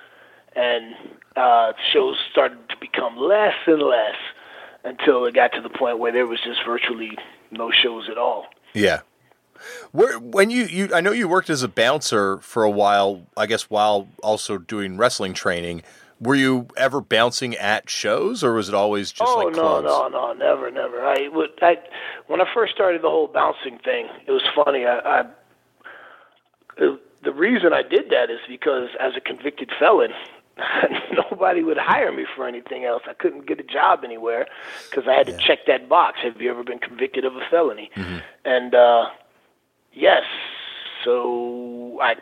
and 0.55 0.95
uh, 1.37 1.73
shows 1.93 2.17
started 2.31 2.69
to 2.69 2.77
become 2.81 3.17
less 3.17 3.55
and 3.67 3.83
less 3.83 4.17
until 4.85 5.25
it 5.25 5.35
got 5.35 5.53
to 5.53 5.61
the 5.61 5.71
point 5.71 5.99
where 5.99 6.13
there 6.13 6.27
was 6.27 6.41
just 6.45 6.61
virtually 6.67 7.17
no 7.51 7.71
shows 7.71 8.09
at 8.11 8.19
all. 8.19 8.47
Yeah. 8.75 9.01
Where, 9.93 10.19
when 10.19 10.51
you, 10.51 10.65
you, 10.65 10.95
I 10.95 11.01
know 11.01 11.13
you 11.13 11.29
worked 11.29 11.49
as 11.49 11.63
a 11.63 11.69
bouncer 11.69 12.39
for 12.39 12.65
a 12.65 12.71
while, 12.71 13.23
I 13.37 13.47
guess 13.47 13.71
while 13.71 14.09
also 14.23 14.59
doing 14.59 14.97
wrestling 14.97 15.33
training. 15.33 15.83
Were 16.21 16.35
you 16.35 16.69
ever 16.77 17.01
bouncing 17.01 17.55
at 17.57 17.91
shows 17.91 18.45
or 18.45 18.55
was 18.55 18.69
it 18.69 18.75
always 18.75 19.11
just 19.11 19.31
oh 19.31 19.39
like 19.39 19.55
no, 19.55 19.81
clubs? 19.81 19.87
no, 19.87 20.09
no, 20.09 20.33
never, 20.33 20.71
never. 20.71 21.05
I 21.05 21.29
would. 21.29 21.51
I 21.61 21.77
when 22.29 22.41
I 22.41 22.45
first 22.55 22.73
started 22.73 23.03
the 23.03 23.11
whole 23.11 23.27
bouncing 23.27 23.79
thing, 23.85 24.07
it 24.27 24.31
was 24.31 24.43
funny. 24.55 24.87
I, 24.87 24.99
I 25.01 25.25
it, 26.79 27.01
the 27.25 27.33
reason 27.33 27.73
I 27.73 27.83
did 27.83 28.11
that 28.11 28.31
is 28.31 28.41
because 28.49 28.91
as 29.01 29.15
a 29.17 29.21
convicted 29.21 29.71
felon, 29.79 30.13
nobody 31.13 31.63
would 31.63 31.79
hire 31.79 32.13
me 32.13 32.27
for 32.37 32.47
anything 32.47 32.85
else. 32.85 33.03
I 33.09 33.15
couldn't 33.15 33.47
get 33.47 33.59
a 33.59 33.65
job 33.65 34.01
anywhere 34.05 34.47
because 34.91 35.09
I 35.09 35.15
had 35.15 35.27
to 35.27 35.37
check 35.37 35.67
that 35.67 35.89
box. 35.89 36.21
Have 36.23 36.41
you 36.41 36.51
ever 36.51 36.63
been 36.63 36.79
convicted 36.79 37.25
of 37.25 37.35
a 37.37 37.41
felony? 37.51 37.91
And 38.45 38.75
uh, 38.75 39.07
yes, 39.93 40.23
so 41.05 41.99
I 42.01 42.17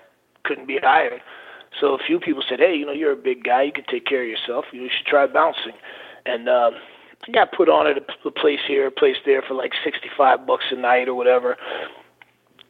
couldn't 0.45 0.67
be 0.67 0.79
hired. 0.83 1.21
So 1.79 1.95
a 1.95 1.99
few 1.99 2.21
people 2.21 2.43
said, 2.49 2.59
"Hey, 2.59 2.75
you 2.77 2.87
know, 2.87 2.93
you're 2.93 3.13
a 3.13 3.17
big 3.17 3.45
guy. 3.45 3.63
You 3.63 3.73
can 3.73 3.85
take 3.85 4.07
care 4.07 4.23
of 4.23 4.29
yourself. 4.29 4.67
You 4.73 4.89
should 4.95 5.07
try 5.07 5.27
bouncing." 5.27 5.73
And 6.27 6.49
uh, 6.49 6.71
I 7.27 7.33
got 7.33 7.53
put 7.53 7.69
on 7.69 7.87
at 7.87 7.97
a, 7.97 8.29
a 8.29 8.31
place 8.31 8.61
here, 8.67 8.87
a 8.87 8.91
place 8.91 9.17
there 9.25 9.43
for 9.43 9.55
like 9.55 9.73
sixty-five 9.83 10.47
bucks 10.47 10.65
a 10.71 10.77
night 10.77 11.09
or 11.09 11.15
whatever. 11.15 11.57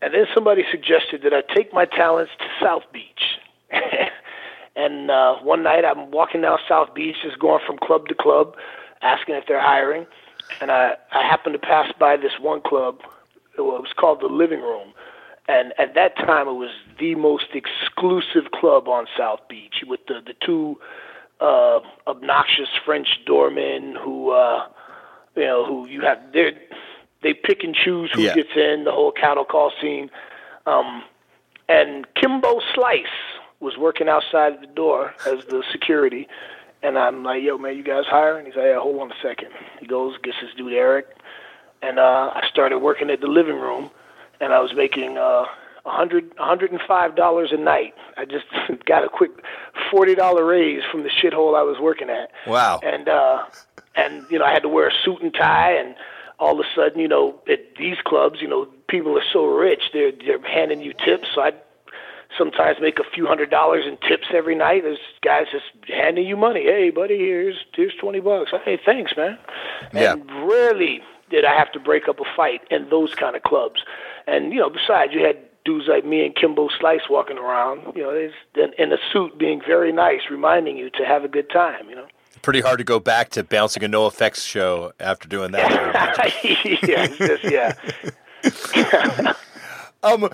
And 0.03 0.13
then 0.13 0.27
somebody 0.35 0.65
suggested 0.69 1.23
that 1.23 1.33
I 1.33 1.43
take 1.55 1.73
my 1.73 1.85
talents 1.85 2.33
to 2.41 2.47
South 2.61 2.83
Beach. 2.93 3.39
and 4.77 5.11
uh, 5.11 5.37
one 5.37 5.63
night 5.63 5.85
I'm 5.85 6.11
walking 6.11 6.43
down 6.43 6.59
South 6.69 6.93
Beach, 6.93 7.15
just 7.23 7.39
going 7.39 7.61
from 7.65 7.79
club 7.79 8.09
to 8.09 8.15
club, 8.15 8.57
asking 9.01 9.37
if 9.37 9.45
they're 9.47 9.63
hiring. 9.63 10.07
And 10.61 10.73
I, 10.73 10.95
I 11.13 11.23
happened 11.23 11.55
to 11.55 11.61
pass 11.61 11.93
by 11.99 12.17
this 12.17 12.33
one 12.41 12.61
club. 12.61 12.99
It 13.57 13.61
was 13.61 13.93
called 13.97 14.21
the 14.21 14.27
Living 14.27 14.61
Room. 14.61 14.93
And 15.47 15.73
at 15.79 15.95
that 15.95 16.17
time, 16.17 16.49
it 16.49 16.53
was 16.55 16.71
the 16.99 17.15
most 17.15 17.47
exclusive 17.55 18.51
club 18.53 18.89
on 18.89 19.07
South 19.17 19.41
Beach 19.49 19.85
with 19.87 20.01
the, 20.09 20.21
the 20.25 20.35
two 20.45 20.79
uh, 21.41 21.81
obnoxious 22.09 22.69
French 22.85 23.09
doormen 23.25 23.97
who, 24.03 24.31
uh, 24.31 24.67
you 25.37 25.45
know, 25.45 25.65
who 25.65 25.89
you 25.89 26.01
have, 26.03 26.19
they're, 26.33 26.53
they 27.23 27.35
pick 27.35 27.63
and 27.65 27.75
choose 27.75 28.11
who 28.13 28.23
Yeah. 28.23 28.35
gets 28.35 28.51
in, 28.57 28.85
the 28.85 28.93
whole 28.93 29.13
cattle 29.13 29.45
call 29.45 29.73
scene. 29.81 30.11
Um, 30.67 31.03
and 31.69 32.07
Kimbo 32.15 32.61
Slice 32.75 33.07
was 33.61 33.77
working 33.77 34.09
outside 34.09 34.61
the 34.61 34.67
door 34.67 35.15
as 35.27 35.45
the 35.47 35.63
security. 35.71 36.29
And 36.83 36.99
I'm 36.99 37.23
like, 37.23 37.43
yo, 37.43 37.59
man, 37.59 37.77
you 37.77 37.85
guys 37.85 38.05
hiring? 38.07 38.47
He's 38.47 38.57
like, 38.57 38.65
yeah, 38.67 38.81
hold 38.81 39.01
on 39.01 39.13
a 39.13 39.15
second. 39.23 39.49
He 39.79 39.87
goes, 39.87 40.17
gets 40.23 40.39
his 40.41 40.51
dude 40.57 40.73
Eric. 40.73 41.07
And 41.81 41.99
uh, 41.99 42.31
I 42.35 42.47
started 42.51 42.79
working 42.79 43.09
at 43.11 43.21
the 43.21 43.27
living 43.29 43.57
room, 43.57 43.91
and 44.41 44.53
I 44.53 44.61
was 44.61 44.73
making 44.75 45.17
uh, 45.19 45.45
a 45.85 45.91
hundred, 45.91 46.33
a 46.39 46.45
hundred 46.45 46.71
and 46.73 46.81
five 46.87 47.17
dollars 47.17 47.51
a 47.53 47.57
night. 47.57 47.95
I 48.17 48.25
just 48.25 48.47
got 48.87 49.05
a 49.05 49.09
quick 49.09 49.31
forty 49.91 50.15
dollar 50.15 50.45
raise 50.45 50.83
from 50.91 51.03
the 51.03 51.09
shithole 51.09 51.57
I 51.59 51.63
was 51.63 51.79
working 51.81 52.09
at. 52.11 52.31
Wow. 52.47 52.79
And 52.85 53.09
uh, 53.09 53.45
and 53.97 54.25
you 54.31 54.39
know, 54.39 54.45
I 54.45 54.53
had 54.53 54.63
to 54.63 54.69
wear 54.69 54.89
a 54.89 54.93
suit 55.05 55.23
and 55.23 55.35
tie, 55.35 55.73
and 55.77 55.97
all 56.43 56.59
of 56.59 56.67
a 56.67 56.69
sudden, 56.75 57.01
you 57.01 57.07
know, 57.07 57.39
at 57.49 57.77
these 57.79 57.99
clubs, 58.05 58.43
you 58.43 58.49
know, 58.49 58.67
people 58.89 59.17
are 59.17 59.25
so 59.33 59.47
rich, 59.47 59.85
they're 59.93 60.11
they're 60.11 60.43
handing 60.43 60.81
you 60.81 60.93
tips. 60.93 61.29
So 61.35 61.41
I 61.41 61.53
sometimes 62.37 62.79
make 62.81 62.99
a 62.99 63.05
few 63.15 63.27
hundred 63.27 63.49
dollars 63.49 63.85
in 63.87 63.97
tips 64.09 64.27
every 64.35 64.57
night. 64.57 64.83
There's 64.83 64.99
guys 65.23 65.47
just 65.53 65.67
handing 65.89 66.27
you 66.27 66.37
money. 66.37 66.65
Hey, 66.65 66.91
buddy, 66.91 67.17
here's 67.17 67.57
here's 67.77 67.95
twenty 67.95 68.19
bucks. 68.19 68.51
Hey, 68.65 68.77
thanks, 68.85 69.13
man. 69.17 69.39
Yeah. 69.95 70.15
And 70.15 70.29
rarely 70.49 71.01
did 71.31 71.45
I 71.45 71.55
have 71.57 71.71
to 71.73 71.81
break 71.81 72.09
up 72.09 72.19
a 72.19 72.25
fight 72.37 72.63
in 72.73 72.89
those 72.91 73.15
kind 73.15 73.37
of 73.37 73.45
clubs. 73.45 73.81
And 74.27 74.53
you 74.53 74.59
know, 74.59 74.69
besides, 74.69 75.13
you 75.15 75.25
had 75.25 75.37
dudes 75.65 75.87
like 75.87 76.05
me 76.05 76.27
and 76.27 76.35
Kimbo 76.35 76.69
Slice 76.81 77.09
walking 77.09 77.39
around, 77.39 77.95
you 77.95 78.03
know, 78.03 78.31
in, 78.57 78.73
in 78.79 78.93
a 78.93 78.99
suit, 79.13 79.39
being 79.39 79.61
very 79.65 79.93
nice, 79.93 80.23
reminding 80.29 80.77
you 80.77 80.91
to 80.91 81.05
have 81.05 81.23
a 81.23 81.29
good 81.29 81.49
time. 81.51 81.89
You 81.89 81.95
know. 81.95 82.07
Pretty 82.43 82.61
hard 82.61 82.79
to 82.79 82.85
go 82.85 82.99
back 82.99 83.31
to 83.31 83.45
bouncing 83.45 83.85
a 83.85 83.89
no 83.89 84.07
effects 84.07 84.45
show 84.45 84.93
after 84.99 85.29
doing 85.29 85.53
that. 85.53 85.71
yeah, 86.83 87.07
just, 87.07 87.45
yeah. 87.45 89.35
um, 90.03 90.29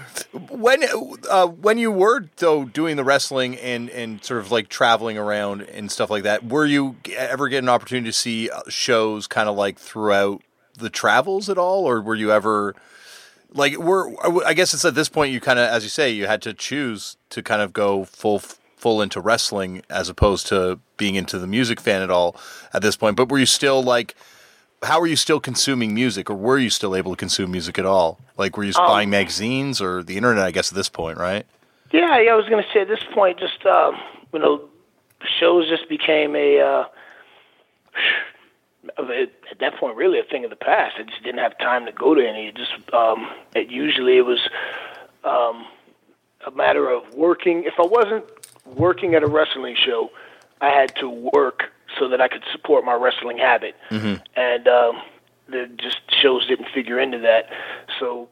when 0.51 0.85
uh, 1.29 1.47
when 1.47 1.79
you 1.79 1.91
were 1.91 2.25
though 2.37 2.65
doing 2.65 2.97
the 2.97 3.05
wrestling 3.05 3.57
and 3.57 3.91
and 3.91 4.25
sort 4.25 4.41
of 4.41 4.51
like 4.51 4.69
traveling 4.69 5.19
around 5.19 5.63
and 5.63 5.91
stuff 5.91 6.09
like 6.11 6.23
that, 6.23 6.47
were 6.47 6.65
you 6.65 6.97
ever 7.15 7.49
get 7.49 7.59
an 7.59 7.69
opportunity 7.69 8.09
to 8.09 8.13
see 8.13 8.49
uh, 8.49 8.63
shows 8.69 9.27
kind 9.27 9.49
of 9.49 9.57
like 9.57 9.79
throughout 9.79 10.43
the 10.75 10.91
travels 10.91 11.51
at 11.51 11.59
all, 11.59 11.85
or 11.85 12.01
were 12.01 12.15
you 12.15 12.33
ever 12.33 12.75
like 13.53 13.77
we're 13.77 14.11
I 14.45 14.55
guess 14.55 14.75
it's 14.75 14.85
at 14.85 14.95
this 14.95 15.09
point 15.09 15.33
you 15.33 15.41
kind 15.41 15.59
of 15.59 15.69
as 15.69 15.83
you 15.83 15.91
say 15.91 16.11
you 16.11 16.27
had 16.27 16.43
to 16.43 16.55
choose 16.55 17.17
to 17.31 17.43
kind 17.43 17.63
of 17.63 17.73
go 17.73 18.05
full 18.05 18.39
full 18.39 19.03
into 19.03 19.21
wrestling 19.21 19.83
as 19.91 20.09
opposed 20.09 20.47
to 20.49 20.79
being 20.99 21.15
into 21.15 21.39
the 21.39 21.47
music 21.47 21.81
fan 21.81 22.03
at 22.03 22.11
all 22.11 22.37
at 22.75 22.83
this 22.83 22.97
point. 22.97 23.17
But 23.17 23.31
were 23.31 23.39
you 23.39 23.47
still 23.47 23.83
like 23.83 24.15
how 24.83 25.01
were 25.01 25.07
you 25.07 25.17
still 25.17 25.41
consuming 25.41 25.93
music, 25.93 26.31
or 26.31 26.35
were 26.35 26.59
you 26.59 26.71
still 26.71 26.95
able 26.95 27.11
to 27.13 27.17
consume 27.17 27.51
music 27.51 27.79
at 27.79 27.87
all? 27.87 28.21
Like, 28.37 28.57
were 28.57 28.63
you 28.63 28.73
Um, 28.77 28.87
buying 28.87 29.11
magazines 29.11 29.81
or 29.81 30.03
the 30.05 30.17
internet? 30.17 30.45
I 30.45 30.51
guess 30.53 30.71
at 30.71 30.77
this 30.77 30.89
point, 30.89 31.19
right? 31.19 31.45
Yeah, 31.91 32.19
yeah. 32.21 32.33
I 32.33 32.37
was 32.37 32.49
going 32.49 32.63
to 32.63 32.69
say 32.73 32.83
at 32.83 32.89
this 32.89 33.03
point, 33.13 33.41
just 33.41 33.65
uh, 33.67 33.91
you 34.33 34.39
know, 34.39 34.69
shows 35.41 35.69
just 35.69 35.89
became 35.89 36.37
a 36.37 36.61
uh, 36.61 36.85
at 38.99 39.59
that 39.61 39.77
point 39.77 39.97
really 39.97 40.21
a 40.21 40.25
thing 40.25 40.45
of 40.45 40.51
the 40.51 40.57
past. 40.57 40.97
I 40.99 41.03
just 41.03 41.23
didn't 41.25 41.41
have 41.41 41.59
time 41.59 41.87
to 41.87 41.93
go 41.93 42.15
to 42.15 42.27
any. 42.27 42.49
It 42.49 42.55
just 42.57 42.95
um, 42.95 43.29
it 43.57 43.71
usually 43.71 44.19
it 44.19 44.27
was 44.27 44.39
um, 45.25 45.67
a 46.47 46.51
matter 46.53 46.89
of 46.89 47.15
working. 47.15 47.65
If 47.65 47.75
I 47.79 47.87
wasn't 47.87 48.25
working 48.65 49.15
at 49.15 49.25
a 49.25 49.27
wrestling 49.27 49.75
show, 49.77 50.11
I 50.61 50.71
had 50.71 50.95
to 50.97 51.09
work 51.09 51.65
so 51.99 52.09
that 52.09 52.21
I 52.21 52.29
could 52.29 52.43
support 52.53 52.85
my 52.85 52.95
wrestling 52.95 53.39
habit, 53.39 53.75
Mm-hmm. 53.91 54.23
and 54.37 54.69
um, 54.69 55.03
the 55.49 55.69
just 55.77 56.01
shows 56.11 56.47
didn't 56.47 56.69
figure 56.75 56.99
into 57.01 57.19
that. 57.19 57.47
So 57.99 58.29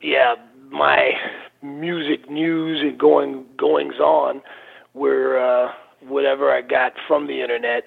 yeah, 0.00 0.34
my 0.70 1.12
music 1.62 2.28
news 2.30 2.80
and 2.80 2.98
going 2.98 3.44
goings 3.56 3.98
on 4.00 4.42
were 4.94 5.38
uh, 5.38 5.72
whatever 6.06 6.50
I 6.52 6.60
got 6.60 6.92
from 7.06 7.26
the 7.26 7.40
internet, 7.40 7.84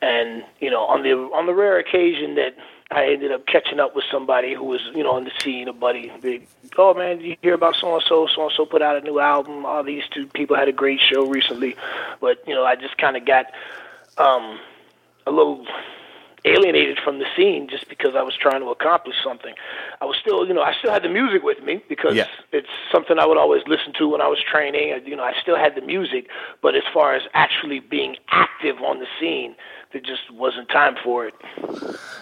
and 0.00 0.44
you 0.60 0.70
know 0.70 0.82
on 0.84 1.02
the 1.02 1.10
on 1.12 1.46
the 1.46 1.54
rare 1.54 1.78
occasion 1.78 2.34
that 2.36 2.54
I 2.90 3.04
ended 3.06 3.32
up 3.32 3.46
catching 3.46 3.80
up 3.80 3.94
with 3.94 4.04
somebody 4.10 4.54
who 4.54 4.64
was 4.64 4.80
you 4.94 5.02
know 5.02 5.12
on 5.12 5.24
the 5.24 5.30
scene, 5.42 5.68
a 5.68 5.72
buddy. 5.74 6.10
They, 6.22 6.40
oh 6.78 6.94
man, 6.94 7.18
did 7.18 7.26
you 7.26 7.36
hear 7.42 7.54
about 7.54 7.76
so 7.76 7.94
and 7.94 8.02
so? 8.08 8.26
So 8.34 8.42
and 8.44 8.52
so 8.56 8.64
put 8.64 8.80
out 8.80 8.96
a 8.96 9.02
new 9.02 9.20
album. 9.20 9.66
All 9.66 9.82
these 9.84 10.04
two 10.10 10.26
people 10.28 10.56
had 10.56 10.68
a 10.68 10.72
great 10.72 11.00
show 11.00 11.26
recently, 11.26 11.76
but 12.20 12.42
you 12.46 12.54
know 12.54 12.64
I 12.64 12.76
just 12.76 12.96
kind 12.96 13.16
of 13.16 13.26
got 13.26 13.46
um, 14.16 14.58
a 15.26 15.30
little 15.30 15.66
alienated 16.44 16.98
from 17.04 17.18
the 17.18 17.26
scene 17.36 17.68
just 17.68 17.88
because 17.90 18.14
I 18.16 18.22
was 18.22 18.34
trying 18.40 18.60
to 18.60 18.68
accomplish 18.70 19.16
something. 19.22 19.54
I 20.00 20.04
was 20.06 20.16
still, 20.18 20.46
you 20.46 20.54
know, 20.54 20.62
I 20.62 20.72
still 20.78 20.92
had 20.92 21.02
the 21.02 21.08
music 21.08 21.42
with 21.42 21.62
me 21.62 21.82
because 21.88 22.14
Yeah. 22.14 22.28
it's 22.52 22.68
something 22.92 23.18
I 23.18 23.26
would 23.26 23.36
always 23.36 23.62
listen 23.66 23.92
to 23.98 24.08
when 24.08 24.20
I 24.22 24.28
was 24.28 24.38
training. 24.40 24.94
I- 24.94 25.02
You 25.04 25.16
know, 25.16 25.24
I 25.24 25.34
still 25.42 25.56
had 25.56 25.74
the 25.74 25.80
music, 25.82 26.28
but 26.62 26.74
as 26.76 26.84
far 26.94 27.12
as 27.14 27.22
actually 27.34 27.80
being 27.80 28.16
active 28.30 28.80
on 28.80 29.00
the 29.00 29.06
scene, 29.18 29.56
there 29.92 30.00
just 30.02 30.30
wasn't 30.30 30.68
time 30.68 30.96
for 31.02 31.26
it. 31.26 31.34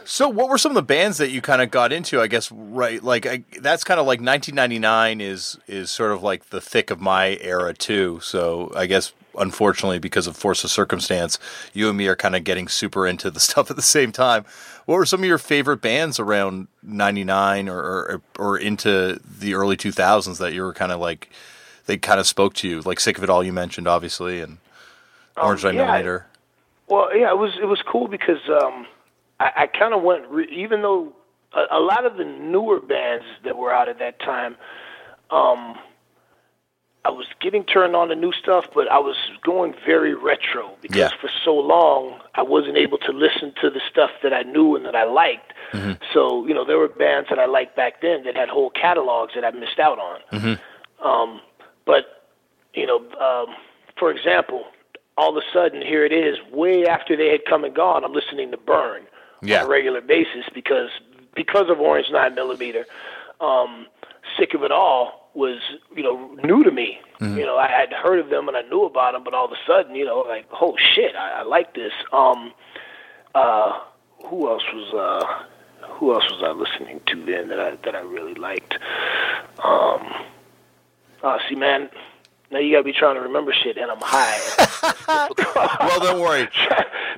So, 0.05 0.29
what 0.29 0.49
were 0.49 0.59
some 0.59 0.71
of 0.71 0.77
the 0.77 0.83
bands 0.83 1.19
that 1.19 1.31
you 1.31 1.41
kind 1.43 1.61
of 1.61 1.71
got 1.71 1.93
into? 1.93 2.21
I 2.21 2.27
guess 2.29 2.51
right, 2.53 3.03
like 3.03 3.27
I, 3.27 3.43
that's 3.61 3.83
kind 3.85 3.99
of 3.99 4.07
like 4.07 4.21
1999 4.21 5.21
is 5.21 5.59
is 5.67 5.91
sort 5.91 6.13
of 6.13 6.23
like 6.23 6.51
the 6.51 6.61
thick 6.61 6.91
of 6.91 7.01
my 7.01 7.37
era 7.41 7.75
too. 7.75 8.21
So, 8.23 8.73
I 8.77 8.87
guess 8.87 9.13
unfortunately, 9.39 9.99
because 9.99 10.27
of 10.27 10.37
force 10.37 10.65
of 10.65 10.71
circumstance, 10.71 11.39
you 11.75 11.89
and 11.89 11.99
me 11.99 12.07
are 12.07 12.17
kind 12.17 12.37
of 12.37 12.45
getting 12.45 12.69
super 12.69 13.07
into 13.07 13.31
the 13.31 13.41
stuff 13.49 13.69
at 13.71 13.77
the 13.77 13.83
same 13.83 14.13
time. 14.13 14.45
What 14.87 14.97
were 14.97 15.07
some 15.07 15.21
of 15.21 15.27
your 15.27 15.39
favorite 15.39 15.83
bands 15.83 16.21
around 16.21 16.69
99 16.85 17.69
or 17.69 17.79
or, 17.81 18.23
or 18.39 18.57
into 18.59 19.19
the 19.41 19.55
early 19.55 19.77
2000s 19.77 20.39
that 20.39 20.53
you 20.53 20.63
were 20.63 20.73
kind 20.73 20.93
of 20.93 21.01
like 21.01 21.29
they 21.87 21.97
kind 21.97 22.21
of 22.21 22.27
spoke 22.29 22.55
to 22.55 22.69
you? 22.69 22.81
Like 22.83 23.01
Sick 23.01 23.19
of 23.19 23.25
It 23.25 23.31
All, 23.31 23.43
you 23.43 23.53
mentioned 23.53 23.89
obviously, 23.89 24.41
and 24.41 24.59
Orange 25.37 25.65
Um, 25.65 25.75
yeah, 25.75 25.83
I- 25.83 25.87
Millimeter. 25.87 26.27
Well, 26.89 27.17
yeah, 27.17 27.31
it 27.31 27.39
was 27.39 27.53
it 27.61 27.67
was 27.67 27.83
cool 27.83 28.09
because 28.09 28.49
um, 28.49 28.87
I, 29.41 29.51
I 29.57 29.67
kind 29.67 29.95
of 29.95 30.03
went 30.03 30.27
re- 30.29 30.49
even 30.55 30.83
though 30.83 31.13
a, 31.53 31.79
a 31.79 31.81
lot 31.81 32.05
of 32.07 32.17
the 32.17 32.25
newer 32.25 32.81
bands 32.81 33.25
that 33.45 33.57
were 33.57 33.73
out 33.73 33.89
at 33.89 33.99
that 33.99 34.21
time, 34.21 34.57
um, 35.31 35.77
I 37.05 37.11
was 37.11 37.27
getting 37.41 37.65
turned 37.65 37.95
on 37.95 38.09
to 38.09 38.15
new 38.17 38.33
stuff, 38.33 38.67
but 38.75 38.91
I 38.91 38.99
was 38.99 39.17
going 39.45 39.75
very 39.85 40.15
retro 40.15 40.77
because 40.83 40.97
Yeah. 40.97 41.11
for 41.21 41.31
so 41.45 41.55
long 41.55 42.21
I 42.35 42.43
wasn't 42.43 42.77
able 42.77 42.99
to 42.99 43.13
listen 43.13 43.53
to 43.61 43.71
the 43.71 43.81
stuff 43.91 44.11
that 44.23 44.33
I 44.33 44.43
knew 44.43 44.77
and 44.77 44.85
that 44.87 44.97
I 44.97 45.05
liked. 45.05 45.53
So 46.13 46.47
you 46.47 46.55
know 46.55 46.65
there 46.65 46.79
were 46.79 46.89
bands 46.89 47.29
that 47.31 47.39
I 47.39 47.47
liked 47.47 47.77
back 47.77 48.01
then 48.01 48.25
that 48.25 48.37
had 48.37 48.49
whole 48.49 48.71
catalogs 48.71 49.35
that 49.35 49.45
I 49.45 49.51
missed 49.51 49.79
out 49.79 49.99
on. 49.99 50.21
Um, 51.05 51.41
but 51.85 52.23
you 52.75 52.87
know, 52.87 52.99
um, 53.21 53.55
for 53.99 54.11
example, 54.11 54.65
all 55.17 55.31
of 55.31 55.37
a 55.37 55.47
sudden 55.53 55.83
here 55.83 56.05
it 56.05 56.13
is, 56.13 56.37
way 56.53 56.87
after 56.87 57.17
they 57.17 57.29
had 57.31 57.45
come 57.45 57.65
and 57.65 57.75
gone. 57.75 58.05
I'm 58.05 58.13
listening 58.13 58.51
to 58.51 58.57
Burn 58.57 59.03
Yeah. 59.43 59.61
on 59.61 59.67
a 59.67 59.69
regular 59.69 60.01
basis 60.01 60.45
because 60.55 60.91
because 61.35 61.69
of 61.69 61.81
Orange 61.81 62.11
Nine 62.11 62.35
Millimeter. 62.35 62.87
Um, 63.41 63.87
Sick 64.39 64.55
of 64.55 64.63
It 64.63 64.73
All 64.73 65.31
was 65.35 65.61
you 65.95 66.03
know 66.03 66.31
new 66.43 66.65
to 66.65 66.71
me. 66.71 66.99
You 67.21 67.47
know, 67.47 67.57
I 67.57 67.69
had 67.69 67.93
heard 67.93 68.19
of 68.19 68.29
them 68.29 68.49
and 68.49 68.57
I 68.57 68.63
knew 68.63 68.85
about 68.85 69.13
them, 69.13 69.25
but 69.25 69.33
all 69.33 69.45
of 69.47 69.53
a 69.53 69.57
sudden, 69.67 69.95
you 69.95 70.05
know, 70.05 70.21
like 70.21 70.47
oh 70.61 70.77
shit, 70.95 71.15
I, 71.17 71.41
I 71.41 71.43
like 71.45 71.75
this. 71.75 71.93
Um, 72.13 72.53
uh, 73.35 73.79
who 74.25 74.49
else 74.49 74.65
was 74.75 74.93
uh, 74.95 75.87
who 75.89 76.13
else 76.13 76.25
was 76.31 76.43
I 76.43 76.51
listening 76.53 77.01
to 77.07 77.25
then 77.25 77.49
that 77.49 77.61
I 77.61 77.77
that 77.85 77.95
I 77.95 78.01
really 78.01 78.35
liked? 78.35 78.79
Um, 79.63 80.13
uh, 81.23 81.39
see, 81.49 81.55
man, 81.55 81.89
now 82.51 82.59
you 82.59 82.73
gotta 82.73 82.85
be 82.85 82.93
trying 82.93 83.15
to 83.17 83.21
remember 83.21 83.53
shit, 83.53 83.77
and 83.77 83.91
I'm 83.91 83.99
high. 84.01 84.39
Well, 85.81 86.01
don't 86.01 86.21
worry. 86.21 86.49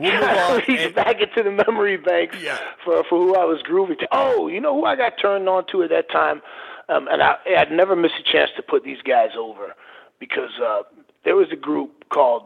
We'll 0.01 0.13
move 0.13 0.23
on. 0.23 0.57
Reach 0.69 0.79
And- 0.81 0.95
back 0.95 1.21
into 1.21 1.43
the 1.43 1.51
memory 1.51 1.97
banks 1.97 2.37
Yeah. 2.41 2.57
for 2.85 3.03
for 3.05 3.19
who 3.19 3.35
I 3.35 3.45
was 3.45 3.61
grooving 3.65 3.97
to. 3.99 4.09
Oh, 4.13 4.47
you 4.47 4.61
know 4.61 4.73
who 4.75 4.85
I 4.85 4.95
got 4.95 5.15
turned 5.21 5.49
on 5.49 5.65
to 5.73 5.83
at 5.83 5.91
that 5.91 6.09
time, 6.11 6.41
um, 6.89 7.09
and 7.11 7.21
I 7.21 7.35
I'd 7.59 7.73
never 7.73 7.97
miss 7.97 8.13
a 8.19 8.23
chance 8.23 8.51
to 8.57 8.63
put 8.63 8.85
these 8.85 9.03
guys 9.03 9.31
over 9.37 9.75
because 10.21 10.51
uh, 10.65 10.83
there 11.25 11.35
was 11.35 11.49
a 11.53 11.57
group 11.57 12.09
called 12.11 12.45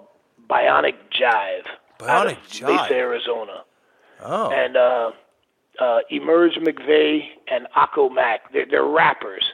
Bionic 0.49 0.95
Jive. 1.13 1.67
out 1.67 2.27
Bionic 2.27 2.39
of 2.39 2.49
Jive. 2.49 2.69
Mesa, 2.85 2.95
Arizona 2.95 3.65
Oh, 4.25 4.51
and 4.51 4.77
uh, 4.79 5.11
uh, 5.79 5.99
Emerge 6.11 6.55
McVeigh 6.55 7.25
and 7.51 7.67
Akko 7.77 8.11
Mac. 8.15 8.51
They're, 8.55 8.65
they're 8.71 8.85
rappers, 8.87 9.45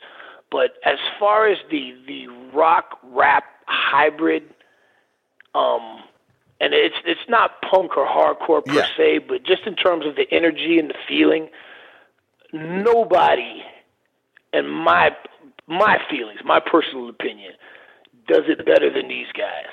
but 0.51 0.72
as 0.84 0.99
far 1.18 1.46
as 1.49 1.59
the 1.70 1.94
the 2.07 2.28
rock 2.55 2.99
rap 3.05 3.44
hybrid, 3.66 4.42
um, 5.55 6.03
and 6.61 6.74
it's 6.74 6.96
it's 7.05 7.28
not 7.28 7.61
punk 7.62 7.96
or 7.96 8.07
hardcore 8.07 8.64
per 8.64 8.74
Yeah. 8.74 8.86
se, 8.96 9.18
but 9.18 9.44
just 9.44 9.66
in 9.66 9.74
terms 9.76 10.07
of 10.07 10.16
the 10.16 10.26
energy 10.32 10.78
and 10.78 10.90
the 10.90 10.94
feeling, 11.07 11.49
nobody, 12.53 13.62
and 14.53 14.70
my 14.70 15.11
my 15.66 15.99
feelings, 16.11 16.40
my 16.44 16.61
personal 16.61 17.09
opinion, 17.09 17.53
does 18.26 18.44
it 18.49 18.64
better 18.64 18.90
than 18.92 19.09
these 19.09 19.28
guys. 19.36 19.66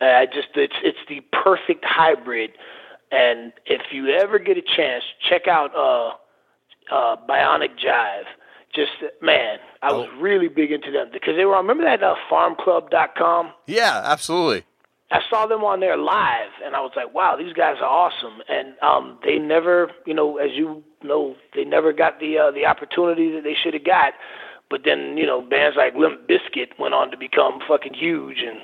I 0.00 0.26
just 0.26 0.48
it's 0.54 0.76
it's 0.82 0.98
the 1.08 1.20
perfect 1.32 1.84
hybrid. 1.84 2.52
And 3.10 3.52
if 3.66 3.82
you 3.92 4.08
ever 4.08 4.38
get 4.38 4.56
a 4.56 4.62
chance, 4.62 5.04
check 5.28 5.46
out 5.46 5.74
uh, 5.76 6.12
uh, 6.94 7.16
Bionic 7.28 7.78
Jive. 7.78 8.24
Just 8.74 8.92
man, 9.20 9.58
I 9.82 9.92
was 9.92 10.08
really 10.18 10.48
big 10.48 10.72
into 10.72 10.90
them 10.90 11.08
because 11.12 11.36
they 11.36 11.44
were. 11.44 11.54
on 11.54 11.66
Remember 11.66 11.84
that 11.84 12.02
uh, 12.02 12.14
FarmClub.com? 12.30 13.52
yeah, 13.66 14.00
absolutely. 14.04 14.64
I 15.10 15.20
saw 15.28 15.46
them 15.46 15.62
on 15.62 15.80
there 15.80 15.98
live, 15.98 16.48
and 16.64 16.74
I 16.74 16.80
was 16.80 16.92
like, 16.96 17.12
"Wow, 17.12 17.36
these 17.36 17.52
guys 17.52 17.76
are 17.82 17.84
awesome!" 17.84 18.40
And 18.48 18.74
um, 18.80 19.18
they 19.22 19.38
never, 19.38 19.90
you 20.06 20.14
know, 20.14 20.38
as 20.38 20.52
you 20.52 20.82
know, 21.02 21.36
they 21.54 21.64
never 21.64 21.92
got 21.92 22.18
the 22.18 22.38
uh, 22.38 22.50
the 22.50 22.64
opportunity 22.64 23.30
that 23.32 23.44
they 23.44 23.54
should 23.54 23.74
have 23.74 23.84
got. 23.84 24.14
But 24.70 24.84
then, 24.86 25.18
you 25.18 25.26
know, 25.26 25.42
bands 25.42 25.76
like 25.76 25.94
Limp 25.94 26.26
Bizkit 26.26 26.78
went 26.78 26.94
on 26.94 27.10
to 27.10 27.18
become 27.18 27.60
fucking 27.68 27.92
huge, 27.92 28.38
and 28.38 28.58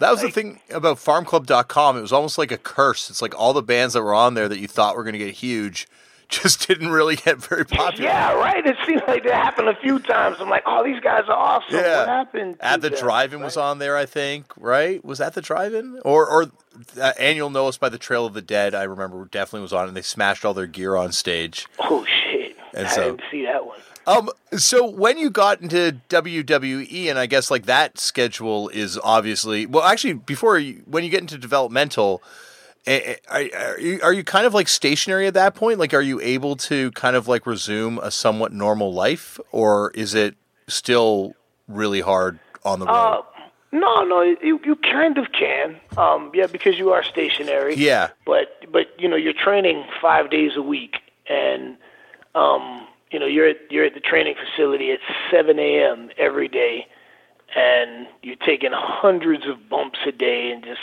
That 0.00 0.10
was 0.10 0.22
the 0.22 0.30
thing 0.32 0.60
about 0.70 0.96
farmclub.com. 0.96 1.96
It 1.96 2.00
was 2.00 2.12
almost 2.12 2.36
like 2.36 2.50
a 2.50 2.58
curse. 2.58 3.08
It's 3.08 3.22
like 3.22 3.38
all 3.38 3.52
the 3.52 3.62
bands 3.62 3.94
that 3.94 4.02
were 4.02 4.14
on 4.14 4.34
there 4.34 4.48
that 4.48 4.58
you 4.58 4.66
thought 4.66 4.96
were 4.96 5.04
going 5.04 5.12
to 5.12 5.20
get 5.20 5.34
huge 5.34 5.86
just 6.28 6.66
didn't 6.66 6.90
really 6.90 7.16
get 7.16 7.38
very 7.38 7.64
popular. 7.64 8.08
yeah, 8.08 8.32
right. 8.34 8.64
It 8.66 8.76
seems 8.86 9.02
like 9.06 9.24
that 9.24 9.32
happened 9.34 9.68
a 9.68 9.76
few 9.76 9.98
times. 9.98 10.36
I'm 10.40 10.48
like, 10.50 10.62
"Oh, 10.66 10.84
these 10.84 11.00
guys 11.00 11.24
are 11.28 11.36
awesome." 11.36 11.74
Yeah. 11.76 11.98
What 12.00 12.08
happened? 12.08 12.56
At 12.60 12.80
the 12.80 12.90
them, 12.90 12.98
drive-in 12.98 13.40
was 13.40 13.56
on 13.56 13.78
there, 13.78 13.96
I 13.96 14.06
think. 14.06 14.46
Right? 14.56 15.04
Was 15.04 15.18
that 15.18 15.34
the 15.34 15.42
drive-in 15.42 16.00
or 16.04 16.26
or 16.28 16.50
uh, 17.00 17.12
And 17.18 17.36
You'll 17.36 17.50
Know 17.50 17.68
Us 17.68 17.78
by 17.78 17.88
the 17.88 17.98
Trail 17.98 18.26
of 18.26 18.34
the 18.34 18.42
Dead? 18.42 18.74
I 18.74 18.82
remember 18.84 19.24
definitely 19.26 19.62
was 19.62 19.72
on, 19.72 19.88
and 19.88 19.96
they 19.96 20.02
smashed 20.02 20.44
all 20.44 20.54
their 20.54 20.66
gear 20.66 20.96
on 20.96 21.12
stage. 21.12 21.66
Oh 21.78 22.04
shit! 22.04 22.56
And 22.74 22.86
I 22.86 22.90
so- 22.90 23.04
didn't 23.16 23.22
see 23.30 23.44
that 23.44 23.64
one. 23.64 23.78
Um. 24.08 24.30
So 24.56 24.88
when 24.88 25.18
you 25.18 25.30
got 25.30 25.60
into 25.60 25.96
WWE, 26.08 27.08
and 27.10 27.18
I 27.18 27.26
guess 27.26 27.50
like 27.50 27.66
that 27.66 27.98
schedule 27.98 28.68
is 28.68 28.98
obviously 29.02 29.66
well. 29.66 29.82
Actually, 29.84 30.12
before 30.14 30.58
you, 30.58 30.82
when 30.86 31.02
you 31.02 31.10
get 31.10 31.22
into 31.22 31.36
developmental, 31.38 32.22
are, 32.86 33.48
are 33.58 33.80
you 33.80 34.00
are 34.02 34.12
you 34.12 34.24
kind 34.24 34.46
of 34.46 34.54
like 34.54 34.68
stationary 34.68 35.26
at 35.26 35.34
that 35.34 35.54
point? 35.54 35.78
Like, 35.78 35.92
are 35.94 36.02
you 36.02 36.20
able 36.20 36.56
to 36.56 36.90
kind 36.92 37.16
of 37.16 37.28
like 37.28 37.46
resume 37.46 37.98
a 38.02 38.10
somewhat 38.10 38.52
normal 38.52 38.92
life, 38.92 39.40
or 39.50 39.90
is 39.94 40.14
it 40.14 40.36
still 40.68 41.34
really 41.68 42.00
hard 42.00 42.38
on 42.64 42.78
the 42.78 42.86
road? 42.86 42.92
Uh, 42.92 43.22
no, 43.72 44.04
no, 44.04 44.22
you 44.22 44.60
you 44.64 44.76
kind 44.76 45.18
of 45.18 45.32
can. 45.32 45.76
Um, 45.96 46.30
yeah, 46.32 46.46
because 46.46 46.78
you 46.78 46.90
are 46.90 47.02
stationary. 47.02 47.74
yeah. 47.74 48.10
But 48.24 48.70
but 48.70 48.86
you 48.98 49.08
know 49.08 49.16
you're 49.16 49.32
training 49.32 49.84
five 50.00 50.30
days 50.30 50.52
a 50.56 50.62
week, 50.62 50.96
and 51.28 51.76
um, 52.34 52.86
you 53.10 53.18
know 53.18 53.26
you're 53.26 53.48
at 53.48 53.56
you're 53.70 53.84
at 53.84 53.94
the 53.94 54.00
training 54.00 54.34
facility 54.34 54.92
at 54.92 55.00
7 55.30 55.58
a.m. 55.58 56.10
every 56.16 56.48
day, 56.48 56.86
and 57.56 58.06
you're 58.22 58.36
taking 58.36 58.70
hundreds 58.72 59.46
of 59.46 59.68
bumps 59.68 59.98
a 60.06 60.12
day, 60.12 60.52
and 60.52 60.64
just 60.64 60.80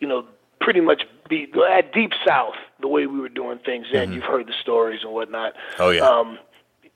you 0.00 0.06
know 0.06 0.26
pretty 0.60 0.80
much 0.80 1.04
be 1.30 1.50
at 1.70 1.92
deep 1.92 2.12
south 2.26 2.56
the 2.80 2.88
way 2.88 3.06
we 3.06 3.20
were 3.20 3.28
doing 3.28 3.58
things 3.64 3.86
then. 3.92 4.12
You've 4.12 4.24
heard 4.24 4.46
the 4.46 4.54
stories 4.60 5.00
and 5.02 5.12
whatnot. 5.12 5.54
Mm-hmm. 5.54 5.82
Oh, 5.82 5.90
yeah. 5.90 6.02
Um, 6.02 6.38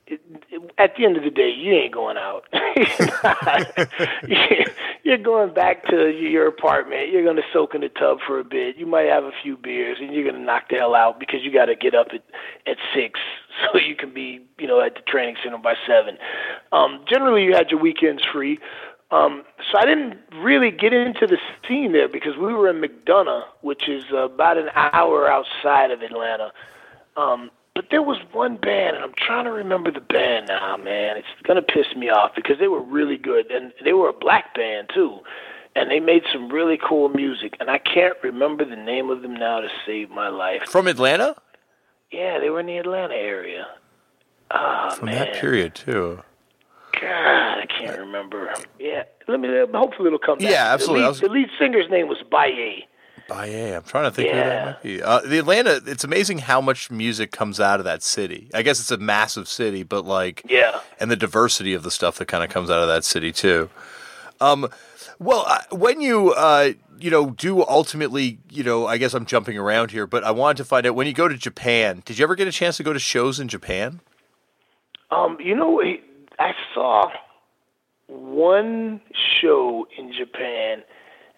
it, 0.07 0.21
it, 0.51 0.71
at 0.77 0.95
the 0.97 1.05
end 1.05 1.17
of 1.17 1.23
the 1.23 1.31
day, 1.31 1.49
you 1.49 1.73
ain't 1.73 1.93
going 1.93 2.17
out. 2.17 2.45
you, 4.27 4.37
you're 5.03 5.17
going 5.17 5.53
back 5.53 5.87
to 5.87 6.09
your 6.09 6.47
apartment. 6.47 7.09
You're 7.11 7.23
going 7.23 7.37
to 7.37 7.43
soak 7.51 7.73
in 7.73 7.81
the 7.81 7.89
tub 7.89 8.19
for 8.25 8.39
a 8.39 8.43
bit. 8.43 8.77
You 8.77 8.85
might 8.85 9.07
have 9.07 9.23
a 9.23 9.31
few 9.41 9.57
beers, 9.57 9.97
and 9.99 10.13
you're 10.13 10.23
going 10.23 10.35
to 10.35 10.41
knock 10.41 10.69
the 10.69 10.75
hell 10.75 10.93
out 10.93 11.19
because 11.19 11.39
you 11.43 11.51
got 11.51 11.65
to 11.65 11.75
get 11.75 11.95
up 11.95 12.07
at 12.13 12.23
at 12.67 12.77
six 12.93 13.19
so 13.73 13.79
you 13.79 13.95
can 13.95 14.13
be, 14.13 14.45
you 14.59 14.67
know, 14.67 14.81
at 14.81 14.95
the 14.95 15.01
training 15.01 15.37
center 15.43 15.57
by 15.57 15.75
seven. 15.87 16.17
Um, 16.71 17.03
generally, 17.09 17.43
you 17.43 17.53
had 17.53 17.71
your 17.71 17.79
weekends 17.79 18.23
free. 18.31 18.59
Um, 19.11 19.43
so 19.71 19.77
I 19.77 19.85
didn't 19.85 20.17
really 20.35 20.71
get 20.71 20.91
into 20.91 21.27
the 21.27 21.37
scene 21.67 21.91
there 21.91 22.07
because 22.09 22.35
we 22.37 22.53
were 22.53 22.69
in 22.69 22.81
McDonough, 22.81 23.43
which 23.61 23.87
is 23.87 24.03
uh, 24.11 24.25
about 24.25 24.57
an 24.57 24.69
hour 24.75 25.29
outside 25.29 25.91
of 25.91 26.01
Atlanta. 26.01 26.51
Um, 27.15 27.51
but 27.75 27.85
there 27.91 28.01
was 28.01 28.17
one 28.31 28.57
band, 28.57 28.95
and 28.95 29.03
I'm 29.05 29.13
trying 29.17 29.45
to 29.45 29.51
remember 29.51 29.91
the 29.91 29.99
band 29.99 30.47
now, 30.47 30.77
man. 30.77 31.17
It's 31.17 31.27
gonna 31.43 31.61
piss 31.61 31.87
me 31.95 32.09
off 32.09 32.31
because 32.35 32.57
they 32.59 32.67
were 32.67 32.81
really 32.81 33.17
good, 33.17 33.51
and 33.51 33.73
they 33.83 33.93
were 33.93 34.09
a 34.09 34.13
black 34.13 34.55
band 34.55 34.89
too, 34.93 35.19
and 35.75 35.91
they 35.91 35.99
made 35.99 36.23
some 36.31 36.49
really 36.49 36.79
cool 36.83 37.09
music. 37.09 37.55
And 37.59 37.69
I 37.69 37.77
can't 37.77 38.15
remember 38.23 38.65
the 38.65 38.77
name 38.77 39.09
of 39.09 39.21
them 39.21 39.35
now 39.35 39.59
to 39.59 39.67
save 39.85 40.09
my 40.09 40.29
life. 40.29 40.63
From 40.67 40.87
Atlanta? 40.87 41.35
Yeah, 42.11 42.39
they 42.39 42.49
were 42.49 42.61
in 42.61 42.65
the 42.67 42.77
Atlanta 42.77 43.13
area. 43.13 43.67
Ah, 44.51 44.95
From 44.97 45.07
man. 45.07 45.15
that 45.15 45.33
period 45.35 45.75
too. 45.75 46.23
God, 47.01 47.59
I 47.59 47.65
can't 47.67 47.97
remember. 47.99 48.53
Yeah, 48.79 49.03
let 49.27 49.39
me. 49.39 49.49
Hopefully, 49.73 50.07
it'll 50.07 50.19
come 50.19 50.37
back. 50.39 50.49
Yeah, 50.49 50.73
absolutely. 50.73 51.03
The 51.03 51.07
was- 51.09 51.21
lead, 51.21 51.29
the 51.29 51.33
lead 51.33 51.49
singer's 51.59 51.89
name 51.89 52.07
was 52.07 52.17
Baye. 52.31 52.85
Baye. 53.27 53.75
I'm 53.75 53.83
trying 53.83 54.03
to 54.05 54.11
think 54.11 54.29
who 54.29 54.35
that 54.35 54.45
Yeah. 54.45 54.65
might 54.65 54.83
be. 54.83 55.01
Uh, 55.01 55.19
the 55.21 55.39
Atlanta. 55.39 55.81
It's 55.87 56.03
amazing 56.03 56.39
how 56.39 56.61
much 56.61 56.91
music 56.91 57.31
comes 57.31 57.59
out 57.59 57.79
of 57.79 57.85
that 57.85 58.03
city. 58.03 58.49
I 58.53 58.61
guess 58.61 58.79
it's 58.79 58.91
a 58.91 58.97
massive 58.97 59.47
city, 59.47 59.81
but 59.83 60.05
like, 60.05 60.43
Yeah. 60.47 60.79
and 60.99 61.09
the 61.09 61.15
diversity 61.15 61.73
of 61.73 61.81
the 61.83 61.89
stuff 61.91 62.17
that 62.19 62.27
kind 62.27 62.43
of 62.43 62.49
comes 62.51 62.69
out 62.69 62.81
of 62.81 62.87
that 62.87 63.03
city 63.03 63.31
too. 63.31 63.69
Um, 64.39 64.69
well, 65.17 65.45
uh, 65.47 65.59
when 65.71 66.01
you 66.01 66.33
uh, 66.33 66.73
you 66.99 67.09
know 67.09 67.31
do 67.31 67.65
ultimately, 67.65 68.37
you 68.51 68.63
know, 68.63 68.85
I 68.85 68.97
guess 68.97 69.13
I'm 69.15 69.25
jumping 69.25 69.57
around 69.57 69.89
here, 69.91 70.05
but 70.05 70.23
I 70.23 70.29
wanted 70.31 70.57
to 70.57 70.65
find 70.65 70.85
out 70.85 70.93
when 70.93 71.07
you 71.07 71.13
go 71.13 71.27
to 71.27 71.35
Japan. 71.35 72.03
Did 72.05 72.19
you 72.19 72.23
ever 72.23 72.35
get 72.35 72.47
a 72.47 72.51
chance 72.51 72.77
to 72.77 72.83
go 72.83 72.93
to 72.93 72.99
shows 72.99 73.39
in 73.39 73.47
Japan? 73.47 74.01
Um, 75.11 75.37
you 75.39 75.55
know, 75.55 75.81
I 76.39 76.53
saw 76.73 77.11
one 78.07 79.01
show 79.41 79.87
in 79.97 80.13
Japan, 80.13 80.83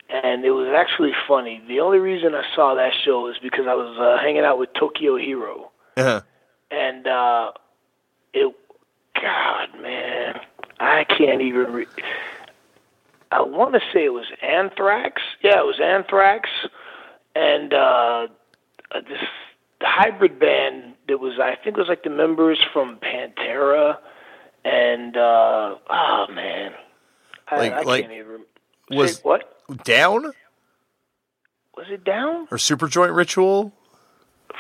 and 0.09 0.43
it 0.45 0.51
was 0.51 0.67
actually 0.75 1.13
funny. 1.27 1.61
The 1.67 1.79
only 1.79 1.99
reason 1.99 2.35
I 2.35 2.43
saw 2.55 2.75
that 2.75 2.93
show 3.05 3.27
is 3.29 3.37
because 3.41 3.67
I 3.67 3.73
was 3.73 3.97
uh, 3.99 4.21
hanging 4.21 4.43
out 4.43 4.59
with 4.59 4.73
Tokyo 4.73 5.17
Hero, 5.17 5.71
Uh-huh. 5.97 6.21
and 6.71 7.07
uh, 7.07 7.51
it, 8.33 8.53
God, 9.21 9.69
man, 9.81 10.39
I 10.79 11.03
can't 11.05 11.41
even. 11.41 11.71
Re- 11.71 11.87
I 13.31 13.41
want 13.41 13.73
to 13.73 13.81
say 13.93 14.05
it 14.05 14.13
was 14.13 14.27
Anthrax. 14.41 15.21
Yeah, 15.41 15.59
it 15.59 15.65
was 15.65 15.79
Anthrax, 15.81 16.49
and 17.35 17.73
uh, 17.73 18.27
uh, 18.91 19.01
this 19.01 19.19
hybrid 19.81 20.39
band 20.39 20.93
that 21.07 21.19
was, 21.19 21.33
I 21.39 21.55
think, 21.55 21.77
it 21.77 21.79
was 21.79 21.89
like 21.89 22.03
the 22.03 22.09
members 22.09 22.57
from 22.73 22.97
Pantera, 22.97 23.97
and 24.67 25.15
uh, 25.17 25.75
oh 25.89 26.25
man, 26.33 26.73
I, 27.49 27.57
Like- 27.57 27.73
I 27.73 27.81
like, 27.81 28.01
can't 28.03 28.13
even. 28.13 28.41
was- 28.89 29.19
what 29.23 29.63
Down 29.83 30.33
was 31.75 31.87
it 31.89 32.03
down? 32.03 32.47
or 32.51 32.57
Superjoint 32.57 33.15
Ritual? 33.15 33.71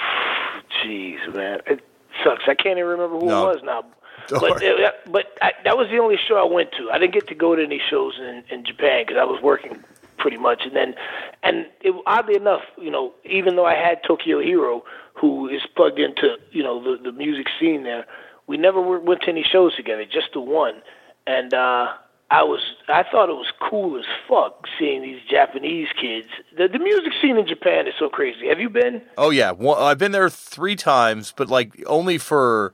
Jeez, 0.83 1.33
man, 1.33 1.59
it 1.67 1.79
sucks. 2.23 2.43
I 2.47 2.55
can't 2.55 2.77
even 2.77 2.85
remember 2.91 3.19
who 3.19 3.25
No. 3.27 3.49
it 3.49 3.55
was 3.55 3.63
now. 3.63 3.85
Don't 4.27 4.39
But 4.41 4.63
uh, 4.63 4.91
but 5.09 5.25
I, 5.41 5.53
that 5.63 5.77
was 5.77 5.87
the 5.89 5.99
only 5.99 6.17
show 6.27 6.35
I 6.35 6.51
went 6.51 6.71
to. 6.73 6.89
I 6.91 6.97
didn't 6.99 7.13
get 7.13 7.27
to 7.27 7.35
go 7.35 7.55
to 7.55 7.63
any 7.63 7.79
shows 7.89 8.15
in 8.19 8.43
in 8.49 8.65
Japan 8.65 9.03
because 9.05 9.17
I 9.19 9.23
was 9.23 9.41
working 9.41 9.83
pretty 10.17 10.37
much. 10.37 10.63
And 10.65 10.75
then, 10.75 10.95
and 11.43 11.67
it, 11.81 11.93
oddly 12.05 12.35
enough, 12.35 12.61
you 12.77 12.91
know, 12.91 13.13
even 13.23 13.55
though 13.55 13.65
I 13.65 13.75
had 13.75 14.03
Tokyo 14.03 14.39
Hero, 14.41 14.83
who 15.13 15.47
is 15.47 15.61
plugged 15.75 15.99
into 15.99 16.37
you 16.51 16.61
know 16.63 16.81
the 16.83 17.01
the 17.01 17.11
music 17.13 17.47
scene 17.59 17.83
there, 17.83 18.05
we 18.47 18.57
never 18.57 18.81
went 18.81 19.21
to 19.21 19.29
any 19.29 19.43
shows 19.43 19.75
together, 19.75 20.05
just 20.05 20.29
the 20.33 20.39
one. 20.39 20.81
And 21.27 21.53
uh, 21.53 21.87
I 22.29 22.43
was 22.43 22.59
I 22.87 23.03
thought 23.03 23.29
it 23.29 23.33
was 23.33 23.51
cool 23.69 23.97
as 23.97 24.05
fuck 24.27 24.65
seeing 24.79 25.01
these 25.01 25.21
Japanese 25.29 25.89
kids. 25.99 26.27
The 26.57 26.67
the 26.67 26.79
music 26.79 27.13
scene 27.21 27.37
in 27.37 27.47
Japan 27.47 27.87
is 27.87 27.93
so 27.99 28.09
crazy. 28.09 28.47
Have 28.47 28.59
you 28.59 28.69
been? 28.69 29.01
Oh 29.17 29.29
yeah, 29.29 29.51
well, 29.51 29.75
I've 29.75 29.97
been 29.97 30.11
there 30.11 30.29
three 30.29 30.75
times, 30.75 31.33
but 31.35 31.49
like 31.49 31.81
only 31.85 32.17
for 32.17 32.73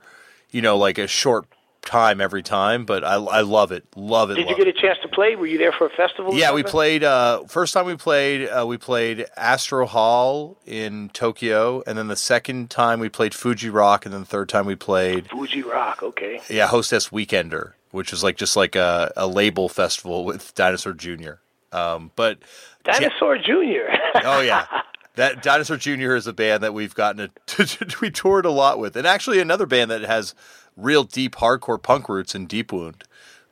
you 0.50 0.62
know 0.62 0.76
like 0.76 0.98
a 0.98 1.06
short 1.06 1.46
time 1.84 2.20
every 2.20 2.42
time. 2.42 2.84
But 2.84 3.04
I 3.04 3.14
I 3.14 3.40
love 3.42 3.72
it, 3.72 3.84
love 3.96 4.30
it. 4.30 4.34
Did 4.34 4.48
you 4.50 4.56
get 4.56 4.66
a 4.68 4.72
chance 4.72 4.98
to 5.02 5.08
play? 5.08 5.36
Were 5.36 5.46
you 5.46 5.58
there 5.58 5.72
for 5.72 5.86
a 5.86 5.90
festival? 5.90 6.34
Yeah, 6.34 6.52
we 6.52 6.62
played. 6.62 7.04
Uh, 7.04 7.44
first 7.44 7.74
time 7.74 7.86
we 7.86 7.96
played, 7.96 8.48
uh, 8.48 8.64
we 8.66 8.76
played 8.78 9.26
Astro 9.36 9.86
Hall 9.86 10.56
in 10.66 11.10
Tokyo, 11.10 11.82
and 11.86 11.96
then 11.98 12.08
the 12.08 12.16
second 12.16 12.70
time 12.70 13.00
we 13.00 13.08
played 13.08 13.34
Fuji 13.34 13.70
Rock, 13.70 14.04
and 14.04 14.12
then 14.12 14.22
the 14.22 14.26
third 14.26 14.48
time 14.48 14.66
we 14.66 14.76
played 14.76 15.28
Fuji 15.30 15.62
Rock. 15.62 16.02
Okay. 16.02 16.40
yeah 16.48 16.66
Hostess 16.66 17.08
Weekender, 17.10 17.72
which 17.90 18.10
was 18.10 18.22
like 18.24 18.36
just 18.36 18.56
like 18.56 18.76
a, 18.76 19.12
a 19.16 19.26
label 19.26 19.68
festival 19.68 20.24
with 20.24 20.54
Dinosaur 20.54 20.92
Jr. 20.92 21.34
Um, 21.72 22.12
but 22.16 22.38
Dinosaur 22.84 23.38
Jr. 23.38 23.90
Oh 24.24 24.40
yeah, 24.40 24.66
that 25.16 25.42
Dinosaur 25.42 25.76
Jr. 25.76 26.14
is 26.14 26.26
a 26.26 26.32
band 26.32 26.62
that 26.62 26.72
we've 26.72 26.94
gotten 26.94 27.30
to, 27.46 27.96
we 28.00 28.10
toured 28.10 28.46
a 28.46 28.50
lot 28.50 28.78
with, 28.78 28.96
and 28.96 29.06
actually 29.06 29.40
another 29.40 29.66
band 29.66 29.90
that 29.90 30.02
has 30.02 30.34
real 30.76 31.04
deep 31.04 31.36
hardcore 31.36 31.82
punk 31.82 32.08
roots 32.08 32.34
in 32.34 32.46
Deep 32.46 32.72
Wound. 32.72 33.04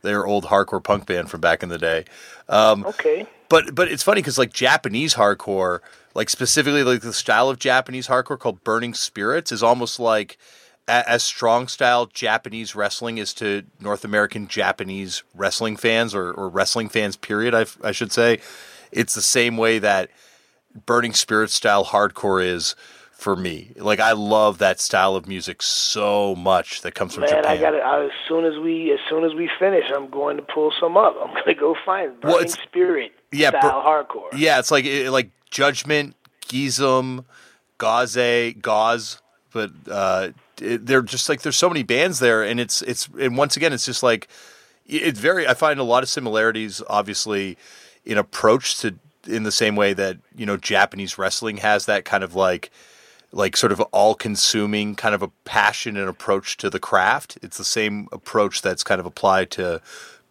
They're 0.03 0.27
old 0.27 0.47
hardcore 0.47 0.83
punk 0.83 1.07
band 1.07 1.31
from 1.31 1.41
back 1.41 1.63
in 1.63 1.69
the 1.69 1.79
day. 1.79 2.05
Um, 2.49 2.85
okay. 2.87 3.27
But 3.49 3.75
but 3.75 3.89
it's 3.91 4.03
funny 4.03 4.21
because 4.21 4.39
like 4.39 4.53
Japanese 4.53 5.15
hardcore, 5.15 5.81
like 6.15 6.29
specifically 6.29 6.83
like 6.83 7.03
the 7.03 7.13
style 7.13 7.49
of 7.49 7.59
Japanese 7.59 8.09
hardcore 8.09 8.39
called 8.39 8.65
Burning 8.65 8.95
Spirits, 8.95 9.53
is 9.53 9.63
almost 9.63 10.01
like 10.01 10.39
a, 10.89 11.09
as 11.09 11.23
strong 11.23 11.69
style 11.69 12.07
Japanese 12.07 12.75
wrestling 12.75 13.19
is 13.19 13.33
to 13.35 13.63
North 13.81 14.05
American 14.05 14.49
Japanese 14.49 15.23
wrestling 15.35 15.77
fans 15.77 16.15
or, 16.15 16.33
or 16.33 16.49
wrestling 16.49 16.89
fans. 16.89 17.17
Period. 17.17 17.55
I, 17.55 17.67
I 17.85 17.93
should 17.93 18.11
say, 18.11 18.41
it's 18.91 19.15
the 19.15 19.23
same 19.23 19.57
way 19.57 19.79
that 19.79 20.11
Burning 20.87 21.13
Spirits 21.13 21.55
style 21.55 21.85
hardcore 21.85 22.45
is 22.45 22.75
for 23.23 23.37
me. 23.37 23.73
Like 23.77 24.01
I 24.01 24.13
love 24.13 24.59
that 24.59 24.81
style 24.81 25.17
of 25.17 25.27
music 25.29 25.63
so 25.63 26.35
much 26.35 26.83
that 26.83 26.95
comes 26.95 27.15
from 27.15 27.23
Man, 27.23 27.31
Japan. 27.31 27.47
I 27.47 27.57
got 27.61 27.75
it. 27.75 27.83
As 27.83 28.11
soon 28.29 28.45
as 28.45 28.59
we, 28.59 28.93
as 28.93 28.99
soon 29.09 29.25
as 29.25 29.35
we 29.35 29.49
finish, 29.59 29.85
I'm 29.95 30.11
going 30.11 30.37
to 30.37 30.43
pull 30.43 30.73
some 30.79 30.97
up. 30.97 31.15
I'm 31.23 31.33
going 31.33 31.45
to 31.47 31.55
go 31.55 31.75
find 31.87 32.21
Burning 32.21 32.37
it's- 32.37 32.59
Spirit 32.63 33.13
yeah, 33.31 33.51
bur- 33.51 33.59
style 33.61 33.83
hardcore. 33.83 34.29
Yeah, 34.37 34.59
it's 34.59 34.71
like 34.71 34.85
it, 34.85 35.11
like 35.11 35.31
Judgment, 35.51 36.17
GISM, 36.49 37.25
Gaze, 37.79 38.55
Gauze, 38.61 39.23
but 39.53 39.71
uh, 39.91 40.31
it, 40.61 40.87
they're 40.87 41.03
just 41.03 41.29
like 41.29 41.43
there's 41.43 41.57
so 41.57 41.69
many 41.69 41.83
bands 41.83 42.19
there, 42.19 42.43
and 42.43 42.61
it's 42.61 42.83
it's 42.83 43.09
and 43.19 43.37
once 43.37 43.57
again 43.57 43.73
it's 43.73 43.87
just 43.87 44.03
like 44.03 44.29
it's 44.87 45.19
very. 45.19 45.47
I 45.47 45.55
find 45.55 45.79
a 45.81 45.85
lot 45.85 46.03
of 46.03 46.09
similarities, 46.09 46.83
obviously, 46.89 47.57
in 48.05 48.19
approach 48.19 48.79
to 48.81 48.95
in 49.27 49.45
the 49.45 49.53
same 49.53 49.77
way 49.77 49.93
that 49.95 50.19
you 50.37 50.45
know 50.45 50.57
Japanese 50.57 51.17
wrestling 51.17 51.59
has 51.59 51.87
that 51.87 52.05
kind 52.05 52.25
of 52.25 52.35
like 52.35 52.71
like 53.33 53.57
sort 53.57 53.73
of 53.73 53.81
all 53.93 54.15
consuming 54.15 54.95
kind 54.95 55.15
of 55.15 55.23
a 55.23 55.29
passion 55.45 55.97
and 55.97 56.09
approach 56.09 56.57
to 56.59 56.69
the 56.69 56.79
craft. 56.79 57.39
It's 57.43 57.59
the 57.59 57.65
same 57.65 58.09
approach 58.13 58.63
that's 58.63 58.85
kind 58.85 59.01
of 59.01 59.07
applied 59.07 59.51
to 59.53 59.81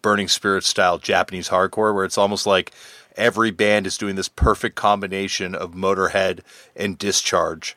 Burning 0.02 0.28
Spirit 0.28 0.64
style 0.64 0.98
Japanese 0.98 1.48
hardcore, 1.48 1.94
where 1.94 2.04
it's 2.04 2.18
almost 2.18 2.46
like 2.46 2.72
every 3.16 3.50
band 3.50 3.86
is 3.86 3.98
doing 3.98 4.16
this 4.16 4.28
perfect 4.28 4.76
combination 4.76 5.54
of 5.54 5.72
Motorhead 5.72 6.40
and 6.76 6.96
Discharge, 6.96 7.76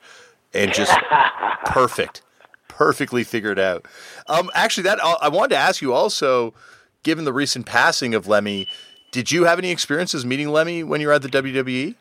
and 0.54 0.74
just 0.74 0.96
perfect, 1.66 2.22
perfectly 2.68 3.24
figured 3.24 3.60
out. 3.60 3.86
Um, 4.28 4.50
actually, 4.54 4.84
that 4.84 5.00
I 5.04 5.30
wanted 5.30 5.50
to 5.50 5.58
ask 5.58 5.82
you 5.82 5.94
also, 5.94 6.54
given 7.04 7.26
the 7.26 7.34
recent 7.34 7.66
passing 7.66 8.14
of 8.16 8.28
Lemmy, 8.28 8.68
did 9.12 9.32
you 9.32 9.46
have 9.46 9.60
any 9.60 9.72
experiences 9.72 10.26
meeting 10.26 10.50
Lemmy 10.50 10.84
when 10.84 11.02
you 11.02 11.08
were 11.08 11.14
at 11.14 11.22
the? 11.22 11.30
WWE? 11.30 11.96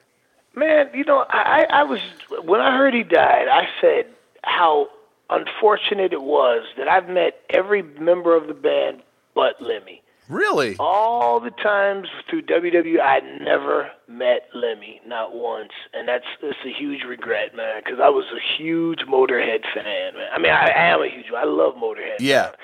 Man, 0.56 0.88
you 0.94 1.04
know, 1.04 1.24
I, 1.28 1.66
I 1.68 1.82
was 1.82 2.00
when 2.44 2.60
I 2.60 2.76
heard 2.76 2.94
he 2.94 3.02
died, 3.02 3.48
I 3.48 3.68
said 3.80 4.06
how 4.42 4.88
unfortunate 5.30 6.12
it 6.12 6.22
was 6.22 6.64
that 6.76 6.88
I've 6.88 7.08
met 7.08 7.40
every 7.50 7.82
member 7.82 8.36
of 8.36 8.46
the 8.46 8.54
band 8.54 9.02
but 9.34 9.60
Lemmy. 9.60 10.02
Really? 10.28 10.76
All 10.78 11.38
the 11.38 11.50
times 11.50 12.08
through 12.30 12.42
WWE, 12.42 12.98
I 13.00 13.20
never 13.42 13.90
met 14.08 14.48
Lemmy, 14.54 15.00
not 15.06 15.34
once, 15.34 15.72
and 15.92 16.08
that's 16.08 16.24
that's 16.40 16.56
a 16.64 16.72
huge 16.72 17.02
regret, 17.04 17.54
man. 17.54 17.82
Because 17.84 18.00
I 18.00 18.08
was 18.08 18.24
a 18.34 18.56
huge 18.56 19.00
Motorhead 19.00 19.64
fan, 19.74 20.14
man. 20.14 20.28
I 20.32 20.38
mean, 20.38 20.52
I, 20.52 20.68
I 20.68 20.84
am 20.86 21.02
a 21.02 21.08
huge. 21.08 21.26
I 21.36 21.44
love 21.44 21.74
Motorhead. 21.74 22.20
Yeah. 22.20 22.46
And 22.46 22.56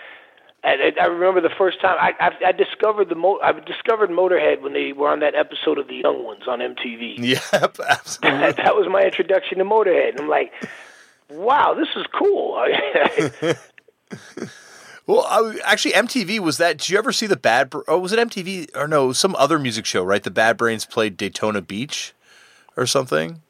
I, 0.63 0.93
I 1.01 1.07
remember 1.07 1.41
the 1.41 1.55
first 1.57 1.81
time 1.81 1.97
I, 1.99 2.13
I, 2.21 2.49
I 2.49 2.53
discovered 2.53 3.09
the 3.09 3.15
Mo, 3.15 3.39
I 3.43 3.53
discovered 3.53 4.11
Motorhead 4.11 4.61
when 4.61 4.73
they 4.75 4.93
were 4.93 5.09
on 5.09 5.21
that 5.21 5.35
episode 5.35 5.79
of 5.79 5.89
The 5.89 5.97
Young 5.97 6.23
Ones 6.25 6.43
on 6.47 6.59
MTV. 6.59 7.19
Yep, 7.53 7.79
absolutely. 7.89 8.39
that, 8.41 8.57
that 8.65 8.77
was 8.77 8.87
my 8.91 9.01
introduction 9.03 9.59
to 9.59 9.65
Motorhead. 9.65 10.11
And 10.11 10.21
I'm 10.21 10.29
like, 10.29 10.53
wow, 11.31 11.75
this 11.75 11.89
is 11.97 12.05
cool. 12.19 12.63
Well, 15.07 15.27
I, 15.29 15.59
actually, 15.65 15.93
MTV 15.93 16.39
was 16.39 16.59
that. 16.59 16.79
Did 16.79 16.91
you 16.91 16.99
ever 16.99 17.11
see 17.11 17.27
the 17.27 17.37
Bad? 17.37 17.73
Oh, 17.89 17.99
was 17.99 18.13
it 18.13 18.19
MTV 18.21 18.77
or 18.77 18.87
no? 18.87 19.13
Some 19.13 19.35
other 19.37 19.59
music 19.59 19.85
show, 19.85 20.05
right? 20.05 20.23
The 20.23 20.31
Bad 20.31 20.57
Brains 20.57 20.85
played 20.85 21.17
Daytona 21.17 21.61
Beach, 21.63 22.13
or 22.77 22.87
something. 22.87 23.43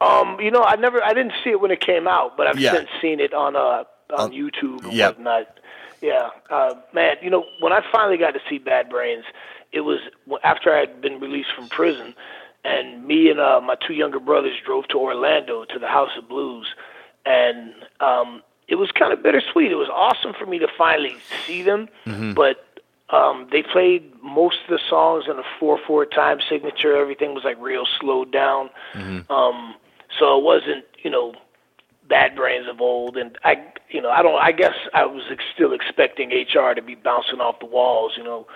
Um, 0.00 0.40
you 0.40 0.50
know, 0.50 0.62
I 0.62 0.74
never, 0.74 1.00
I 1.04 1.12
didn't 1.12 1.34
see 1.44 1.50
it 1.50 1.60
when 1.60 1.70
it 1.70 1.80
came 1.80 2.08
out, 2.08 2.36
but 2.36 2.48
I've 2.48 2.58
Yeah. 2.58 2.72
since 2.72 2.88
seen 3.00 3.20
it 3.20 3.32
on 3.32 3.54
uh 3.54 3.60
on 3.60 3.84
On- 4.20 4.32
YouTube 4.32 4.82
and 4.84 4.98
whatnot. 4.98 5.57
Yeah, 6.00 6.28
uh, 6.50 6.74
man, 6.94 7.16
you 7.22 7.30
know, 7.30 7.44
when 7.60 7.72
I 7.72 7.80
finally 7.90 8.18
got 8.18 8.32
to 8.32 8.40
see 8.48 8.58
Bad 8.58 8.88
Brains, 8.88 9.24
it 9.72 9.80
was 9.80 9.98
after 10.44 10.74
I 10.74 10.80
had 10.80 11.00
been 11.00 11.20
released 11.20 11.50
from 11.54 11.68
prison, 11.68 12.14
and 12.64 13.04
me 13.06 13.30
and 13.30 13.40
uh, 13.40 13.60
my 13.60 13.74
two 13.86 13.94
younger 13.94 14.20
brothers 14.20 14.56
drove 14.64 14.86
to 14.88 14.98
Orlando 14.98 15.64
to 15.64 15.78
the 15.78 15.88
House 15.88 16.10
of 16.16 16.28
Blues, 16.28 16.68
and 17.26 17.74
um, 18.00 18.42
it 18.68 18.76
was 18.76 18.90
kind 18.92 19.12
of 19.12 19.22
bittersweet. 19.22 19.72
It 19.72 19.76
was 19.76 19.88
awesome 19.92 20.34
for 20.38 20.46
me 20.46 20.58
to 20.60 20.68
finally 20.76 21.16
see 21.46 21.62
them, 21.62 21.88
but 22.34 22.64
um, 23.10 23.48
they 23.50 23.62
played 23.62 24.12
most 24.22 24.58
of 24.64 24.70
the 24.70 24.80
songs 24.88 25.24
in 25.28 25.38
a 25.38 25.42
four-four 25.58 26.06
time 26.06 26.38
signature. 26.48 26.96
Everything 26.96 27.34
was 27.34 27.42
like 27.44 27.56
real 27.60 27.86
slowed 28.00 28.30
down, 28.32 28.70
um, 29.30 29.74
so 30.18 30.38
it 30.38 30.44
wasn't, 30.44 30.84
you 31.02 31.10
know, 31.10 31.34
Bad 32.08 32.36
Brains 32.36 32.66
of 32.68 32.80
old. 32.80 33.16
And 33.16 33.36
I, 33.44 33.56
you 33.90 34.02
know, 34.02 34.10
I 34.10 34.22
don't. 34.22 34.40
I 34.40 34.52
guess 34.52 34.74
I 34.94 35.06
was 35.06 35.22
ex- 35.30 35.44
still 35.54 35.72
expecting 35.72 36.30
HR 36.30 36.74
to 36.74 36.82
be 36.82 36.94
bouncing 36.94 37.40
off 37.40 37.58
the 37.60 37.66
walls, 37.66 38.12
you 38.16 38.24
know, 38.24 38.46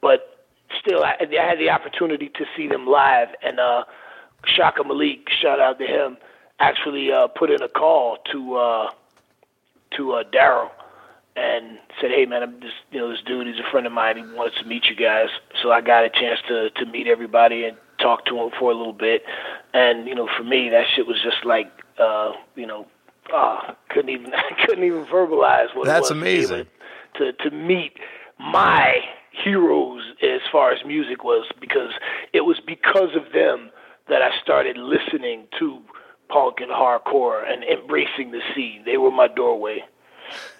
but 0.00 0.44
still, 0.80 1.02
I, 1.02 1.16
I 1.20 1.48
had 1.48 1.58
the 1.58 1.70
opportunity 1.70 2.28
to 2.28 2.44
see 2.56 2.68
them 2.68 2.86
live, 2.86 3.28
and 3.42 3.58
uh, 3.58 3.84
Chaka 4.44 4.84
Malik, 4.84 5.28
shout 5.30 5.60
out 5.60 5.78
to 5.78 5.86
him, 5.86 6.16
actually 6.60 7.10
uh, 7.12 7.28
put 7.28 7.50
in 7.50 7.62
a 7.62 7.68
call 7.68 8.18
to 8.32 8.56
uh, 8.56 8.90
to 9.96 10.12
uh, 10.12 10.24
Darryl 10.32 10.70
and 11.36 11.78
said, 12.00 12.10
"Hey, 12.10 12.26
man, 12.26 12.42
I'm 12.42 12.60
just 12.60 12.74
you 12.90 13.00
know 13.00 13.10
this 13.10 13.20
dude. 13.26 13.46
He's 13.46 13.58
a 13.58 13.70
friend 13.70 13.86
of 13.86 13.92
mine. 13.92 14.16
He 14.16 14.22
wants 14.34 14.56
to 14.58 14.64
meet 14.64 14.86
you 14.86 14.96
guys." 14.96 15.28
So 15.62 15.70
I 15.72 15.80
got 15.80 16.04
a 16.04 16.10
chance 16.10 16.40
to 16.48 16.70
to 16.70 16.86
meet 16.86 17.06
everybody 17.06 17.64
and 17.64 17.76
talk 17.98 18.24
to 18.26 18.38
him 18.38 18.50
for 18.58 18.70
a 18.70 18.74
little 18.74 18.92
bit. 18.92 19.22
And 19.74 20.06
you 20.06 20.14
know, 20.14 20.28
for 20.36 20.44
me, 20.44 20.68
that 20.70 20.84
shit 20.94 21.06
was 21.06 21.20
just 21.22 21.44
like, 21.44 21.70
uh, 21.98 22.32
you 22.54 22.66
know, 22.66 22.86
uh, 23.34 23.72
couldn't 23.90 24.10
even 24.10 24.32
I 24.34 24.64
couldn't 24.66 24.84
even 24.84 25.04
verbalize 25.06 25.74
what 25.74 25.86
That's 25.86 26.10
it 26.10 26.14
was 26.14 26.20
to 26.20 26.24
be 26.24 26.28
able 26.30 26.54
amazing. 26.54 26.66
to 27.16 27.32
to 27.32 27.50
meet 27.50 27.92
my 28.38 28.96
heroes 29.44 30.02
as 30.22 30.40
far 30.50 30.72
as 30.72 30.78
music 30.86 31.22
was 31.24 31.46
because 31.60 31.90
it 32.32 32.42
was 32.42 32.58
because 32.66 33.14
of 33.14 33.32
them 33.32 33.70
that 34.08 34.22
I 34.22 34.30
started 34.42 34.76
listening 34.76 35.46
to 35.58 35.80
punk 36.28 36.56
and 36.60 36.70
hardcore 36.70 37.42
and 37.50 37.62
embracing 37.64 38.30
the 38.30 38.40
scene. 38.54 38.82
They 38.84 38.96
were 38.96 39.10
my 39.10 39.28
doorway. 39.28 39.84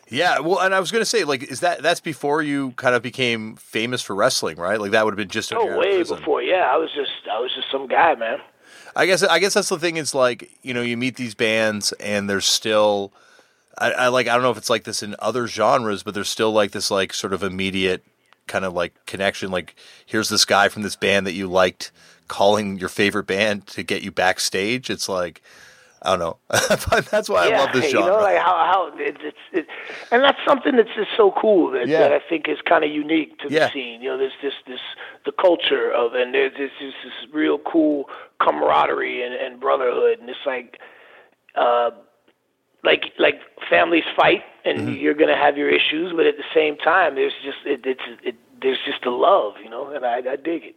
Yeah, 0.09 0.39
well, 0.39 0.61
and 0.61 0.73
I 0.75 0.79
was 0.79 0.93
going 0.93 1.03
to 1.03 1.07
say, 1.07 1.25
like, 1.25 1.43
is 1.43 1.61
that 1.61 1.83
that's 1.83 2.01
before 2.01 2.41
you 2.41 2.71
kind 2.73 2.95
of 2.95 3.03
became 3.03 3.57
famous 3.57 4.03
for 4.03 4.15
wrestling, 4.15 4.57
right? 4.57 4.81
Like 4.81 4.93
that 4.93 5.05
would 5.05 5.13
have 5.13 5.17
been 5.19 5.29
just 5.29 5.53
Oh, 5.53 5.59
when 5.59 5.67
you 5.67 5.71
were 5.71 5.75
in 5.75 5.81
way 5.91 5.97
prison. 5.97 6.19
before. 6.19 6.43
Yeah, 6.43 6.71
I 6.73 6.77
was 6.77 6.91
just 6.95 7.11
I 7.31 7.41
was 7.41 7.51
just 7.55 7.67
some 7.73 7.89
guy, 7.89 8.15
man. 8.15 8.39
I 8.97 9.07
guess 9.07 9.23
I 9.23 9.39
guess 9.39 9.55
that's 9.55 9.69
the 9.69 9.79
thing. 9.79 9.99
Is 9.99 10.15
like 10.15 10.51
you 10.63 10.73
know 10.73 10.83
you 10.83 10.97
meet 10.97 11.17
these 11.17 11.35
bands 11.35 11.93
and 11.93 12.29
there's 12.29 12.47
still, 12.47 13.13
I, 13.77 13.93
I 13.93 14.09
like 14.09 14.27
I 14.27 14.33
don't 14.33 14.43
know 14.43 14.51
if 14.51 14.57
it's 14.57 14.71
like 14.71 14.85
this 14.85 15.03
in 15.03 15.15
other 15.19 15.47
genres, 15.47 16.03
but 16.03 16.15
there's 16.15 16.31
still 16.31 16.51
like 16.51 16.71
this 16.73 16.91
like 16.91 17.13
sort 17.13 17.35
of 17.35 17.43
immediate 17.43 18.03
kind 18.47 18.65
of 18.65 18.73
like 18.73 18.95
connection. 19.05 19.51
Like 19.51 19.77
here's 20.07 20.31
this 20.31 20.47
guy 20.47 20.69
from 20.69 20.83
this 20.83 20.97
band 20.97 21.27
that 21.27 21.35
you 21.35 21.47
liked 21.47 21.93
calling 22.27 22.79
your 22.79 22.89
favorite 22.89 23.27
band 23.27 23.67
to 23.69 23.83
get 23.83 24.03
you 24.03 24.11
backstage. 24.11 24.89
It's 24.89 25.09
like 25.09 25.43
I 26.01 26.17
don't 26.17 26.19
know. 26.19 26.37
that's 27.11 27.29
why 27.29 27.49
yeah, 27.49 27.61
I 27.61 27.65
love 27.65 27.73
this 27.75 27.85
you 27.85 27.91
genre. 27.91 28.13
know, 28.13 28.21
like 28.21 28.39
how 28.39 28.55
how 28.55 28.93
it, 28.99 29.19
it's 29.21 29.39
it, 29.53 29.66
and 30.11 30.23
that's 30.25 30.39
something 30.47 30.77
that's 30.77 30.95
just 30.97 31.11
so 31.17 31.33
cool 31.41 31.71
that, 31.73 31.89
Yeah. 31.89 32.01
that 32.01 32.13
I 32.13 32.21
think 32.29 32.49
is 32.49 32.59
kind 32.63 32.85
of 32.85 32.91
unique 32.91 33.39
to 33.41 33.49
Yeah. 33.51 33.67
the 33.67 33.73
scene. 33.73 34.03
You 34.03 34.11
know, 34.11 34.19
there's 34.19 34.39
this 34.43 34.55
this 34.67 34.81
the 35.25 35.33
culture 35.33 35.91
of 35.93 36.15
and 36.15 36.35
there's 36.35 36.53
this 36.57 36.71
this, 36.81 36.95
this 37.05 37.33
real 37.33 37.59
cool 37.59 38.09
camaraderie 38.41 39.23
and, 39.25 39.35
and 39.35 39.61
brotherhood, 39.61 40.19
and 40.21 40.29
it's 40.29 40.47
like. 40.47 40.79
Uh, 41.55 41.91
like 42.85 43.13
like 43.19 43.41
families 43.69 44.05
fight 44.15 44.43
and 44.65 44.79
Mm-hmm. 44.79 45.01
you're 45.01 45.15
gonna 45.15 45.37
have 45.37 45.57
your 45.57 45.71
issues, 45.71 46.13
but 46.15 46.27
at 46.27 46.37
the 46.37 46.45
same 46.55 46.77
time, 46.77 47.15
there's 47.15 47.33
just 47.43 47.59
it, 47.65 47.81
it's 47.85 48.01
it, 48.23 48.35
there's 48.63 48.79
just 48.87 49.05
a 49.07 49.11
love, 49.11 49.55
you 49.63 49.71
know, 49.71 49.89
and 49.91 50.05
I, 50.05 50.19
I 50.19 50.37
dig 50.37 50.63
it. 50.65 50.77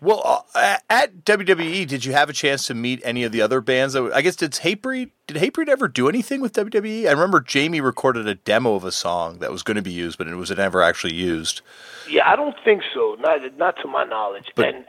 Well, 0.00 0.46
uh, 0.54 0.76
at 0.88 1.24
WWE, 1.24 1.86
did 1.86 2.04
you 2.04 2.12
have 2.12 2.30
a 2.30 2.32
chance 2.32 2.66
to 2.68 2.74
meet 2.74 3.00
any 3.04 3.24
of 3.24 3.32
the 3.32 3.42
other 3.42 3.60
bands? 3.60 3.94
That, 3.94 4.12
I 4.14 4.22
guess 4.22 4.36
did 4.36 4.52
Hatebreed 4.52 5.10
did 5.26 5.36
Hatebreed 5.36 5.68
ever 5.68 5.88
do 5.88 6.08
anything 6.08 6.40
with 6.40 6.52
WWE? 6.52 7.06
I 7.06 7.10
remember 7.10 7.40
Jamey 7.40 7.82
recorded 7.82 8.28
a 8.28 8.34
demo 8.34 8.74
of 8.74 8.84
a 8.84 8.92
song 8.92 9.40
that 9.40 9.50
was 9.50 9.62
going 9.62 9.74
to 9.74 9.82
be 9.82 9.92
used, 9.92 10.16
but 10.16 10.28
it 10.28 10.36
was 10.36 10.50
never 10.50 10.82
actually 10.82 11.14
used. 11.14 11.60
Yeah, 12.08 12.30
I 12.30 12.36
don't 12.36 12.56
think 12.64 12.82
so. 12.94 13.16
Not 13.18 13.40
not 13.58 13.76
to 13.82 13.88
my 13.88 14.04
knowledge. 14.04 14.46
But- 14.54 14.66
and 14.74 14.84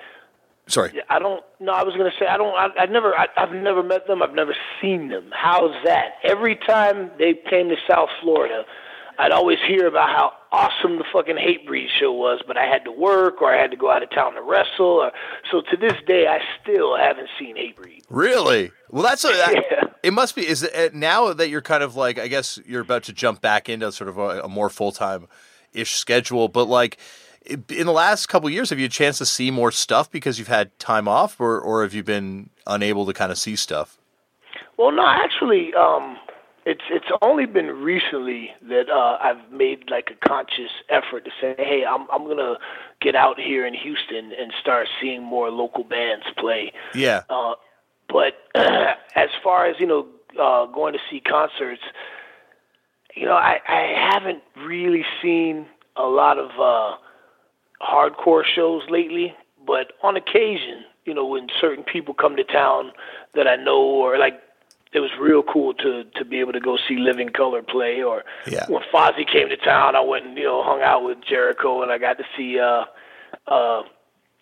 Sorry. 0.69 1.01
I 1.09 1.17
don't. 1.17 1.43
No, 1.59 1.71
I 1.71 1.81
was 1.81 1.95
gonna 1.95 2.11
say 2.19 2.27
I 2.27 2.37
don't. 2.37 2.53
I, 2.55 2.67
I 2.83 2.85
never. 2.85 3.17
I, 3.17 3.27
I've 3.35 3.51
never 3.51 3.81
met 3.81 4.05
them. 4.05 4.21
I've 4.21 4.35
never 4.35 4.55
seen 4.79 5.09
them. 5.09 5.31
How's 5.33 5.73
that? 5.83 6.17
Every 6.23 6.55
time 6.55 7.09
they 7.17 7.33
came 7.33 7.69
to 7.69 7.75
South 7.89 8.09
Florida, 8.21 8.65
I'd 9.17 9.31
always 9.31 9.57
hear 9.67 9.87
about 9.87 10.09
how 10.09 10.33
awesome 10.51 10.97
the 10.97 11.03
fucking 11.13 11.35
Hatebreed 11.35 11.87
show 11.99 12.11
was, 12.11 12.41
but 12.47 12.57
I 12.57 12.65
had 12.65 12.83
to 12.85 12.91
work 12.91 13.41
or 13.41 13.53
I 13.53 13.61
had 13.61 13.71
to 13.71 13.77
go 13.77 13.91
out 13.91 14.01
of 14.03 14.09
town 14.09 14.33
to 14.33 14.41
wrestle. 14.41 14.85
Or, 15.01 15.11
so 15.51 15.61
to 15.61 15.77
this 15.77 15.93
day, 16.07 16.27
I 16.27 16.39
still 16.61 16.97
haven't 16.97 17.29
seen 17.37 17.55
Hatebreed. 17.55 18.03
Really? 18.09 18.71
Well, 18.89 19.03
that's 19.03 19.23
a, 19.25 19.29
Yeah. 19.69 19.83
it. 20.03 20.11
Must 20.13 20.35
be. 20.35 20.47
Is 20.47 20.63
it, 20.63 20.93
now 20.95 21.33
that 21.33 21.49
you're 21.49 21.61
kind 21.61 21.83
of 21.83 21.95
like 21.95 22.17
I 22.17 22.27
guess 22.27 22.59
you're 22.65 22.81
about 22.81 23.03
to 23.03 23.13
jump 23.13 23.41
back 23.41 23.69
into 23.69 23.91
sort 23.91 24.09
of 24.09 24.17
a, 24.17 24.41
a 24.41 24.47
more 24.49 24.69
full 24.69 24.91
time 24.91 25.27
ish 25.73 25.91
schedule, 25.91 26.47
but 26.47 26.65
like 26.65 26.97
in 27.45 27.85
the 27.85 27.91
last 27.91 28.27
couple 28.27 28.47
of 28.47 28.53
years, 28.53 28.69
have 28.69 28.79
you 28.79 28.83
had 28.85 28.91
a 28.91 28.93
chance 28.93 29.17
to 29.19 29.25
see 29.25 29.49
more 29.51 29.71
stuff 29.71 30.11
because 30.11 30.39
you've 30.39 30.47
had 30.47 30.77
time 30.79 31.07
off, 31.07 31.39
or 31.39 31.59
or 31.59 31.83
have 31.83 31.93
you 31.93 32.03
been 32.03 32.49
unable 32.67 33.05
to 33.05 33.13
kind 33.13 33.31
of 33.31 33.37
see 33.37 33.55
stuff? 33.55 33.97
Well, 34.77 34.91
no, 34.91 35.05
actually, 35.05 35.73
um, 35.73 36.17
it's 36.65 36.83
it's 36.89 37.05
only 37.21 37.45
been 37.45 37.67
recently 37.67 38.51
that 38.67 38.89
uh, 38.89 39.17
I've 39.21 39.51
made 39.51 39.89
like 39.89 40.09
a 40.11 40.27
conscious 40.27 40.71
effort 40.89 41.25
to 41.25 41.31
say, 41.41 41.55
hey, 41.57 41.83
I'm 41.87 42.07
I'm 42.11 42.27
gonna 42.27 42.57
get 43.01 43.15
out 43.15 43.39
here 43.39 43.65
in 43.65 43.73
Houston 43.73 44.31
and 44.39 44.51
start 44.61 44.87
seeing 45.01 45.23
more 45.23 45.49
local 45.49 45.83
bands 45.83 46.25
play. 46.37 46.71
Yeah. 46.93 47.23
Uh, 47.29 47.55
but 48.07 48.33
as 48.55 49.29
far 49.43 49.67
as 49.67 49.79
you 49.79 49.87
know, 49.87 50.07
uh, 50.39 50.65
going 50.67 50.93
to 50.93 50.99
see 51.09 51.19
concerts, 51.19 51.81
you 53.15 53.25
know, 53.25 53.35
I, 53.35 53.59
I 53.67 54.11
haven't 54.11 54.43
really 54.57 55.05
seen 55.21 55.65
a 55.95 56.05
lot 56.05 56.37
of 56.37 56.49
uh, 56.59 56.97
hardcore 57.81 58.43
shows 58.43 58.83
lately. 58.89 59.35
But 59.65 59.93
on 60.01 60.15
occasion, 60.15 60.83
you 61.05 61.13
know, 61.13 61.25
when 61.25 61.47
certain 61.59 61.83
people 61.83 62.13
come 62.13 62.35
to 62.35 62.43
town 62.43 62.91
that 63.35 63.47
I 63.47 63.55
know, 63.55 63.81
or 63.81 64.17
like 64.17 64.41
it 64.91 64.99
was 64.99 65.11
real 65.19 65.43
cool 65.43 65.73
to 65.75 66.03
to 66.15 66.25
be 66.25 66.39
able 66.39 66.53
to 66.53 66.59
go 66.59 66.77
see 66.87 66.97
Living 66.97 67.29
Colour 67.29 67.61
play, 67.61 68.01
or 68.01 68.23
Yeah. 68.47 68.65
when 68.67 68.81
Fozzy 68.93 69.25
came 69.29 69.49
to 69.49 69.57
town, 69.57 69.95
I 69.95 70.01
went 70.01 70.25
and 70.25 70.37
you 70.37 70.45
know 70.45 70.63
hung 70.63 70.81
out 70.81 71.03
with 71.03 71.19
Jericho, 71.21 71.81
and 71.83 71.91
I 71.91 71.97
got 71.97 72.17
to 72.17 72.23
see. 72.37 72.59
uh 72.59 72.85
uh 73.47 73.83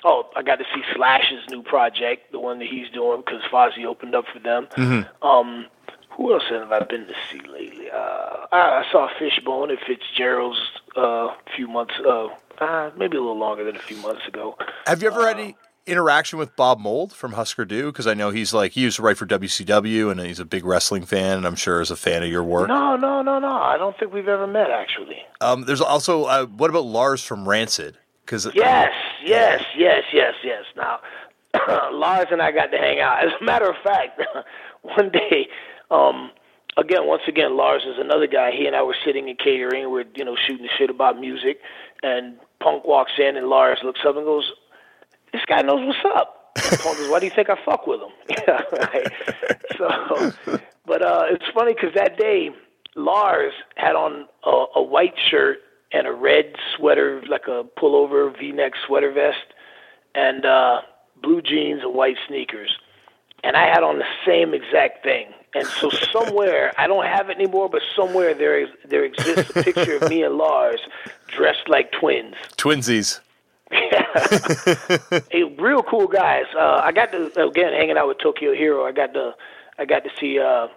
Oh, 0.06 0.30
I 0.36 0.44
got 0.44 0.58
to 0.58 0.64
see 0.76 0.84
Slash's 0.96 1.44
new 1.50 1.64
project, 1.64 2.32
the 2.32 2.40
one 2.40 2.60
that 2.60 2.68
he's 2.68 2.88
doing, 2.92 3.24
because 3.26 3.42
Fozzy 3.52 3.84
opened 3.84 4.14
up 4.14 4.26
for 4.32 4.38
them. 4.38 4.68
Um, 5.24 5.66
who 6.12 6.34
else 6.34 6.44
have 6.50 6.72
I 6.72 6.82
been 6.84 7.08
to 7.08 7.14
see 7.32 7.40
lately? 7.40 7.90
Uh, 7.90 8.46
I, 8.52 8.84
I 8.84 8.86
saw 8.92 9.10
Fishbone 9.18 9.72
at 9.72 9.80
Fitzgerald's 9.88 10.60
uh, 10.96 11.02
a 11.02 11.36
few 11.56 11.68
months, 11.68 11.96
uh, 12.06 12.28
uh, 12.60 12.92
maybe 12.96 13.18
a 13.18 13.22
little 13.22 13.40
longer 13.40 13.64
than 13.64 13.76
a 13.76 13.80
few 13.80 13.98
months 13.98 14.22
ago. 14.28 14.56
Have 14.86 15.02
you 15.02 15.08
ever 15.08 15.28
had 15.28 15.40
any 15.40 15.56
interaction 15.88 16.38
with 16.38 16.56
Bob 16.56 16.80
Mould 16.80 17.14
from 17.14 17.34
Husker 17.34 17.66
Du? 17.66 17.88
Because 17.88 18.08
I 18.08 18.14
know 18.14 18.30
he's 18.30 18.54
like 18.54 18.74
he 18.74 18.82
used 18.82 18.98
to 18.98 19.02
write 19.02 19.18
for 19.18 19.26
WCW, 19.26 20.12
and 20.12 20.20
he's 20.20 20.40
a 20.40 20.46
big 20.46 20.66
wrestling 20.66 21.06
fan, 21.06 21.38
and 21.38 21.48
I'm 21.48 21.56
sure 21.56 21.82
is 21.82 21.92
a 21.92 21.96
fan 21.96 22.24
of 22.24 22.30
your 22.30 22.44
work. 22.44 22.68
No, 22.68 22.96
no, 22.96 23.22
no, 23.22 23.40
no. 23.40 23.52
I 23.52 23.78
don't 23.78 23.98
think 23.98 24.14
we've 24.14 24.28
ever 24.28 24.48
met 24.48 24.70
actually. 24.70 25.18
Um, 25.42 25.64
there's 25.66 25.82
also 25.82 26.26
uh, 26.26 26.46
what 26.46 26.70
about 26.70 26.86
Lars 26.86 27.24
from 27.24 27.48
Rancid? 27.48 27.98
Because 28.26 28.48
Yes, 28.54 28.92
yes, 29.24 29.64
yes, 29.76 30.04
yes, 30.12 30.34
yes. 30.44 30.64
Now, 30.76 31.00
Lars 31.92 32.28
and 32.32 32.42
I 32.42 32.52
got 32.52 32.68
to 32.68 32.78
hang 32.78 33.00
out. 33.00 33.24
As 33.26 33.32
a 33.40 33.44
matter 33.44 33.70
of 33.70 33.76
fact, 33.84 34.22
one 34.82 35.10
day, 35.10 35.48
um, 35.90 36.32
again, 36.76 37.08
once 37.08 37.24
again, 37.28 37.56
Lars 37.56 37.84
is 37.88 37.98
another 37.98 38.28
guy. 38.28 38.52
He 38.52 38.66
and 38.68 38.76
I 38.76 38.84
were 38.84 38.96
sitting 39.06 39.30
in 39.30 39.36
catering. 39.38 39.90
We're 39.92 40.06
you 40.16 40.26
know 40.26 40.36
shooting 40.36 40.64
the 40.64 40.72
shit 40.78 40.90
about 40.90 41.20
music, 41.20 41.60
and 42.04 42.38
Punk 42.60 42.86
walks 42.86 43.14
in, 43.18 43.38
and 43.38 43.48
Lars 43.48 43.80
looks 43.84 44.02
up 44.06 44.16
and 44.16 44.26
goes, 44.26 44.52
"This 45.32 45.42
guy 45.48 45.62
knows 45.62 45.86
what's 45.86 46.06
up." 46.18 46.34
"Why 47.10 47.20
do 47.20 47.26
you 47.26 47.32
think 47.32 47.50
I 47.50 47.58
fuck 47.64 47.88
with 47.88 48.02
him?" 48.02 48.12
right. 48.74 49.12
So, 49.78 50.34
but 50.86 51.02
uh, 51.02 51.26
it's 51.30 51.46
funny 51.54 51.74
because 51.74 51.94
that 51.96 52.18
day, 52.18 52.50
Lars 52.96 53.54
had 53.76 53.96
on 53.96 54.28
a, 54.44 54.66
a 54.76 54.82
white 54.82 55.14
shirt 55.30 55.60
and 55.92 56.08
a 56.08 56.12
red 56.12 56.56
sweater, 56.76 57.22
like 57.30 57.48
a 57.48 57.64
pullover 57.80 58.38
V-neck 58.38 58.74
sweater 58.86 59.12
vest, 59.12 59.54
and 60.16 60.46
uh, 60.46 60.82
blue 61.22 61.42
jeans 61.42 61.82
and 61.84 61.94
white 61.94 62.18
sneakers. 62.28 62.76
and 63.44 63.56
I 63.56 63.66
had 63.68 63.84
on 63.84 64.00
the 64.00 64.06
same 64.26 64.54
exact 64.54 65.04
thing. 65.04 65.28
And 65.56 65.66
so 65.66 65.90
somewhere 65.90 66.74
I 66.78 66.88
don't 66.88 67.06
have 67.06 67.30
it 67.30 67.38
anymore, 67.38 67.70
but 67.70 67.82
somewhere 67.96 68.34
there 68.34 68.60
is 68.60 68.70
there 68.86 69.04
exists 69.06 69.50
a 69.56 69.64
picture 69.64 69.96
of 69.98 70.10
me 70.10 70.24
and 70.24 70.36
Lars 70.38 70.82
dressed 71.28 71.68
like 71.70 71.92
twins. 71.94 72.36
Twinsies. 72.58 73.20
hey, 75.32 75.44
real 75.60 75.84
cool 75.84 76.08
guys. 76.08 76.46
Uh, 76.58 76.82
I 76.84 76.92
got 76.92 77.12
to 77.12 77.26
again 77.48 77.74
hanging 77.74 77.98
out 77.98 78.08
with 78.08 78.18
Tokyo 78.20 78.54
Hero. 78.54 78.86
I 78.86 78.92
got 78.92 79.14
to 79.14 79.34
I 79.78 79.86
got 79.86 80.04
to 80.04 80.10
see 80.20 80.40
uh, 80.40 80.68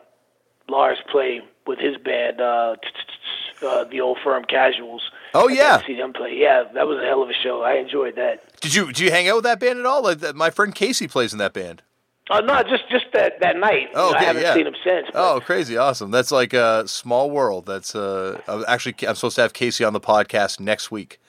Lars 0.69 0.99
play 1.11 1.41
with 1.67 1.79
his 1.79 1.97
band, 1.99 2.41
uh, 2.41 2.77
uh, 3.67 3.85
the 3.85 4.01
old 4.01 4.19
firm 4.25 4.45
Casuals. 4.45 5.11
Oh 5.35 5.49
yeah. 5.49 5.85
see 5.87 5.97
them 5.97 6.13
play. 6.13 6.37
Yeah, 6.37 6.65
that 6.75 6.87
was 6.87 6.99
a 6.99 7.07
hell 7.07 7.23
of 7.23 7.31
a 7.31 7.35
show. 7.35 7.63
I 7.63 7.75
enjoyed 7.75 8.17
that. 8.17 8.61
Did 8.61 8.75
you 8.75 8.87
did 8.87 8.99
you 8.99 9.11
hang 9.11 9.29
out 9.29 9.37
with 9.37 9.45
that 9.45 9.61
band 9.61 9.79
at 9.79 9.87
all? 9.87 10.03
Like, 10.03 10.35
my 10.35 10.51
friend 10.51 10.75
Casey 10.75 11.07
plays 11.07 11.33
in 11.33 11.39
that 11.39 11.53
band. 11.53 11.83
Uh, 12.29 12.41
no, 12.41 12.63
just 12.63 12.89
just 12.91 13.07
that 13.13 13.41
that 13.41 13.57
night. 13.57 13.89
Oh, 13.95 14.11
okay, 14.11 14.19
I 14.19 14.25
haven't 14.25 14.43
yeah. 14.43 14.55
seen 14.55 14.67
him 14.67 14.77
since. 14.85 15.09
but- 15.13 15.35
Oh, 15.37 15.41
crazy, 15.41 15.77
awesome! 15.77 16.11
That's 16.11 16.31
like 16.31 16.53
a 16.53 16.87
small 16.87 17.31
world. 17.31 17.67
That's 17.67 17.95
uh, 17.95 18.41
actually 18.69 18.95
I'm 19.07 19.17
supposed 19.17 19.37
to 19.37 19.43
have 19.43 19.53
Casey 19.53 19.85
on 19.85 19.93
the 19.93 20.01
podcast 20.01 20.61
next 20.61 20.91
week. 20.91 21.21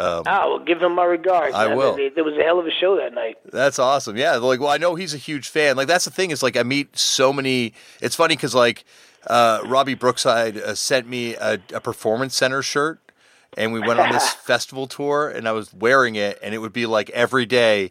Oh, 0.00 0.22
well, 0.24 0.58
give 0.60 0.80
him 0.80 0.94
my 0.94 1.04
regards. 1.04 1.54
I 1.54 1.68
man. 1.68 1.76
will. 1.76 1.96
There 1.96 2.22
was 2.22 2.36
a 2.38 2.42
hell 2.42 2.60
of 2.60 2.66
a 2.66 2.70
show 2.70 2.96
that 2.96 3.12
night. 3.14 3.36
That's 3.44 3.78
awesome. 3.80 4.16
Yeah, 4.16 4.36
like 4.36 4.60
well, 4.60 4.68
I 4.68 4.76
know 4.76 4.94
he's 4.94 5.12
a 5.12 5.18
huge 5.18 5.48
fan. 5.48 5.76
Like 5.76 5.88
that's 5.88 6.04
the 6.04 6.12
thing 6.12 6.30
is 6.30 6.42
like 6.42 6.56
I 6.56 6.62
meet 6.62 6.96
so 6.96 7.32
many. 7.32 7.74
It's 8.00 8.14
funny 8.14 8.36
because 8.36 8.54
like 8.54 8.84
uh, 9.26 9.60
Robbie 9.66 9.94
Brookside 9.94 10.56
uh, 10.56 10.74
sent 10.76 11.08
me 11.08 11.34
a, 11.34 11.58
a 11.74 11.80
performance 11.80 12.36
center 12.36 12.62
shirt, 12.62 13.00
and 13.56 13.72
we 13.72 13.80
went 13.80 13.98
on 13.98 14.12
this 14.12 14.32
festival 14.34 14.86
tour, 14.86 15.28
and 15.28 15.48
I 15.48 15.52
was 15.52 15.74
wearing 15.74 16.14
it, 16.14 16.38
and 16.42 16.54
it 16.54 16.58
would 16.58 16.72
be 16.72 16.86
like 16.86 17.10
every 17.10 17.44
day, 17.44 17.90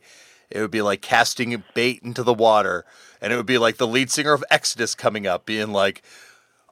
it 0.50 0.62
would 0.62 0.72
be 0.72 0.82
like 0.82 1.02
casting 1.02 1.62
bait 1.74 2.02
into 2.04 2.24
the 2.24 2.34
water, 2.34 2.86
and 3.22 3.34
it 3.34 3.36
would 3.36 3.46
be 3.46 3.58
like 3.58 3.78
the 3.78 3.88
lead 3.88 4.12
singer 4.12 4.32
of 4.32 4.46
Exodus 4.50 4.96
coming 4.96 5.28
up, 5.28 5.46
being 5.46 5.72
like. 5.72 6.02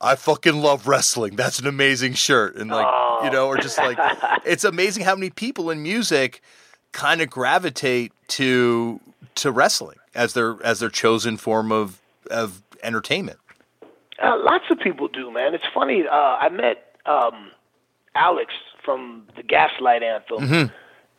I 0.01 0.15
fucking 0.15 0.61
love 0.61 0.88
wrestling. 0.88 1.38
That's 1.38 1.57
an 1.57 1.67
amazing 1.67 2.15
shirt. 2.15 2.57
And 2.57 2.69
like, 2.69 2.86
you 3.24 3.30
know, 3.32 3.47
or 3.47 3.57
just 3.57 3.78
like 3.78 3.97
it's 4.45 4.63
amazing 4.63 5.03
how 5.03 5.16
many 5.16 5.30
people 5.30 5.70
in 5.70 5.82
music 5.84 6.41
kind 6.91 7.22
of 7.22 7.30
gravitate 7.30 8.11
to 8.30 8.99
to 9.36 9.51
wrestling 9.51 9.97
as 10.13 10.34
their 10.34 10.57
as 10.63 10.80
their 10.80 10.89
chosen 10.89 11.38
form 11.38 11.72
of 11.72 11.99
of 12.32 12.61
entertainment. 12.84 13.38
Uh, 14.22 14.38
lots 14.43 14.66
of 14.72 14.80
people 14.80 15.07
do, 15.07 15.30
man. 15.32 15.53
It's 15.53 15.66
funny. 15.74 16.07
Uh, 16.07 16.13
I 16.16 16.49
met 16.49 16.95
um, 17.05 17.51
Alex 18.16 18.53
from 18.84 19.28
the 19.36 19.43
Gaslight 19.43 20.03
Anthem, 20.03 20.38
Mm-hmm. 20.39 20.74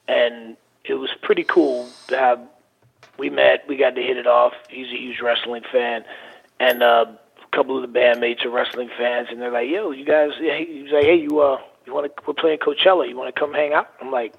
and 0.08 0.56
it 0.84 0.94
was 0.94 1.10
pretty 1.22 1.44
cool 1.44 1.88
to 2.08 2.16
have. 2.16 2.40
We 3.18 3.28
met. 3.30 3.64
We 3.68 3.76
got 3.76 3.94
to 3.96 4.02
hit 4.02 4.16
it 4.16 4.26
off. 4.26 4.52
He's 4.68 4.88
a 4.88 4.96
huge 4.96 5.20
wrestling 5.20 5.62
fan, 5.72 6.04
and 6.60 6.82
uh, 6.82 7.06
a 7.42 7.56
couple 7.56 7.76
of 7.82 7.90
the 7.90 7.98
bandmates 7.98 8.44
are 8.44 8.50
wrestling 8.50 8.90
fans, 8.96 9.28
and 9.30 9.40
they're 9.40 9.50
like, 9.50 9.68
"Yo, 9.68 9.90
you 9.90 10.04
guys." 10.04 10.30
He's 10.38 10.90
like, 10.92 11.04
"Hey, 11.04 11.16
you 11.16 11.40
uh, 11.40 11.58
you 11.86 11.94
want 11.94 12.06
to? 12.06 12.22
We're 12.26 12.34
playing 12.34 12.58
Coachella. 12.58 13.08
You 13.08 13.16
want 13.16 13.34
to 13.34 13.38
come 13.38 13.52
hang 13.52 13.72
out?" 13.72 13.88
I'm 14.00 14.10
like. 14.10 14.34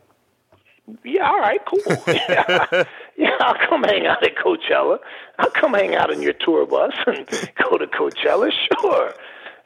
Yeah, 1.04 1.30
all 1.30 1.40
right, 1.40 1.60
cool. 1.66 1.82
yeah, 2.08 2.66
yeah, 3.18 3.32
I'll 3.42 3.68
come 3.68 3.84
hang 3.84 4.06
out 4.06 4.24
at 4.24 4.38
Coachella. 4.38 5.00
I'll 5.38 5.50
come 5.50 5.74
hang 5.74 5.96
out 5.96 6.12
in 6.12 6.22
your 6.22 6.32
tour 6.32 6.66
bus 6.66 6.94
and 7.06 7.28
go 7.62 7.78
to 7.78 7.88
Coachella. 7.88 8.50
Sure. 8.82 9.14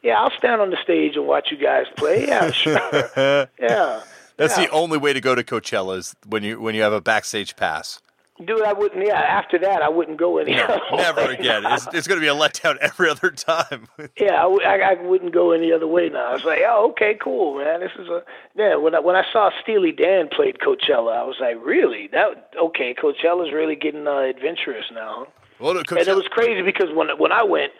Yeah, 0.02 0.14
I'll 0.20 0.36
stand 0.36 0.60
on 0.60 0.70
the 0.70 0.78
stage 0.82 1.14
and 1.14 1.24
watch 1.28 1.52
you 1.52 1.56
guys 1.56 1.86
play. 1.96 2.26
Yeah, 2.26 2.50
sure. 2.50 3.48
Yeah. 3.60 4.02
That's 4.36 4.58
yeah. 4.58 4.66
the 4.66 4.70
only 4.72 4.98
way 4.98 5.12
to 5.12 5.20
go 5.20 5.36
to 5.36 5.44
Coachella 5.44 5.98
is 5.98 6.16
when 6.26 6.42
you 6.42 6.60
when 6.60 6.74
you 6.74 6.82
have 6.82 6.92
a 6.92 7.00
backstage 7.00 7.54
pass. 7.54 8.00
Dude, 8.46 8.62
I 8.62 8.72
wouldn't. 8.72 9.04
Yeah, 9.06 9.14
after 9.20 9.58
that, 9.58 9.82
I 9.82 9.88
wouldn't 9.88 10.18
go 10.18 10.38
any. 10.38 10.58
other 10.58 10.80
Never 10.96 11.20
again. 11.30 11.62
It's, 11.66 11.86
it's 11.92 12.06
going 12.08 12.20
to 12.20 12.24
be 12.24 12.28
a 12.28 12.34
letdown 12.34 12.76
every 12.78 13.08
other 13.10 13.30
time. 13.30 13.88
Yeah, 14.18 14.44
I 14.44 14.94
wouldn't 15.02 15.32
go 15.32 15.52
any 15.52 15.72
other 15.72 15.86
way 15.86 16.08
now. 16.08 16.26
I 16.26 16.32
was 16.34 16.44
like, 16.44 16.60
oh, 16.66 16.90
okay, 16.90 17.16
cool, 17.22 17.58
man. 17.58 17.80
This 17.80 17.92
is 17.98 18.08
a 18.08 18.22
yeah. 18.54 18.76
When 18.76 18.94
I 18.94 19.00
when 19.00 19.16
I 19.16 19.24
saw 19.32 19.50
Steely 19.62 19.92
Dan 19.92 20.28
played 20.28 20.58
Coachella, 20.58 21.16
I 21.16 21.24
was 21.24 21.36
like, 21.40 21.56
really? 21.64 22.08
That 22.12 22.50
okay? 22.60 22.94
Coachella's 22.94 23.52
really 23.52 23.74
getting 23.76 24.06
uh, 24.06 24.18
adventurous 24.20 24.86
now. 24.92 25.26
well, 25.58 25.74
no, 25.74 25.80
And 25.80 26.08
it 26.08 26.14
was 26.16 26.26
crazy 26.30 26.62
because 26.62 26.88
when 26.94 27.08
when 27.18 27.32
I 27.32 27.42
went, 27.42 27.72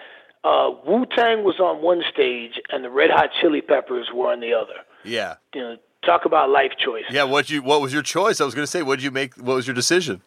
uh, 0.44 0.70
Wu 0.86 1.06
Tang 1.14 1.44
was 1.44 1.60
on 1.60 1.82
one 1.82 2.02
stage 2.12 2.60
and 2.70 2.84
the 2.84 2.90
Red 2.90 3.10
Hot 3.10 3.30
Chili 3.40 3.60
Peppers 3.60 4.08
were 4.14 4.32
on 4.32 4.40
the 4.40 4.52
other. 4.54 4.74
yeah, 5.04 5.34
You 5.54 5.60
know, 5.60 5.76
talk 6.04 6.24
about 6.24 6.50
life 6.50 6.72
choice. 6.78 7.04
yeah. 7.10 7.24
What 7.24 7.50
you 7.50 7.62
what 7.62 7.80
was 7.80 7.92
your 7.92 8.02
choice? 8.02 8.40
I 8.40 8.44
was 8.44 8.54
going 8.54 8.64
to 8.66 8.70
say, 8.70 8.82
what 8.82 8.96
did 8.96 9.04
you 9.04 9.10
make? 9.10 9.34
What 9.36 9.54
was 9.56 9.66
your 9.66 9.74
decision? 9.74 10.22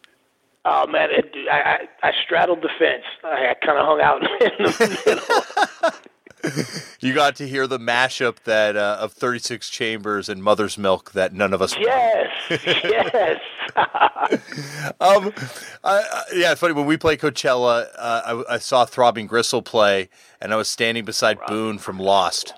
Oh 0.68 0.86
man, 0.88 1.10
it, 1.12 1.32
I, 1.50 1.86
I 2.02 2.08
I 2.08 2.12
straddled 2.24 2.60
the 2.62 2.68
fence. 2.78 3.04
I, 3.22 3.50
I 3.50 3.54
kind 3.64 3.78
of 3.78 3.86
hung 3.86 4.00
out 4.00 4.20
in 4.40 4.64
the 4.64 5.00
middle. 5.06 5.92
You 7.00 7.12
got 7.14 7.36
to 7.36 7.48
hear 7.48 7.66
the 7.66 7.78
mashup 7.78 8.36
that 8.44 8.76
uh, 8.76 8.98
of 9.00 9.12
36 9.12 9.68
Chambers 9.68 10.28
and 10.28 10.42
Mother's 10.42 10.76
Milk 10.78 11.12
that 11.12 11.32
none 11.32 11.52
of 11.52 11.60
us. 11.62 11.74
yes, 11.78 12.30
yes. 12.50 13.40
Um, 15.00 15.32
I, 15.84 15.98
I, 16.02 16.22
yeah, 16.34 16.52
it's 16.52 16.60
funny 16.60 16.72
when 16.74 16.86
we 16.86 16.96
play 16.96 17.16
Coachella. 17.16 17.86
Uh, 17.96 18.44
I, 18.48 18.54
I 18.54 18.58
saw 18.58 18.84
Throbbing 18.84 19.26
Gristle 19.26 19.62
play, 19.62 20.08
and 20.40 20.52
I 20.52 20.56
was 20.56 20.68
standing 20.68 21.04
beside 21.04 21.38
Boone 21.46 21.78
from 21.78 21.98
Lost. 21.98 22.54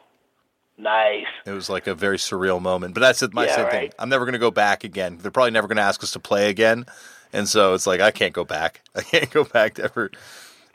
nice. 0.78 1.26
It 1.44 1.50
was 1.52 1.68
like 1.68 1.86
a 1.86 1.94
very 1.94 2.16
surreal 2.18 2.61
moment. 2.62 2.94
But 2.94 3.00
that's 3.00 3.22
my 3.32 3.46
Yeah, 3.46 3.56
same 3.56 3.70
thing. 3.70 3.90
I'm 3.98 4.09
never 4.09 4.24
going 4.24 4.32
to 4.34 4.38
go 4.38 4.50
back 4.50 4.84
again. 4.84 5.18
They're 5.20 5.30
probably 5.30 5.50
never 5.50 5.66
going 5.66 5.76
to 5.76 5.82
ask 5.82 6.02
us 6.02 6.12
to 6.12 6.20
play 6.20 6.48
again, 6.50 6.86
and 7.33 7.49
so 7.49 7.74
it's 7.74 7.87
like 7.87 8.01
I 8.01 8.11
can't 8.11 8.33
go 8.33 8.45
back. 8.45 8.81
I 8.95 9.03
can't 9.03 9.31
go 9.31 9.45
back 9.45 9.74
to 9.74 9.85
ever 9.85 10.11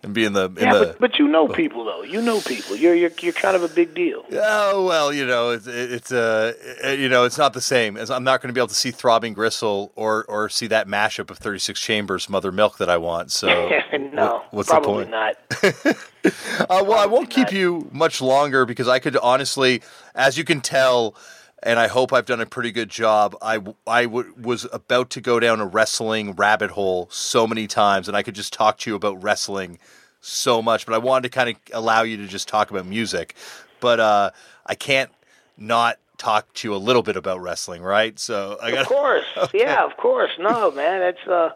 and 0.04 0.14
be 0.14 0.26
in 0.26 0.34
the 0.34 0.45
in 0.45 0.56
Yeah, 0.58 0.74
the. 0.74 0.86
but 0.88 0.99
but 0.99 1.20
you 1.20 1.28
know 1.28 1.47
people 1.47 1.86
though. 1.86 2.04
You 2.04 2.22
know 2.22 2.41
people. 2.41 2.76
You're 2.76 2.93
you're 2.93 3.12
you're 3.22 3.32
kind 3.34 3.56
of 3.56 3.64
a 3.64 3.70
big 3.70 3.93
deal. 3.95 4.26
Oh 4.34 4.86
well, 4.86 5.14
you 5.14 5.26
know 5.26 5.51
it's 5.51 5.66
it's 5.68 6.12
uh 6.12 6.54
it- 6.84 6.99
you 6.99 7.08
know 7.10 7.24
it's 7.24 7.38
not 7.38 7.54
the 7.54 7.62
same. 7.62 7.95
As 7.95 8.12
I'm 8.12 8.24
not 8.26 8.41
going 8.41 8.49
to 8.49 8.54
be 8.54 8.60
able 8.60 8.68
to 8.68 8.76
see 8.76 8.91
Throbbing 8.91 9.34
Gristle 9.34 9.91
or 9.95 10.26
or 10.28 10.49
see 10.49 10.68
that 10.68 10.88
mashup 10.88 11.30
of 11.32 11.38
36 11.38 11.80
Chambers 11.80 12.30
Mother 12.30 12.51
Milk 12.51 12.78
that 12.80 12.89
I 12.89 12.97
want. 12.97 13.32
So 13.32 13.47
no, 14.14 14.43
what- 14.51 14.54
what's 14.54 14.72
the 14.72 14.82
point? 14.82 15.10
not. 15.10 15.36
Uh, 16.26 16.82
well, 16.88 16.93
I 16.93 17.06
won't 17.06 17.30
keep 17.30 17.51
you 17.51 17.89
much 17.91 18.22
longer 18.22 18.66
because 18.66 18.88
I 18.88 18.99
could 18.99 19.18
honestly, 19.18 19.82
as 20.16 20.38
you 20.38 20.45
can 20.45 20.62
tell, 20.62 21.16
and 21.64 21.80
I 21.80 21.88
hope 21.88 22.14
I've 22.14 22.26
done 22.26 22.41
a 22.41 22.45
pretty 22.45 22.72
good 22.72 22.89
job. 22.89 23.36
I, 23.41 23.61
I 23.88 24.03
w- 24.03 24.34
was 24.39 24.68
about 24.72 25.09
to 25.11 25.22
go 25.22 25.39
down 25.39 25.59
a 25.59 25.66
wrestling 25.66 26.34
rabbit 26.34 26.72
hole 26.72 27.07
so 27.11 27.47
many 27.47 27.68
times, 27.68 28.07
and 28.07 28.16
I 28.18 28.24
could 28.24 28.36
just 28.36 28.53
talk 28.53 28.78
to 28.80 28.89
you 28.89 28.95
about 28.95 29.22
wrestling 29.24 29.80
so 30.22 30.61
much, 30.61 30.86
but 30.86 30.93
I 30.93 30.97
wanted 30.99 31.24
to 31.24 31.30
kind 31.30 31.49
of 31.49 31.55
allow 31.74 32.03
you 32.03 32.18
to 32.18 32.28
just 32.28 32.47
talk 32.47 32.70
about 32.72 32.86
music. 32.86 33.36
But 33.80 33.99
uh, 33.99 34.32
I 34.66 34.76
can't 34.76 35.11
not 35.57 35.97
talk 36.18 36.51
to 36.53 36.68
you 36.68 36.76
a 36.76 36.78
little 36.78 37.03
bit 37.03 37.16
about 37.18 37.41
wrestling, 37.41 37.82
right? 37.82 38.18
So 38.20 38.57
I 38.61 38.72
got 38.72 38.82
Of 38.84 38.88
course, 38.88 39.26
yeah, 39.53 39.84
of 39.84 39.97
course. 39.97 40.32
No, 40.39 40.72
man, 40.72 41.01
it's 41.01 41.28
uh, 41.28 41.49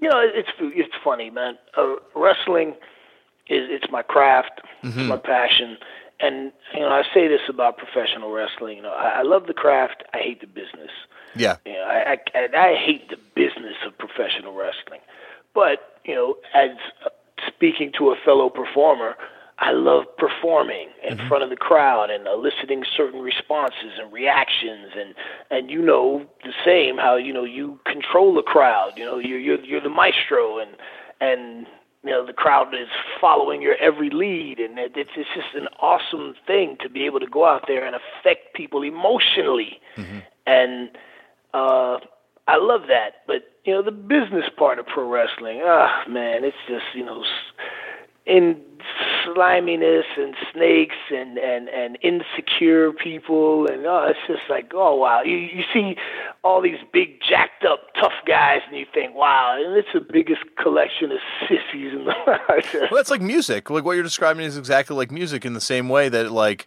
you 0.00 0.08
know, 0.08 0.20
it's 0.20 0.48
it's 0.60 0.94
funny, 1.02 1.30
man. 1.30 1.58
Uh, 1.76 1.96
wrestling 2.14 2.70
is 3.48 3.68
it's 3.70 3.90
my 3.90 4.02
craft, 4.02 4.60
Mm-hmm. 4.84 5.00
it's 5.00 5.08
my 5.08 5.16
passion, 5.16 5.78
and 6.20 6.52
you 6.74 6.80
know, 6.80 6.88
I 6.88 7.02
say 7.12 7.28
this 7.28 7.42
about 7.48 7.78
professional 7.78 8.30
wrestling. 8.30 8.76
You 8.78 8.82
know, 8.82 8.92
I, 8.92 9.20
I 9.20 9.22
love 9.22 9.46
the 9.46 9.54
craft, 9.54 10.02
I 10.14 10.18
hate 10.18 10.40
the 10.40 10.46
business. 10.46 10.90
yeah, 11.34 11.56
You 11.64 11.74
know, 11.74 11.84
I, 11.84 12.16
I 12.34 12.48
I 12.56 12.74
hate 12.74 13.10
the 13.10 13.18
business 13.34 13.76
of 13.86 13.96
professional 13.98 14.54
wrestling, 14.54 15.00
but 15.54 16.00
you 16.04 16.14
know, 16.14 16.36
as 16.54 16.70
uh, 17.04 17.10
speaking 17.46 17.92
to 17.98 18.10
a 18.10 18.16
fellow 18.24 18.48
performer, 18.48 19.16
I 19.58 19.72
love 19.72 20.04
performing 20.18 20.88
in 21.02 21.16
front 21.28 21.42
of 21.42 21.48
the 21.48 21.56
crowd 21.56 22.10
and 22.10 22.26
eliciting 22.26 22.84
certain 22.94 23.20
responses 23.20 23.98
and 23.98 24.12
reactions, 24.12 24.92
and 24.96 25.14
and 25.50 25.70
you 25.70 25.80
know 25.80 26.26
the 26.44 26.52
same 26.64 26.98
how 26.98 27.16
you 27.16 27.32
know 27.32 27.44
you 27.44 27.80
control 27.86 28.34
the 28.34 28.42
crowd. 28.42 28.92
You 28.96 29.04
know, 29.06 29.18
you're 29.18 29.38
you're 29.38 29.60
you're 29.64 29.80
the 29.80 29.88
maestro, 29.88 30.58
and 30.58 30.70
and 31.20 31.66
you 32.06 32.12
know 32.12 32.24
the 32.24 32.32
crowd 32.32 32.74
is 32.74 32.88
following 33.20 33.60
your 33.62 33.74
every 33.76 34.10
lead, 34.10 34.58
and 34.58 34.78
it, 34.78 34.92
it's 34.96 35.10
it's 35.16 35.28
just 35.34 35.54
an 35.54 35.68
awesome 35.80 36.34
thing 36.46 36.76
to 36.80 36.88
be 36.88 37.04
able 37.04 37.20
to 37.20 37.26
go 37.26 37.44
out 37.44 37.64
there 37.66 37.84
and 37.84 37.96
affect 37.96 38.54
people 38.54 38.82
emotionally, 38.82 39.80
and 40.46 40.90
uh, 41.54 41.98
I 42.48 42.56
love 42.58 42.82
that. 42.88 43.22
But 43.26 43.42
you 43.64 43.72
know, 43.74 43.82
the 43.82 43.90
business 43.90 44.44
part 44.56 44.78
of 44.78 44.86
pro 44.86 45.08
wrestling, 45.08 45.62
ah, 45.64 46.04
man, 46.08 46.44
it's 46.44 46.56
just 46.68 46.84
you 46.94 47.04
know, 47.04 47.22
s- 47.22 47.28
in 48.26 48.60
sliminess 49.24 50.04
and 50.16 50.34
snakes 50.52 50.96
and 51.10 51.38
and 51.38 51.68
and 51.68 51.98
insecure 52.02 52.92
people, 52.92 53.66
and 53.66 53.86
oh, 53.86 54.06
it's 54.08 54.18
just 54.26 54.48
like, 54.48 54.72
oh 54.74 54.94
wow, 54.96 55.22
you 55.22 55.36
you 55.36 55.62
see 55.72 55.96
all 56.42 56.60
these 56.60 56.78
big 56.92 57.20
jacked 57.20 57.64
up 57.64 57.94
tough 57.94 58.12
guys, 58.26 58.60
and 58.68 58.76
you 58.76 58.86
think, 58.92 59.14
wow, 59.14 59.56
and 59.58 59.76
it's 59.76 59.88
the 59.92 60.00
biggest 60.00 60.42
collection 60.60 61.12
of 61.12 61.18
sissies 61.42 61.92
in 61.92 62.04
the 62.04 62.14
world. 62.26 62.64
Well, 62.74 62.96
that's 62.96 63.10
like 63.10 63.20
music. 63.20 63.70
Like 63.70 63.84
what 63.84 63.92
you're 63.92 64.02
describing 64.02 64.44
is 64.44 64.56
exactly 64.56 64.96
like 64.96 65.10
music 65.10 65.44
in 65.44 65.54
the 65.54 65.60
same 65.60 65.88
way 65.88 66.08
that 66.08 66.32
like 66.32 66.66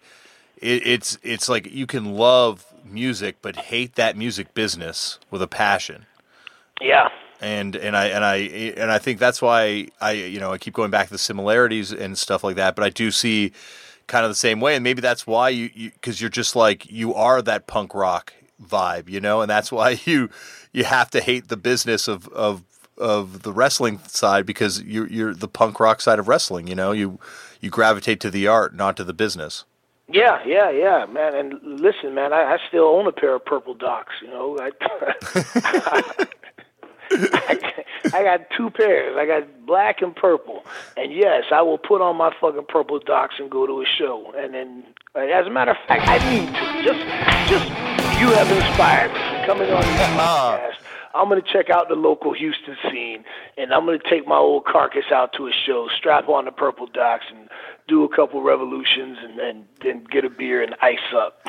it, 0.58 0.86
it's 0.86 1.18
it's 1.24 1.50
like 1.50 1.72
you 1.72 1.88
can 1.88 2.16
love 2.16 2.66
music 2.86 3.38
but 3.42 3.56
hate 3.56 3.96
that 3.96 4.18
music 4.18 4.54
business 4.54 5.20
with 5.30 5.42
a 5.42 5.48
passion. 5.48 6.06
yeah, 6.82 7.10
and 7.42 7.76
and 7.76 7.96
I 7.96 8.06
and 8.08 8.24
I 8.26 8.36
and 8.36 8.92
I 8.92 8.98
think 8.98 9.20
that's 9.20 9.42
why 9.42 9.88
I 10.02 10.12
you 10.12 10.40
know 10.40 10.52
I 10.52 10.58
keep 10.58 10.74
going 10.74 10.92
back 10.92 11.08
to 11.08 11.14
the 11.14 11.18
similarities 11.18 11.92
and 11.92 12.18
stuff 12.18 12.44
like 12.44 12.56
that. 12.58 12.76
But 12.76 12.84
I 12.84 12.90
do 12.90 13.12
see 13.12 13.52
kind 14.08 14.26
of 14.26 14.32
the 14.32 14.36
same 14.36 14.60
way, 14.60 14.76
and 14.76 14.84
maybe 14.84 15.02
that's 15.02 15.26
why 15.26 15.50
you 15.50 15.92
because 15.92 16.20
you, 16.22 16.28
are 16.28 16.32
just 16.32 16.56
like 16.56 16.92
you 16.92 17.14
are 17.14 17.42
that 17.42 17.68
punk 17.68 17.94
rock 17.94 18.34
vibe, 18.62 19.10
you 19.10 19.20
know, 19.22 19.42
and 19.42 19.50
that's 19.50 19.72
why 19.72 20.00
you 20.06 20.30
you 20.74 20.84
have 20.84 21.10
to 21.12 21.22
hate 21.22 21.48
the 21.48 21.58
business 21.58 22.08
of 22.08 22.28
of 22.30 22.64
of 22.98 23.44
the 23.44 23.54
wrestling 23.54 24.00
side 24.08 24.46
because 24.46 24.82
you're 24.84 25.08
you're 25.08 25.34
the 25.34 25.48
punk 25.48 25.80
rock 25.80 26.02
side 26.02 26.20
of 26.20 26.28
wrestling. 26.28 26.68
You 26.68 26.76
know, 26.76 26.92
you 26.92 27.20
you 27.62 27.70
gravitate 27.70 28.20
to 28.22 28.30
the 28.30 28.48
art, 28.48 28.76
not 28.76 28.98
to 28.98 29.04
the 29.04 29.14
business. 29.14 29.66
Yeah, 30.12 30.40
yeah, 30.44 30.72
yeah, 30.72 31.06
man. 31.06 31.36
And 31.36 31.62
listen, 31.62 32.16
man, 32.16 32.34
I, 32.34 32.56
I 32.56 32.58
still 32.68 32.86
own 32.86 33.08
a 33.08 33.12
pair 33.12 33.36
of 33.36 33.46
purple 33.46 33.76
docs. 33.76 34.14
You 34.24 34.30
know, 34.30 34.58
I, 34.60 36.26
I, 37.12 38.24
got 38.24 38.50
two 38.56 38.70
pairs. 38.70 39.16
I 39.18 39.26
got 39.26 39.66
black 39.66 40.02
and 40.02 40.16
purple. 40.16 40.64
And 40.98 41.14
yes, 41.14 41.46
I 41.52 41.62
will 41.62 41.78
put 41.78 42.02
on 42.02 42.18
my 42.18 42.34
fucking 42.40 42.66
purple 42.70 43.00
docs 43.00 43.36
and 43.40 43.50
go 43.50 43.66
to 43.66 43.82
a 43.82 43.86
show. 43.86 44.34
And 44.38 44.54
then, 44.54 44.84
as 45.16 45.48
a 45.48 45.50
matter 45.50 45.72
of 45.72 45.78
fact, 45.88 46.08
I 46.08 46.18
need 46.30 46.48
to. 46.48 46.84
Just, 46.84 47.00
just 47.50 47.70
you 48.20 48.28
have 48.32 48.52
inspired 48.52 49.14
me 49.14 49.46
coming 49.46 49.72
on 49.72 49.82
this 49.82 50.02
uh-huh. 50.02 50.58
podcast. 50.58 50.86
I'm 51.16 51.28
going 51.28 51.42
to 51.42 51.52
check 51.52 51.70
out 51.70 51.90
the 51.90 51.96
local 51.96 52.34
Houston 52.34 52.78
scene, 52.84 53.24
and 53.58 53.74
I'm 53.74 53.86
going 53.86 54.00
to 54.00 54.10
take 54.10 54.28
my 54.28 54.38
old 54.38 54.66
carcass 54.66 55.06
out 55.12 55.34
to 55.34 55.48
a 55.48 55.52
show, 55.52 55.88
strap 55.98 56.30
on 56.30 56.46
the 56.46 56.52
purple 56.52 56.86
docs, 56.86 57.26
and 57.34 57.50
do 57.88 58.04
a 58.04 58.16
couple 58.16 58.44
revolutions, 58.44 59.18
and, 59.22 59.40
and 59.40 59.66
then 59.84 60.04
get 60.12 60.24
a 60.24 60.30
beer 60.30 60.62
and 60.62 60.76
ice 60.82 60.98
up. 61.16 61.42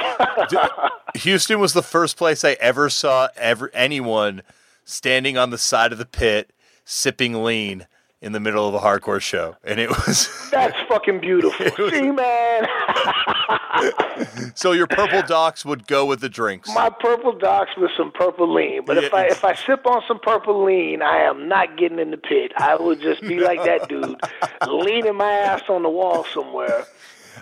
Houston 1.16 1.60
was 1.60 1.74
the 1.74 1.82
first 1.82 2.16
place 2.16 2.42
I 2.42 2.52
ever 2.52 2.88
saw 2.88 3.28
ever 3.36 3.70
anyone 3.74 4.42
standing 4.84 5.36
on 5.36 5.50
the 5.50 5.58
side 5.58 5.92
of 5.92 5.98
the 5.98 6.06
pit 6.06 6.52
sipping 6.84 7.44
lean 7.44 7.86
in 8.20 8.32
the 8.32 8.40
middle 8.40 8.68
of 8.68 8.74
a 8.74 8.78
hardcore 8.78 9.20
show, 9.20 9.56
and 9.64 9.80
it 9.80 9.88
was 9.88 10.28
that's 10.50 10.76
fucking 10.88 11.20
beautiful. 11.20 11.66
Was, 11.84 11.92
See, 11.92 12.10
man. 12.10 12.66
so 14.54 14.72
your 14.72 14.86
purple 14.86 15.22
docs 15.22 15.64
would 15.64 15.86
go 15.86 16.04
with 16.04 16.20
the 16.20 16.28
drinks. 16.28 16.68
My 16.74 16.90
purple 16.90 17.32
docs 17.32 17.70
with 17.78 17.90
some 17.96 18.12
purple 18.12 18.52
lean, 18.52 18.84
but 18.84 18.96
yeah. 18.96 19.04
if 19.04 19.14
I 19.14 19.24
if 19.26 19.44
I 19.44 19.54
sip 19.54 19.86
on 19.86 20.02
some 20.06 20.18
purple 20.18 20.64
lean, 20.64 21.00
I 21.00 21.18
am 21.22 21.48
not 21.48 21.78
getting 21.78 21.98
in 21.98 22.10
the 22.10 22.18
pit. 22.18 22.52
I 22.58 22.74
will 22.76 22.96
just 22.96 23.22
be 23.22 23.40
like 23.40 23.64
that 23.64 23.88
dude, 23.88 24.20
leaning 24.68 25.16
my 25.16 25.30
ass 25.32 25.62
on 25.68 25.82
the 25.82 25.90
wall 25.90 26.24
somewhere. 26.34 26.84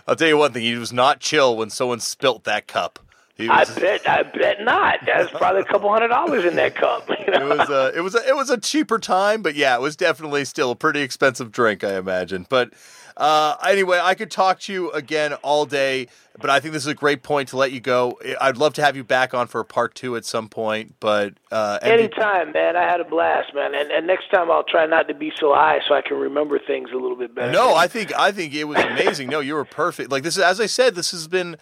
I'll 0.07 0.17
tell 0.17 0.29
you 0.29 0.39
one 0.39 0.53
thing: 0.53 0.63
he 0.63 0.77
was 0.77 0.93
not 0.93 1.19
chill 1.19 1.57
when 1.57 1.71
someone 1.71 1.99
spilt 2.01 2.45
that 2.45 2.69
cup. 2.69 3.01
Was, 3.39 3.71
I 3.71 3.81
bet. 3.81 4.09
I 4.09 4.23
bet 4.25 4.63
not. 4.63 4.99
That's 5.07 5.31
probably 5.31 5.61
a 5.61 5.65
couple 5.65 5.91
hundred 5.91 6.09
dollars 6.09 6.45
in 6.45 6.57
that 6.57 6.75
cup. 6.75 7.09
You 7.29 7.35
know? 7.35 7.53
It 7.53 7.59
was 7.59 7.69
a. 7.69 7.99
It 7.99 8.01
was 8.01 8.15
a. 8.15 8.29
It 8.29 8.37
was 8.37 8.51
a 8.51 8.59
cheaper 8.59 8.99
time, 8.99 9.43
but 9.43 9.55
yeah, 9.55 9.75
it 9.77 9.83
was 9.83 9.97
definitely 9.97 10.47
still 10.47 10.71
a 10.71 10.75
pretty 10.75 11.03
expensive 11.03 11.53
drink, 11.53 11.85
I 11.85 11.97
imagine. 11.97 12.47
But 12.49 12.73
uh, 13.19 13.57
anyway, 13.67 14.01
I 14.03 14.15
could 14.15 14.31
talk 14.31 14.61
to 14.61 14.73
you 14.73 14.91
again 14.93 15.35
all 15.35 15.67
day, 15.67 16.09
but 16.41 16.49
I 16.49 16.61
think 16.61 16.73
this 16.73 16.85
is 16.85 16.89
a 16.89 16.95
great 16.95 17.23
point 17.23 17.49
to 17.51 17.57
let 17.57 17.73
you 17.73 17.81
go. 17.81 18.19
I'd 18.41 18.57
love 18.57 18.75
to 18.75 18.83
have 18.83 18.97
you 18.97 19.05
back 19.05 19.35
on 19.35 19.47
for 19.47 19.61
a 19.61 19.65
part 19.65 19.95
two 19.95 20.17
at 20.17 20.25
some 20.25 20.49
point, 20.49 20.95
but 21.01 21.35
uh, 21.53 21.81
anytime, 21.83 22.53
man. 22.53 22.77
I 22.77 22.85
had 22.85 23.01
a 23.01 23.05
blast, 23.05 23.55
man, 23.55 23.75
and, 23.75 23.91
and 23.91 24.07
next 24.07 24.31
time 24.31 24.51
I'll 24.51 24.65
try 24.65 24.87
not 24.87 25.09
to 25.09 25.15
be 25.15 25.33
so 25.39 25.53
high 25.53 25.81
so 25.87 25.95
I 25.95 26.01
can 26.01 26.17
remember 26.17 26.59
things 26.59 26.91
a 26.93 26.97
little 26.97 27.17
bit 27.17 27.35
better. 27.35 27.53
No, 27.53 27.75
I 27.75 27.89
think 27.89 28.17
I 28.17 28.33
think 28.33 28.55
it 28.55 28.65
was 28.65 28.79
amazing. 28.79 29.29
no, 29.29 29.41
you 29.41 29.55
were 29.55 29.65
perfect. 29.65 30.11
Like 30.11 30.23
this 30.23 30.37
is, 30.37 30.43
as 30.43 30.61
I 30.61 30.67
said, 30.67 30.95
this 30.95 31.11
has 31.11 31.29
been 31.29 31.57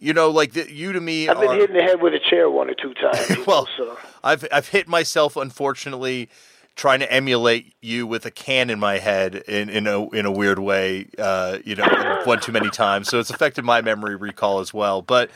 you 0.00 0.14
know, 0.14 0.30
like 0.30 0.54
the, 0.54 0.72
you 0.72 0.92
to 0.92 1.00
me. 1.00 1.28
I've 1.28 1.38
been 1.38 1.50
are, 1.50 1.54
hit 1.54 1.70
in 1.70 1.76
the 1.76 1.82
head 1.82 2.00
with 2.00 2.14
a 2.14 2.18
chair 2.18 2.50
one 2.50 2.70
or 2.70 2.74
two 2.74 2.94
times. 2.94 3.28
well, 3.46 3.68
know, 3.78 3.96
so. 3.96 3.98
I've 4.24 4.46
I've 4.50 4.68
hit 4.68 4.88
myself 4.88 5.36
unfortunately 5.36 6.28
trying 6.74 7.00
to 7.00 7.12
emulate 7.12 7.74
you 7.82 8.06
with 8.06 8.24
a 8.24 8.30
can 8.30 8.70
in 8.70 8.80
my 8.80 8.98
head 8.98 9.34
in 9.34 9.68
in 9.68 9.86
a 9.86 10.08
in 10.10 10.24
a 10.24 10.32
weird 10.32 10.58
way. 10.58 11.06
Uh, 11.18 11.58
you 11.64 11.76
know, 11.76 12.20
one 12.24 12.40
too 12.40 12.52
many 12.52 12.70
times, 12.70 13.08
so 13.08 13.20
it's 13.20 13.30
affected 13.30 13.64
my 13.64 13.82
memory 13.82 14.16
recall 14.16 14.60
as 14.60 14.72
well. 14.72 15.02
But 15.02 15.30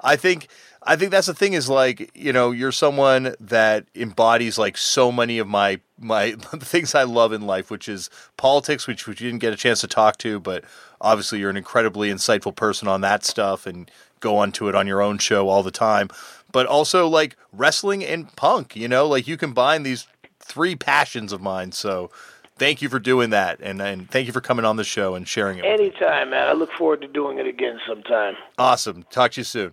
I 0.00 0.14
think 0.14 0.48
I 0.84 0.94
think 0.94 1.10
that's 1.10 1.26
the 1.26 1.34
thing 1.34 1.54
is 1.54 1.68
like 1.68 2.12
you 2.14 2.32
know 2.32 2.52
you're 2.52 2.72
someone 2.72 3.34
that 3.40 3.86
embodies 3.96 4.58
like 4.58 4.76
so 4.76 5.10
many 5.10 5.38
of 5.38 5.48
my 5.48 5.80
my 5.98 6.30
the 6.52 6.64
things 6.64 6.94
I 6.94 7.02
love 7.02 7.32
in 7.32 7.42
life, 7.42 7.68
which 7.68 7.88
is 7.88 8.10
politics, 8.36 8.86
which 8.86 9.08
which 9.08 9.20
you 9.20 9.28
didn't 9.28 9.40
get 9.40 9.52
a 9.52 9.56
chance 9.56 9.80
to 9.80 9.88
talk 9.88 10.18
to, 10.18 10.38
but 10.38 10.62
obviously 11.00 11.38
you're 11.38 11.50
an 11.50 11.56
incredibly 11.56 12.10
insightful 12.10 12.54
person 12.54 12.88
on 12.88 13.00
that 13.02 13.24
stuff 13.24 13.66
and 13.66 13.90
go 14.24 14.38
onto 14.38 14.68
it 14.68 14.74
on 14.74 14.86
your 14.86 15.02
own 15.02 15.18
show 15.18 15.48
all 15.48 15.62
the 15.62 15.70
time. 15.70 16.08
But 16.50 16.66
also 16.66 17.06
like 17.06 17.36
wrestling 17.52 18.04
and 18.04 18.34
punk, 18.36 18.74
you 18.74 18.88
know, 18.88 19.06
like 19.06 19.28
you 19.28 19.36
combine 19.36 19.82
these 19.82 20.08
three 20.40 20.74
passions 20.74 21.32
of 21.32 21.40
mine. 21.40 21.72
So 21.72 22.10
thank 22.56 22.80
you 22.80 22.88
for 22.88 22.98
doing 22.98 23.30
that, 23.30 23.60
and 23.60 23.82
and 23.82 24.10
thank 24.10 24.26
you 24.26 24.32
for 24.32 24.40
coming 24.40 24.64
on 24.64 24.76
the 24.76 24.84
show 24.84 25.14
and 25.14 25.28
sharing 25.28 25.58
it. 25.58 25.64
Anytime, 25.64 26.30
man. 26.30 26.48
I 26.48 26.52
look 26.52 26.72
forward 26.72 27.02
to 27.02 27.08
doing 27.08 27.38
it 27.38 27.46
again 27.46 27.78
sometime. 27.86 28.34
Awesome. 28.58 29.04
Talk 29.10 29.32
to 29.32 29.40
you 29.40 29.44
soon. 29.44 29.70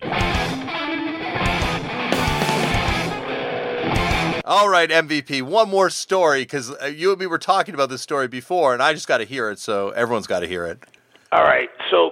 All 4.44 4.68
right, 4.68 4.90
MVP. 4.90 5.42
One 5.42 5.70
more 5.70 5.88
story 5.88 6.42
because 6.42 6.70
uh, 6.82 6.86
you 6.86 7.10
and 7.12 7.20
me 7.20 7.26
were 7.26 7.38
talking 7.38 7.74
about 7.74 7.88
this 7.88 8.02
story 8.02 8.26
before, 8.26 8.74
and 8.74 8.82
I 8.82 8.92
just 8.92 9.06
got 9.06 9.18
to 9.18 9.24
hear 9.24 9.50
it, 9.50 9.60
so 9.60 9.90
everyone's 9.90 10.26
got 10.26 10.40
to 10.40 10.48
hear 10.48 10.66
it. 10.66 10.82
All 11.30 11.44
right, 11.44 11.70
so 11.90 12.10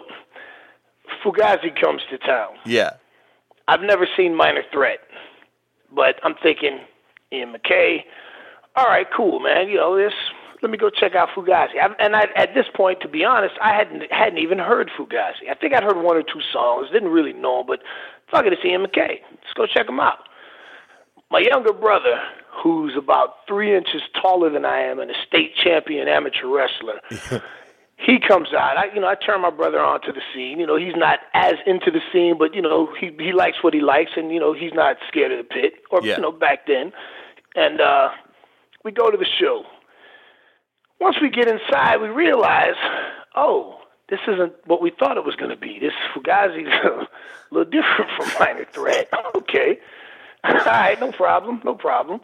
Fugazi 1.24 1.78
comes 1.78 2.02
to 2.10 2.18
town. 2.18 2.54
Yeah. 2.64 2.94
I've 3.68 3.82
never 3.82 4.06
seen 4.16 4.34
Minor 4.34 4.62
Threat, 4.72 4.98
but 5.94 6.16
I'm 6.24 6.34
thinking 6.42 6.80
Ian 7.32 7.52
MacKaye. 7.52 8.04
All 8.76 8.86
right, 8.86 9.06
cool, 9.14 9.40
man. 9.40 9.68
You 9.68 9.76
know 9.76 9.96
this. 9.96 10.14
Let 10.62 10.70
me 10.70 10.76
go 10.76 10.90
check 10.90 11.14
out 11.14 11.30
Fugazi. 11.34 11.80
I, 11.80 11.94
and 11.98 12.14
I, 12.14 12.26
at 12.36 12.54
this 12.54 12.66
point, 12.74 13.00
to 13.00 13.08
be 13.08 13.24
honest, 13.24 13.54
I 13.62 13.74
hadn't 13.74 14.12
hadn't 14.12 14.38
even 14.38 14.58
heard 14.58 14.90
Fugazi. 14.98 15.48
I 15.50 15.54
think 15.54 15.74
I'd 15.74 15.82
heard 15.82 15.96
one 16.02 16.16
or 16.16 16.22
two 16.22 16.40
songs. 16.52 16.88
Didn't 16.92 17.10
really 17.10 17.32
know 17.32 17.60
him, 17.60 17.66
but 17.66 17.80
fuck 18.30 18.44
it, 18.44 18.52
it's 18.52 18.64
Ian 18.64 18.84
MacKaye. 18.84 19.20
Let's 19.30 19.54
go 19.56 19.66
check 19.66 19.88
him 19.88 20.00
out. 20.00 20.28
My 21.30 21.38
younger 21.38 21.72
brother, 21.72 22.20
who's 22.50 22.96
about 22.96 23.46
three 23.46 23.74
inches 23.74 24.02
taller 24.20 24.50
than 24.50 24.64
I 24.64 24.80
am 24.80 24.98
and 24.98 25.10
a 25.10 25.14
state 25.26 25.54
champion 25.56 26.08
amateur 26.08 26.48
wrestler. 26.48 27.00
he 28.04 28.18
comes 28.18 28.48
out. 28.54 28.76
I, 28.76 28.92
you 28.94 29.00
know, 29.00 29.08
I 29.08 29.14
turn 29.14 29.42
my 29.42 29.50
brother 29.50 29.80
on 29.80 30.00
to 30.02 30.12
the 30.12 30.22
scene. 30.32 30.58
You 30.58 30.66
know, 30.66 30.76
he's 30.76 30.96
not 30.96 31.20
as 31.34 31.54
into 31.66 31.90
the 31.90 32.00
scene, 32.12 32.36
but 32.38 32.54
you 32.54 32.62
know, 32.62 32.88
he 32.98 33.10
he 33.18 33.32
likes 33.32 33.62
what 33.62 33.74
he 33.74 33.80
likes, 33.80 34.12
and 34.16 34.32
you 34.32 34.40
know, 34.40 34.52
he's 34.52 34.72
not 34.72 34.96
scared 35.08 35.32
of 35.32 35.38
the 35.38 35.44
pit. 35.44 35.74
Or 35.90 36.00
yeah. 36.02 36.16
you 36.16 36.22
know, 36.22 36.32
back 36.32 36.66
then, 36.66 36.92
and 37.54 37.80
uh, 37.80 38.10
we 38.84 38.92
go 38.92 39.10
to 39.10 39.16
the 39.16 39.26
show. 39.26 39.64
Once 41.00 41.16
we 41.20 41.30
get 41.30 41.48
inside, 41.48 41.96
we 42.00 42.08
realize, 42.08 42.74
oh, 43.34 43.80
this 44.10 44.20
isn't 44.28 44.52
what 44.66 44.82
we 44.82 44.90
thought 44.90 45.16
it 45.16 45.24
was 45.24 45.36
going 45.36 45.50
to 45.50 45.56
be. 45.56 45.78
This 45.78 45.92
Fugazi's 46.14 46.68
a 46.84 47.06
little 47.50 47.70
different 47.70 48.10
from 48.16 48.28
Minor 48.38 48.66
Threat. 48.72 49.08
okay, 49.36 49.78
all 50.44 50.54
right, 50.54 50.98
no 51.00 51.12
problem, 51.12 51.60
no 51.64 51.74
problem. 51.74 52.20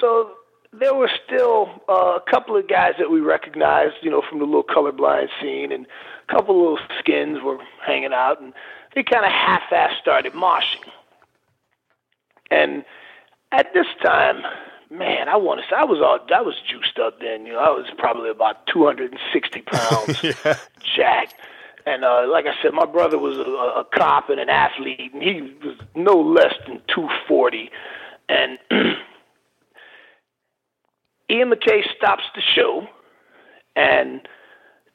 So 0.00 0.32
there 0.78 0.94
were 0.94 1.10
still 1.26 1.68
uh, 1.88 2.16
a 2.16 2.22
couple 2.30 2.56
of 2.56 2.68
guys 2.68 2.92
that 2.98 3.10
we 3.10 3.20
recognized, 3.20 3.96
you 4.00 4.10
know, 4.10 4.22
from 4.28 4.38
the 4.38 4.46
little 4.46 4.64
colorblind 4.64 5.28
scene, 5.40 5.70
and 5.70 5.86
a 6.28 6.32
couple 6.32 6.54
of 6.54 6.60
little 6.60 6.86
skins 6.98 7.38
were 7.42 7.58
hanging 7.84 8.12
out, 8.12 8.40
and 8.40 8.54
they 8.94 9.02
kind 9.02 9.24
of 9.24 9.32
half-ass 9.32 9.92
started 10.00 10.32
moshing. 10.32 10.88
And 12.50 12.84
at 13.50 13.72
this 13.74 13.86
time, 14.02 14.42
man, 14.90 15.28
I 15.28 15.36
want 15.36 15.60
to 15.60 15.66
say 15.68 15.76
I 15.76 15.84
was 15.84 16.00
all 16.00 16.18
I 16.34 16.40
was 16.40 16.54
juiced 16.66 16.98
up 16.98 17.20
then. 17.20 17.46
You 17.46 17.52
know, 17.52 17.58
I 17.58 17.70
was 17.70 17.86
probably 17.98 18.30
about 18.30 18.66
260 18.66 19.62
pounds, 19.62 20.22
yeah. 20.44 20.58
jacked. 20.96 21.34
And 21.84 22.04
uh, 22.04 22.26
like 22.30 22.46
I 22.46 22.54
said, 22.62 22.72
my 22.72 22.86
brother 22.86 23.18
was 23.18 23.36
a, 23.38 23.80
a 23.80 23.84
cop 23.92 24.30
and 24.30 24.38
an 24.38 24.48
athlete, 24.48 25.12
and 25.12 25.22
he 25.22 25.40
was 25.64 25.76
no 25.96 26.20
less 26.20 26.54
than 26.66 26.80
240. 26.88 27.70
And 28.28 28.58
Ian 31.32 31.50
MacKaye 31.50 31.82
stops 31.96 32.24
the 32.34 32.42
show 32.54 32.86
and, 33.74 34.20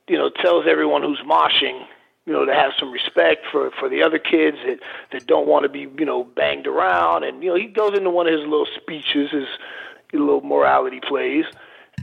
you 0.07 0.17
know, 0.17 0.29
tells 0.29 0.65
everyone 0.69 1.01
who's 1.01 1.21
moshing, 1.25 1.85
you 2.25 2.33
know, 2.33 2.45
to 2.45 2.53
have 2.53 2.71
some 2.79 2.91
respect 2.91 3.45
for, 3.51 3.71
for 3.79 3.89
the 3.89 4.03
other 4.03 4.19
kids 4.19 4.57
that, 4.67 4.79
that 5.11 5.25
don't 5.25 5.47
want 5.47 5.63
to 5.63 5.69
be, 5.69 5.87
you 5.97 6.05
know, 6.05 6.23
banged 6.23 6.67
around. 6.67 7.23
And, 7.23 7.41
you 7.41 7.49
know, 7.49 7.55
he 7.55 7.65
goes 7.65 7.97
into 7.97 8.11
one 8.11 8.27
of 8.27 8.33
his 8.33 8.43
little 8.43 8.67
speeches, 8.79 9.31
his, 9.31 9.47
his 10.11 10.19
little 10.19 10.41
morality 10.41 10.99
plays, 10.99 11.45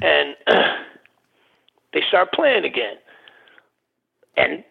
and 0.02 0.34
they 1.92 2.02
start 2.08 2.32
playing 2.32 2.64
again. 2.64 2.96
And 4.36 4.64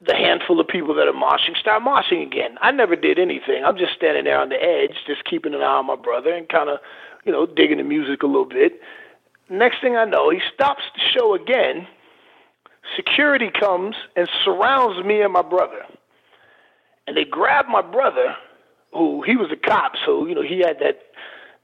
the 0.00 0.14
handful 0.14 0.58
of 0.60 0.66
people 0.68 0.94
that 0.94 1.06
are 1.08 1.12
moshing 1.12 1.56
start 1.60 1.82
moshing 1.82 2.26
again. 2.26 2.56
I 2.62 2.70
never 2.70 2.96
did 2.96 3.18
anything. 3.18 3.64
I'm 3.64 3.76
just 3.76 3.92
standing 3.94 4.24
there 4.24 4.40
on 4.40 4.48
the 4.48 4.56
edge, 4.62 4.94
just 5.06 5.24
keeping 5.24 5.52
an 5.54 5.60
eye 5.60 5.64
on 5.78 5.86
my 5.86 5.96
brother 5.96 6.32
and 6.32 6.48
kind 6.48 6.70
of 6.70 6.78
you 7.24 7.32
know, 7.32 7.46
digging 7.46 7.78
the 7.78 7.84
music 7.84 8.22
a 8.22 8.26
little 8.26 8.46
bit. 8.46 8.80
Next 9.50 9.80
thing 9.82 9.96
I 9.96 10.04
know, 10.04 10.30
he 10.30 10.40
stops 10.54 10.82
the 10.94 11.00
show 11.12 11.34
again. 11.34 11.86
Security 12.96 13.50
comes 13.50 13.94
and 14.16 14.28
surrounds 14.44 15.04
me 15.04 15.20
and 15.20 15.32
my 15.32 15.42
brother. 15.42 15.84
And 17.06 17.16
they 17.16 17.24
grab 17.24 17.66
my 17.68 17.82
brother, 17.82 18.36
who 18.92 19.22
he 19.22 19.36
was 19.36 19.50
a 19.52 19.56
cop, 19.56 19.92
so 20.06 20.26
you 20.26 20.34
know 20.34 20.42
he 20.42 20.60
had 20.60 20.78
that 20.80 21.00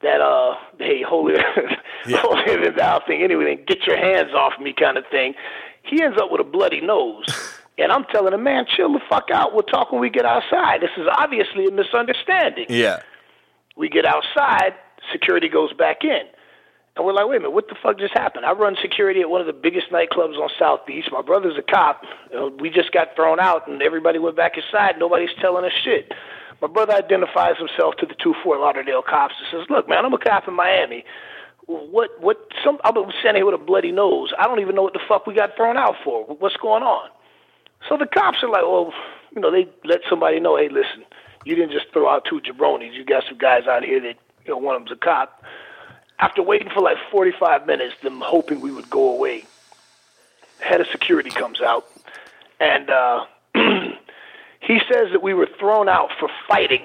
that 0.02 0.20
uh 0.20 0.54
hey 0.78 1.02
holier 1.02 1.42
Yeah. 2.06 2.18
holier 2.20 2.62
than 2.64 2.76
thou 2.76 3.00
thing 3.06 3.22
anyway, 3.22 3.56
get 3.66 3.86
your 3.86 3.96
hands 3.96 4.32
off 4.34 4.60
me 4.60 4.72
kind 4.78 4.98
of 4.98 5.04
thing. 5.10 5.34
He 5.82 6.02
ends 6.02 6.18
up 6.20 6.30
with 6.30 6.40
a 6.40 6.44
bloody 6.44 6.80
nose. 6.80 7.24
And 7.78 7.92
I'm 7.92 8.04
telling 8.04 8.32
him, 8.32 8.42
man, 8.42 8.64
chill 8.74 8.92
the 8.92 9.00
fuck 9.08 9.28
out. 9.32 9.52
We'll 9.52 9.62
talk 9.62 9.92
when 9.92 10.00
we 10.00 10.08
get 10.08 10.24
outside. 10.24 10.80
This 10.80 10.90
is 10.96 11.06
obviously 11.10 11.66
a 11.66 11.70
misunderstanding. 11.70 12.66
Yeah. 12.68 13.00
We 13.76 13.90
get 13.90 14.06
outside, 14.06 14.72
security 15.12 15.48
goes 15.48 15.72
back 15.74 16.02
in. 16.02 16.22
And 16.96 17.04
we're 17.04 17.12
like, 17.12 17.28
wait 17.28 17.36
a 17.36 17.40
minute, 17.40 17.50
what 17.50 17.68
the 17.68 17.76
fuck 17.82 17.98
just 17.98 18.14
happened? 18.16 18.46
I 18.46 18.52
run 18.52 18.74
security 18.80 19.20
at 19.20 19.28
one 19.28 19.42
of 19.42 19.46
the 19.46 19.52
biggest 19.52 19.90
nightclubs 19.90 20.38
on 20.40 20.48
South 20.58 20.86
Beach. 20.86 21.04
My 21.12 21.20
brother's 21.20 21.58
a 21.58 21.62
cop. 21.62 22.02
We 22.58 22.70
just 22.70 22.90
got 22.92 23.14
thrown 23.14 23.38
out, 23.38 23.68
and 23.68 23.82
everybody 23.82 24.18
went 24.18 24.34
back 24.34 24.56
inside. 24.56 24.94
Nobody's 24.98 25.28
telling 25.38 25.66
us 25.66 25.72
shit. 25.84 26.10
My 26.62 26.68
brother 26.68 26.94
identifies 26.94 27.58
himself 27.58 27.96
to 27.96 28.06
the 28.06 28.14
two 28.14 28.34
Fort 28.42 28.60
Lauderdale 28.60 29.02
cops 29.02 29.34
and 29.38 29.60
says, 29.60 29.68
look, 29.68 29.86
man, 29.86 30.06
I'm 30.06 30.14
a 30.14 30.18
cop 30.18 30.48
in 30.48 30.54
Miami. 30.54 31.04
What, 31.66 32.18
what, 32.18 32.38
some, 32.64 32.78
I'm 32.82 32.94
standing 33.20 33.42
here 33.42 33.52
with 33.52 33.60
a 33.60 33.62
bloody 33.62 33.92
nose. 33.92 34.32
I 34.38 34.44
don't 34.44 34.60
even 34.60 34.74
know 34.74 34.82
what 34.82 34.94
the 34.94 35.04
fuck 35.06 35.26
we 35.26 35.34
got 35.34 35.54
thrown 35.54 35.76
out 35.76 35.96
for. 36.02 36.24
What's 36.24 36.56
going 36.56 36.82
on? 36.82 37.10
So 37.88 37.96
the 37.96 38.06
cops 38.06 38.42
are 38.42 38.48
like, 38.48 38.62
well, 38.62 38.92
you 39.34 39.40
know, 39.40 39.50
they 39.50 39.68
let 39.84 40.00
somebody 40.08 40.40
know, 40.40 40.56
hey, 40.56 40.68
listen, 40.68 41.04
you 41.44 41.54
didn't 41.54 41.72
just 41.72 41.92
throw 41.92 42.08
out 42.08 42.24
two 42.24 42.40
jabronis. 42.40 42.94
You 42.94 43.04
got 43.04 43.24
some 43.28 43.38
guys 43.38 43.66
out 43.66 43.84
here 43.84 44.00
that, 44.00 44.16
you 44.44 44.50
know, 44.50 44.58
one 44.58 44.74
of 44.74 44.82
them's 44.82 44.92
a 44.92 44.96
cop. 44.96 45.44
After 46.18 46.42
waiting 46.42 46.70
for 46.70 46.80
like 46.80 46.96
45 47.10 47.66
minutes, 47.66 47.94
them 48.02 48.20
hoping 48.24 48.60
we 48.60 48.72
would 48.72 48.88
go 48.90 49.10
away, 49.14 49.44
head 50.60 50.80
of 50.80 50.86
security 50.88 51.30
comes 51.30 51.60
out, 51.60 51.86
and 52.58 52.88
uh, 52.88 53.26
he 54.60 54.80
says 54.90 55.12
that 55.12 55.22
we 55.22 55.34
were 55.34 55.48
thrown 55.58 55.88
out 55.88 56.10
for 56.18 56.28
fighting. 56.48 56.82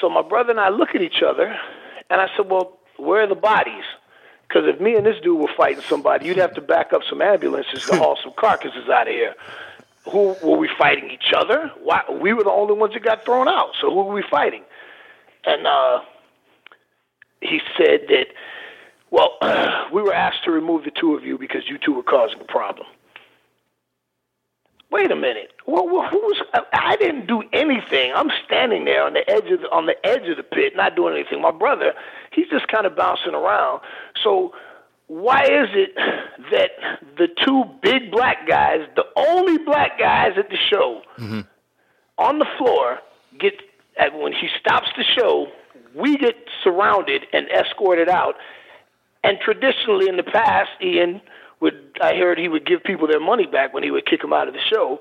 So 0.00 0.08
my 0.08 0.22
brother 0.22 0.50
and 0.50 0.60
I 0.60 0.68
look 0.68 0.94
at 0.94 1.02
each 1.02 1.22
other, 1.22 1.54
and 2.08 2.20
I 2.20 2.28
said, 2.36 2.48
well, 2.48 2.78
where 2.96 3.22
are 3.22 3.26
the 3.26 3.34
bodies? 3.34 3.84
Because 4.50 4.66
if 4.66 4.80
me 4.80 4.96
and 4.96 5.06
this 5.06 5.20
dude 5.22 5.38
were 5.38 5.52
fighting 5.56 5.80
somebody, 5.82 6.26
you'd 6.26 6.36
have 6.38 6.54
to 6.54 6.60
back 6.60 6.92
up 6.92 7.02
some 7.08 7.22
ambulances 7.22 7.84
to 7.84 7.96
haul 7.96 8.18
some 8.20 8.32
carcasses 8.36 8.88
out 8.88 9.06
of 9.06 9.14
here. 9.14 9.34
Who 10.10 10.34
were 10.42 10.56
we 10.56 10.68
fighting 10.76 11.08
each 11.08 11.32
other? 11.36 11.70
Why 11.80 12.02
we 12.10 12.32
were 12.32 12.42
the 12.42 12.50
only 12.50 12.74
ones 12.74 12.94
that 12.94 13.04
got 13.04 13.24
thrown 13.24 13.46
out. 13.46 13.74
So 13.80 13.90
who 13.90 14.02
were 14.02 14.12
we 14.12 14.24
fighting? 14.28 14.64
And 15.44 15.68
uh, 15.68 16.00
he 17.40 17.60
said 17.78 18.08
that, 18.08 18.26
well, 19.12 19.38
we 19.92 20.02
were 20.02 20.12
asked 20.12 20.42
to 20.46 20.50
remove 20.50 20.82
the 20.82 20.90
two 20.90 21.14
of 21.14 21.24
you 21.24 21.38
because 21.38 21.68
you 21.68 21.78
two 21.78 21.92
were 21.92 22.02
causing 22.02 22.40
a 22.40 22.44
problem. 22.44 22.88
Wait 25.00 25.10
a 25.10 25.16
minute. 25.16 25.52
Well, 25.66 25.88
well 25.88 26.06
who's? 26.10 26.42
I, 26.52 26.60
I 26.74 26.96
didn't 26.96 27.26
do 27.26 27.42
anything. 27.54 28.12
I'm 28.14 28.28
standing 28.44 28.84
there 28.84 29.02
on 29.02 29.14
the 29.14 29.28
edge 29.30 29.50
of 29.50 29.62
the, 29.62 29.70
on 29.70 29.86
the 29.86 29.94
edge 30.06 30.28
of 30.28 30.36
the 30.36 30.42
pit, 30.42 30.74
not 30.76 30.94
doing 30.94 31.14
anything. 31.14 31.40
My 31.40 31.52
brother, 31.52 31.94
he's 32.32 32.48
just 32.50 32.68
kind 32.68 32.84
of 32.84 32.94
bouncing 32.94 33.32
around. 33.32 33.80
So 34.22 34.52
why 35.06 35.44
is 35.44 35.68
it 35.72 35.94
that 36.50 36.72
the 37.16 37.28
two 37.42 37.64
big 37.80 38.10
black 38.10 38.46
guys, 38.46 38.80
the 38.94 39.06
only 39.16 39.56
black 39.56 39.98
guys 39.98 40.32
at 40.36 40.50
the 40.50 40.58
show, 40.58 41.00
mm-hmm. 41.16 41.40
on 42.18 42.38
the 42.38 42.46
floor, 42.58 42.98
get 43.38 43.54
when 44.12 44.34
he 44.34 44.48
stops 44.60 44.88
the 44.98 45.04
show, 45.18 45.46
we 45.94 46.18
get 46.18 46.36
surrounded 46.62 47.22
and 47.32 47.48
escorted 47.48 48.10
out. 48.10 48.34
And 49.24 49.38
traditionally, 49.40 50.08
in 50.08 50.18
the 50.18 50.22
past, 50.22 50.70
Ian 50.82 51.22
I 52.00 52.14
heard 52.16 52.38
he 52.38 52.48
would 52.48 52.66
give 52.66 52.82
people 52.82 53.06
their 53.06 53.20
money 53.20 53.46
back 53.46 53.74
when 53.74 53.82
he 53.82 53.90
would 53.90 54.06
kick 54.06 54.22
them 54.22 54.32
out 54.32 54.48
of 54.48 54.54
the 54.54 54.60
show. 54.60 55.00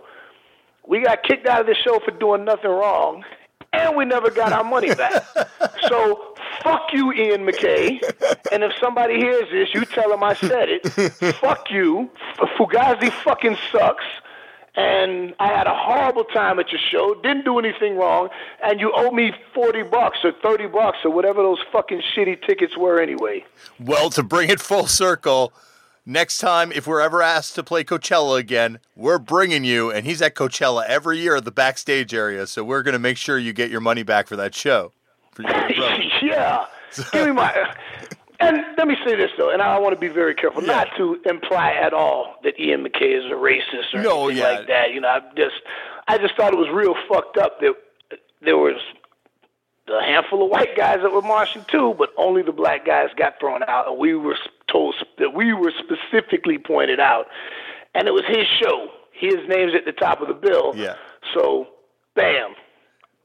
We 0.87 1.01
got 1.03 1.23
kicked 1.23 1.45
out 1.47 1.61
of 1.61 1.67
the 1.67 1.75
show 1.75 1.99
for 1.99 2.11
doing 2.11 2.45
nothing 2.45 2.71
wrong, 2.71 3.23
and 3.73 3.95
we 3.95 4.05
never 4.05 4.31
got 4.31 4.51
our 4.51 4.63
money 4.63 4.93
back. 4.93 5.23
so 5.87 6.35
fuck 6.63 6.89
you, 6.93 7.13
Ian 7.13 7.45
MacKaye. 7.45 8.01
And 8.51 8.63
if 8.63 8.71
somebody 8.79 9.15
hears 9.15 9.49
this, 9.51 9.73
you 9.73 9.85
tell 9.85 10.09
them 10.09 10.23
I 10.23 10.33
said 10.33 10.69
it. 10.69 10.87
fuck 11.35 11.69
you. 11.69 12.09
Fugazi 12.57 13.11
fucking 13.11 13.57
sucks. 13.71 14.05
And 14.75 15.35
I 15.39 15.47
had 15.47 15.67
a 15.67 15.75
horrible 15.75 16.23
time 16.23 16.59
at 16.59 16.71
your 16.71 16.79
show. 16.79 17.15
Didn't 17.21 17.43
do 17.43 17.59
anything 17.59 17.97
wrong, 17.97 18.29
and 18.63 18.79
you 18.79 18.93
owe 18.95 19.11
me 19.11 19.33
forty 19.53 19.83
bucks 19.83 20.19
or 20.23 20.31
thirty 20.31 20.67
bucks 20.67 20.99
or 21.03 21.11
whatever 21.11 21.41
those 21.41 21.59
fucking 21.71 22.01
shitty 22.15 22.45
tickets 22.45 22.77
were 22.77 23.01
anyway. 23.01 23.43
Well, 23.79 24.09
to 24.11 24.23
bring 24.23 24.49
it 24.49 24.61
full 24.61 24.87
circle, 24.87 25.51
next 26.09 26.39
time 26.39 26.71
if 26.71 26.87
we're 26.87 26.99
ever 27.01 27.21
asked 27.21 27.55
to 27.55 27.63
play 27.63 27.83
Coachella 27.83 28.39
again, 28.39 28.79
we're 28.95 29.19
bringing 29.19 29.63
you, 29.63 29.91
and 29.91 30.05
he's 30.05 30.21
at 30.21 30.35
Coachella 30.35 30.85
every 30.87 31.19
year 31.19 31.35
at 31.37 31.45
the 31.45 31.51
backstage 31.51 32.13
area, 32.13 32.47
so 32.47 32.63
we're 32.63 32.83
going 32.83 32.93
to 32.93 32.99
make 32.99 33.17
sure 33.17 33.37
you 33.37 33.53
get 33.53 33.69
your 33.69 33.81
money 33.81 34.03
back 34.03 34.27
for 34.27 34.35
that 34.35 34.53
show. 34.55 34.91
For 35.31 35.43
you 35.43 35.47
and 35.49 35.75
your 35.75 36.11
yeah. 36.33 36.65
Give 37.13 37.27
me 37.27 37.31
my. 37.31 37.73
And 38.41 38.57
let 38.77 38.87
me 38.87 38.95
say 39.05 39.15
this 39.15 39.31
though, 39.37 39.51
and 39.51 39.61
I 39.61 39.77
want 39.79 39.93
to 39.93 39.99
be 39.99 40.07
very 40.07 40.33
careful 40.33 40.63
Yeah. 40.63 40.71
not 40.73 40.87
to 40.97 41.21
imply 41.25 41.71
at 41.73 41.93
all 41.93 42.35
that 42.43 42.59
Ian 42.59 42.83
MacKaye 42.85 43.17
is 43.19 43.25
a 43.25 43.35
racist 43.35 43.93
or 43.93 44.01
No, 44.01 44.25
anything 44.29 44.37
yeah. 44.43 44.49
like 44.57 44.67
that. 44.67 44.91
You 44.93 45.01
know, 45.01 45.09
I 45.09 45.19
just, 45.35 45.55
I 46.07 46.17
just 46.17 46.35
thought 46.35 46.53
it 46.53 46.57
was 46.57 46.69
real 46.73 46.95
fucked 47.07 47.37
up 47.37 47.59
that 47.59 47.73
there 48.41 48.57
was 48.57 48.77
a 49.89 50.03
handful 50.03 50.43
of 50.43 50.49
white 50.49 50.75
guys 50.75 50.99
that 51.01 51.11
were 51.11 51.21
marching 51.21 51.65
too, 51.69 51.95
but 51.97 52.09
only 52.17 52.41
the 52.41 52.51
black 52.51 52.85
guys 52.85 53.09
got 53.17 53.39
thrown 53.39 53.63
out, 53.63 53.87
and 53.89 53.97
we 53.97 54.13
were 54.15 54.37
told 54.71 54.95
that 55.17 55.33
we 55.33 55.53
were 55.53 55.71
specifically 55.77 56.57
pointed 56.57 56.99
out, 56.99 57.25
and 57.95 58.07
it 58.07 58.11
was 58.11 58.23
his 58.27 58.45
show. 58.61 58.87
His 59.11 59.35
name's 59.47 59.73
at 59.75 59.85
the 59.85 59.91
top 59.91 60.21
of 60.21 60.27
the 60.27 60.33
bill. 60.33 60.73
Yeah. 60.75 60.95
So, 61.33 61.67
bam, 62.15 62.51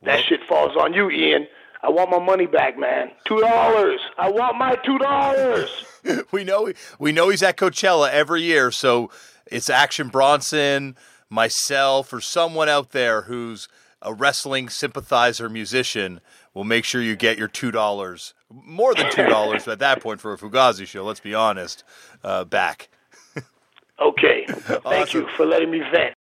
that 0.03 0.15
Well- 0.17 0.23
shit 0.23 0.41
falls 0.49 0.77
on 0.77 0.93
you, 0.95 1.11
Ian. 1.11 1.47
I 1.83 1.91
want 1.91 2.11
my 2.11 2.19
money 2.19 2.47
back, 2.47 2.79
man. 2.79 3.11
Two 3.27 3.41
dollars. 3.41 4.01
I 4.17 4.31
want 4.31 4.57
my 4.57 4.75
two 4.87 4.97
dollars. 4.99 5.69
we 6.33 6.43
know 6.43 6.73
we 6.99 7.13
know 7.13 7.29
he's 7.29 7.43
at 7.43 7.59
Coachella 7.59 8.11
every 8.11 8.41
year, 8.43 8.71
so 8.71 9.11
it's 9.47 9.69
Action 9.69 10.09
Bronson, 10.09 10.97
myself, 11.29 12.11
or 12.13 12.23
someone 12.23 12.71
out 12.71 12.93
there 12.93 13.23
who's 13.23 13.69
a 14.01 14.15
wrestling 14.15 14.71
sympathizer 14.71 15.51
musician 15.51 16.21
will 16.55 16.65
make 16.65 16.85
sure 16.85 17.03
you 17.03 17.17
get 17.17 17.37
your 17.37 17.49
two 17.49 17.71
dollars, 17.71 18.33
more 18.51 18.95
than 18.95 19.11
two 19.11 19.27
dollars 19.27 19.69
at 19.69 19.81
that 19.81 20.01
point 20.01 20.21
for 20.21 20.33
a 20.33 20.39
Fugazi 20.39 20.87
show. 20.87 21.05
Let's 21.05 21.21
be 21.21 21.35
honest, 21.35 21.85
uh, 22.23 22.45
back. 22.45 22.89
Okay. 24.01 24.45
Thank 24.49 25.15
you 25.15 25.29
for 25.37 25.47
letting 25.47 25.71
me 25.71 25.79
vent. 25.79 26.17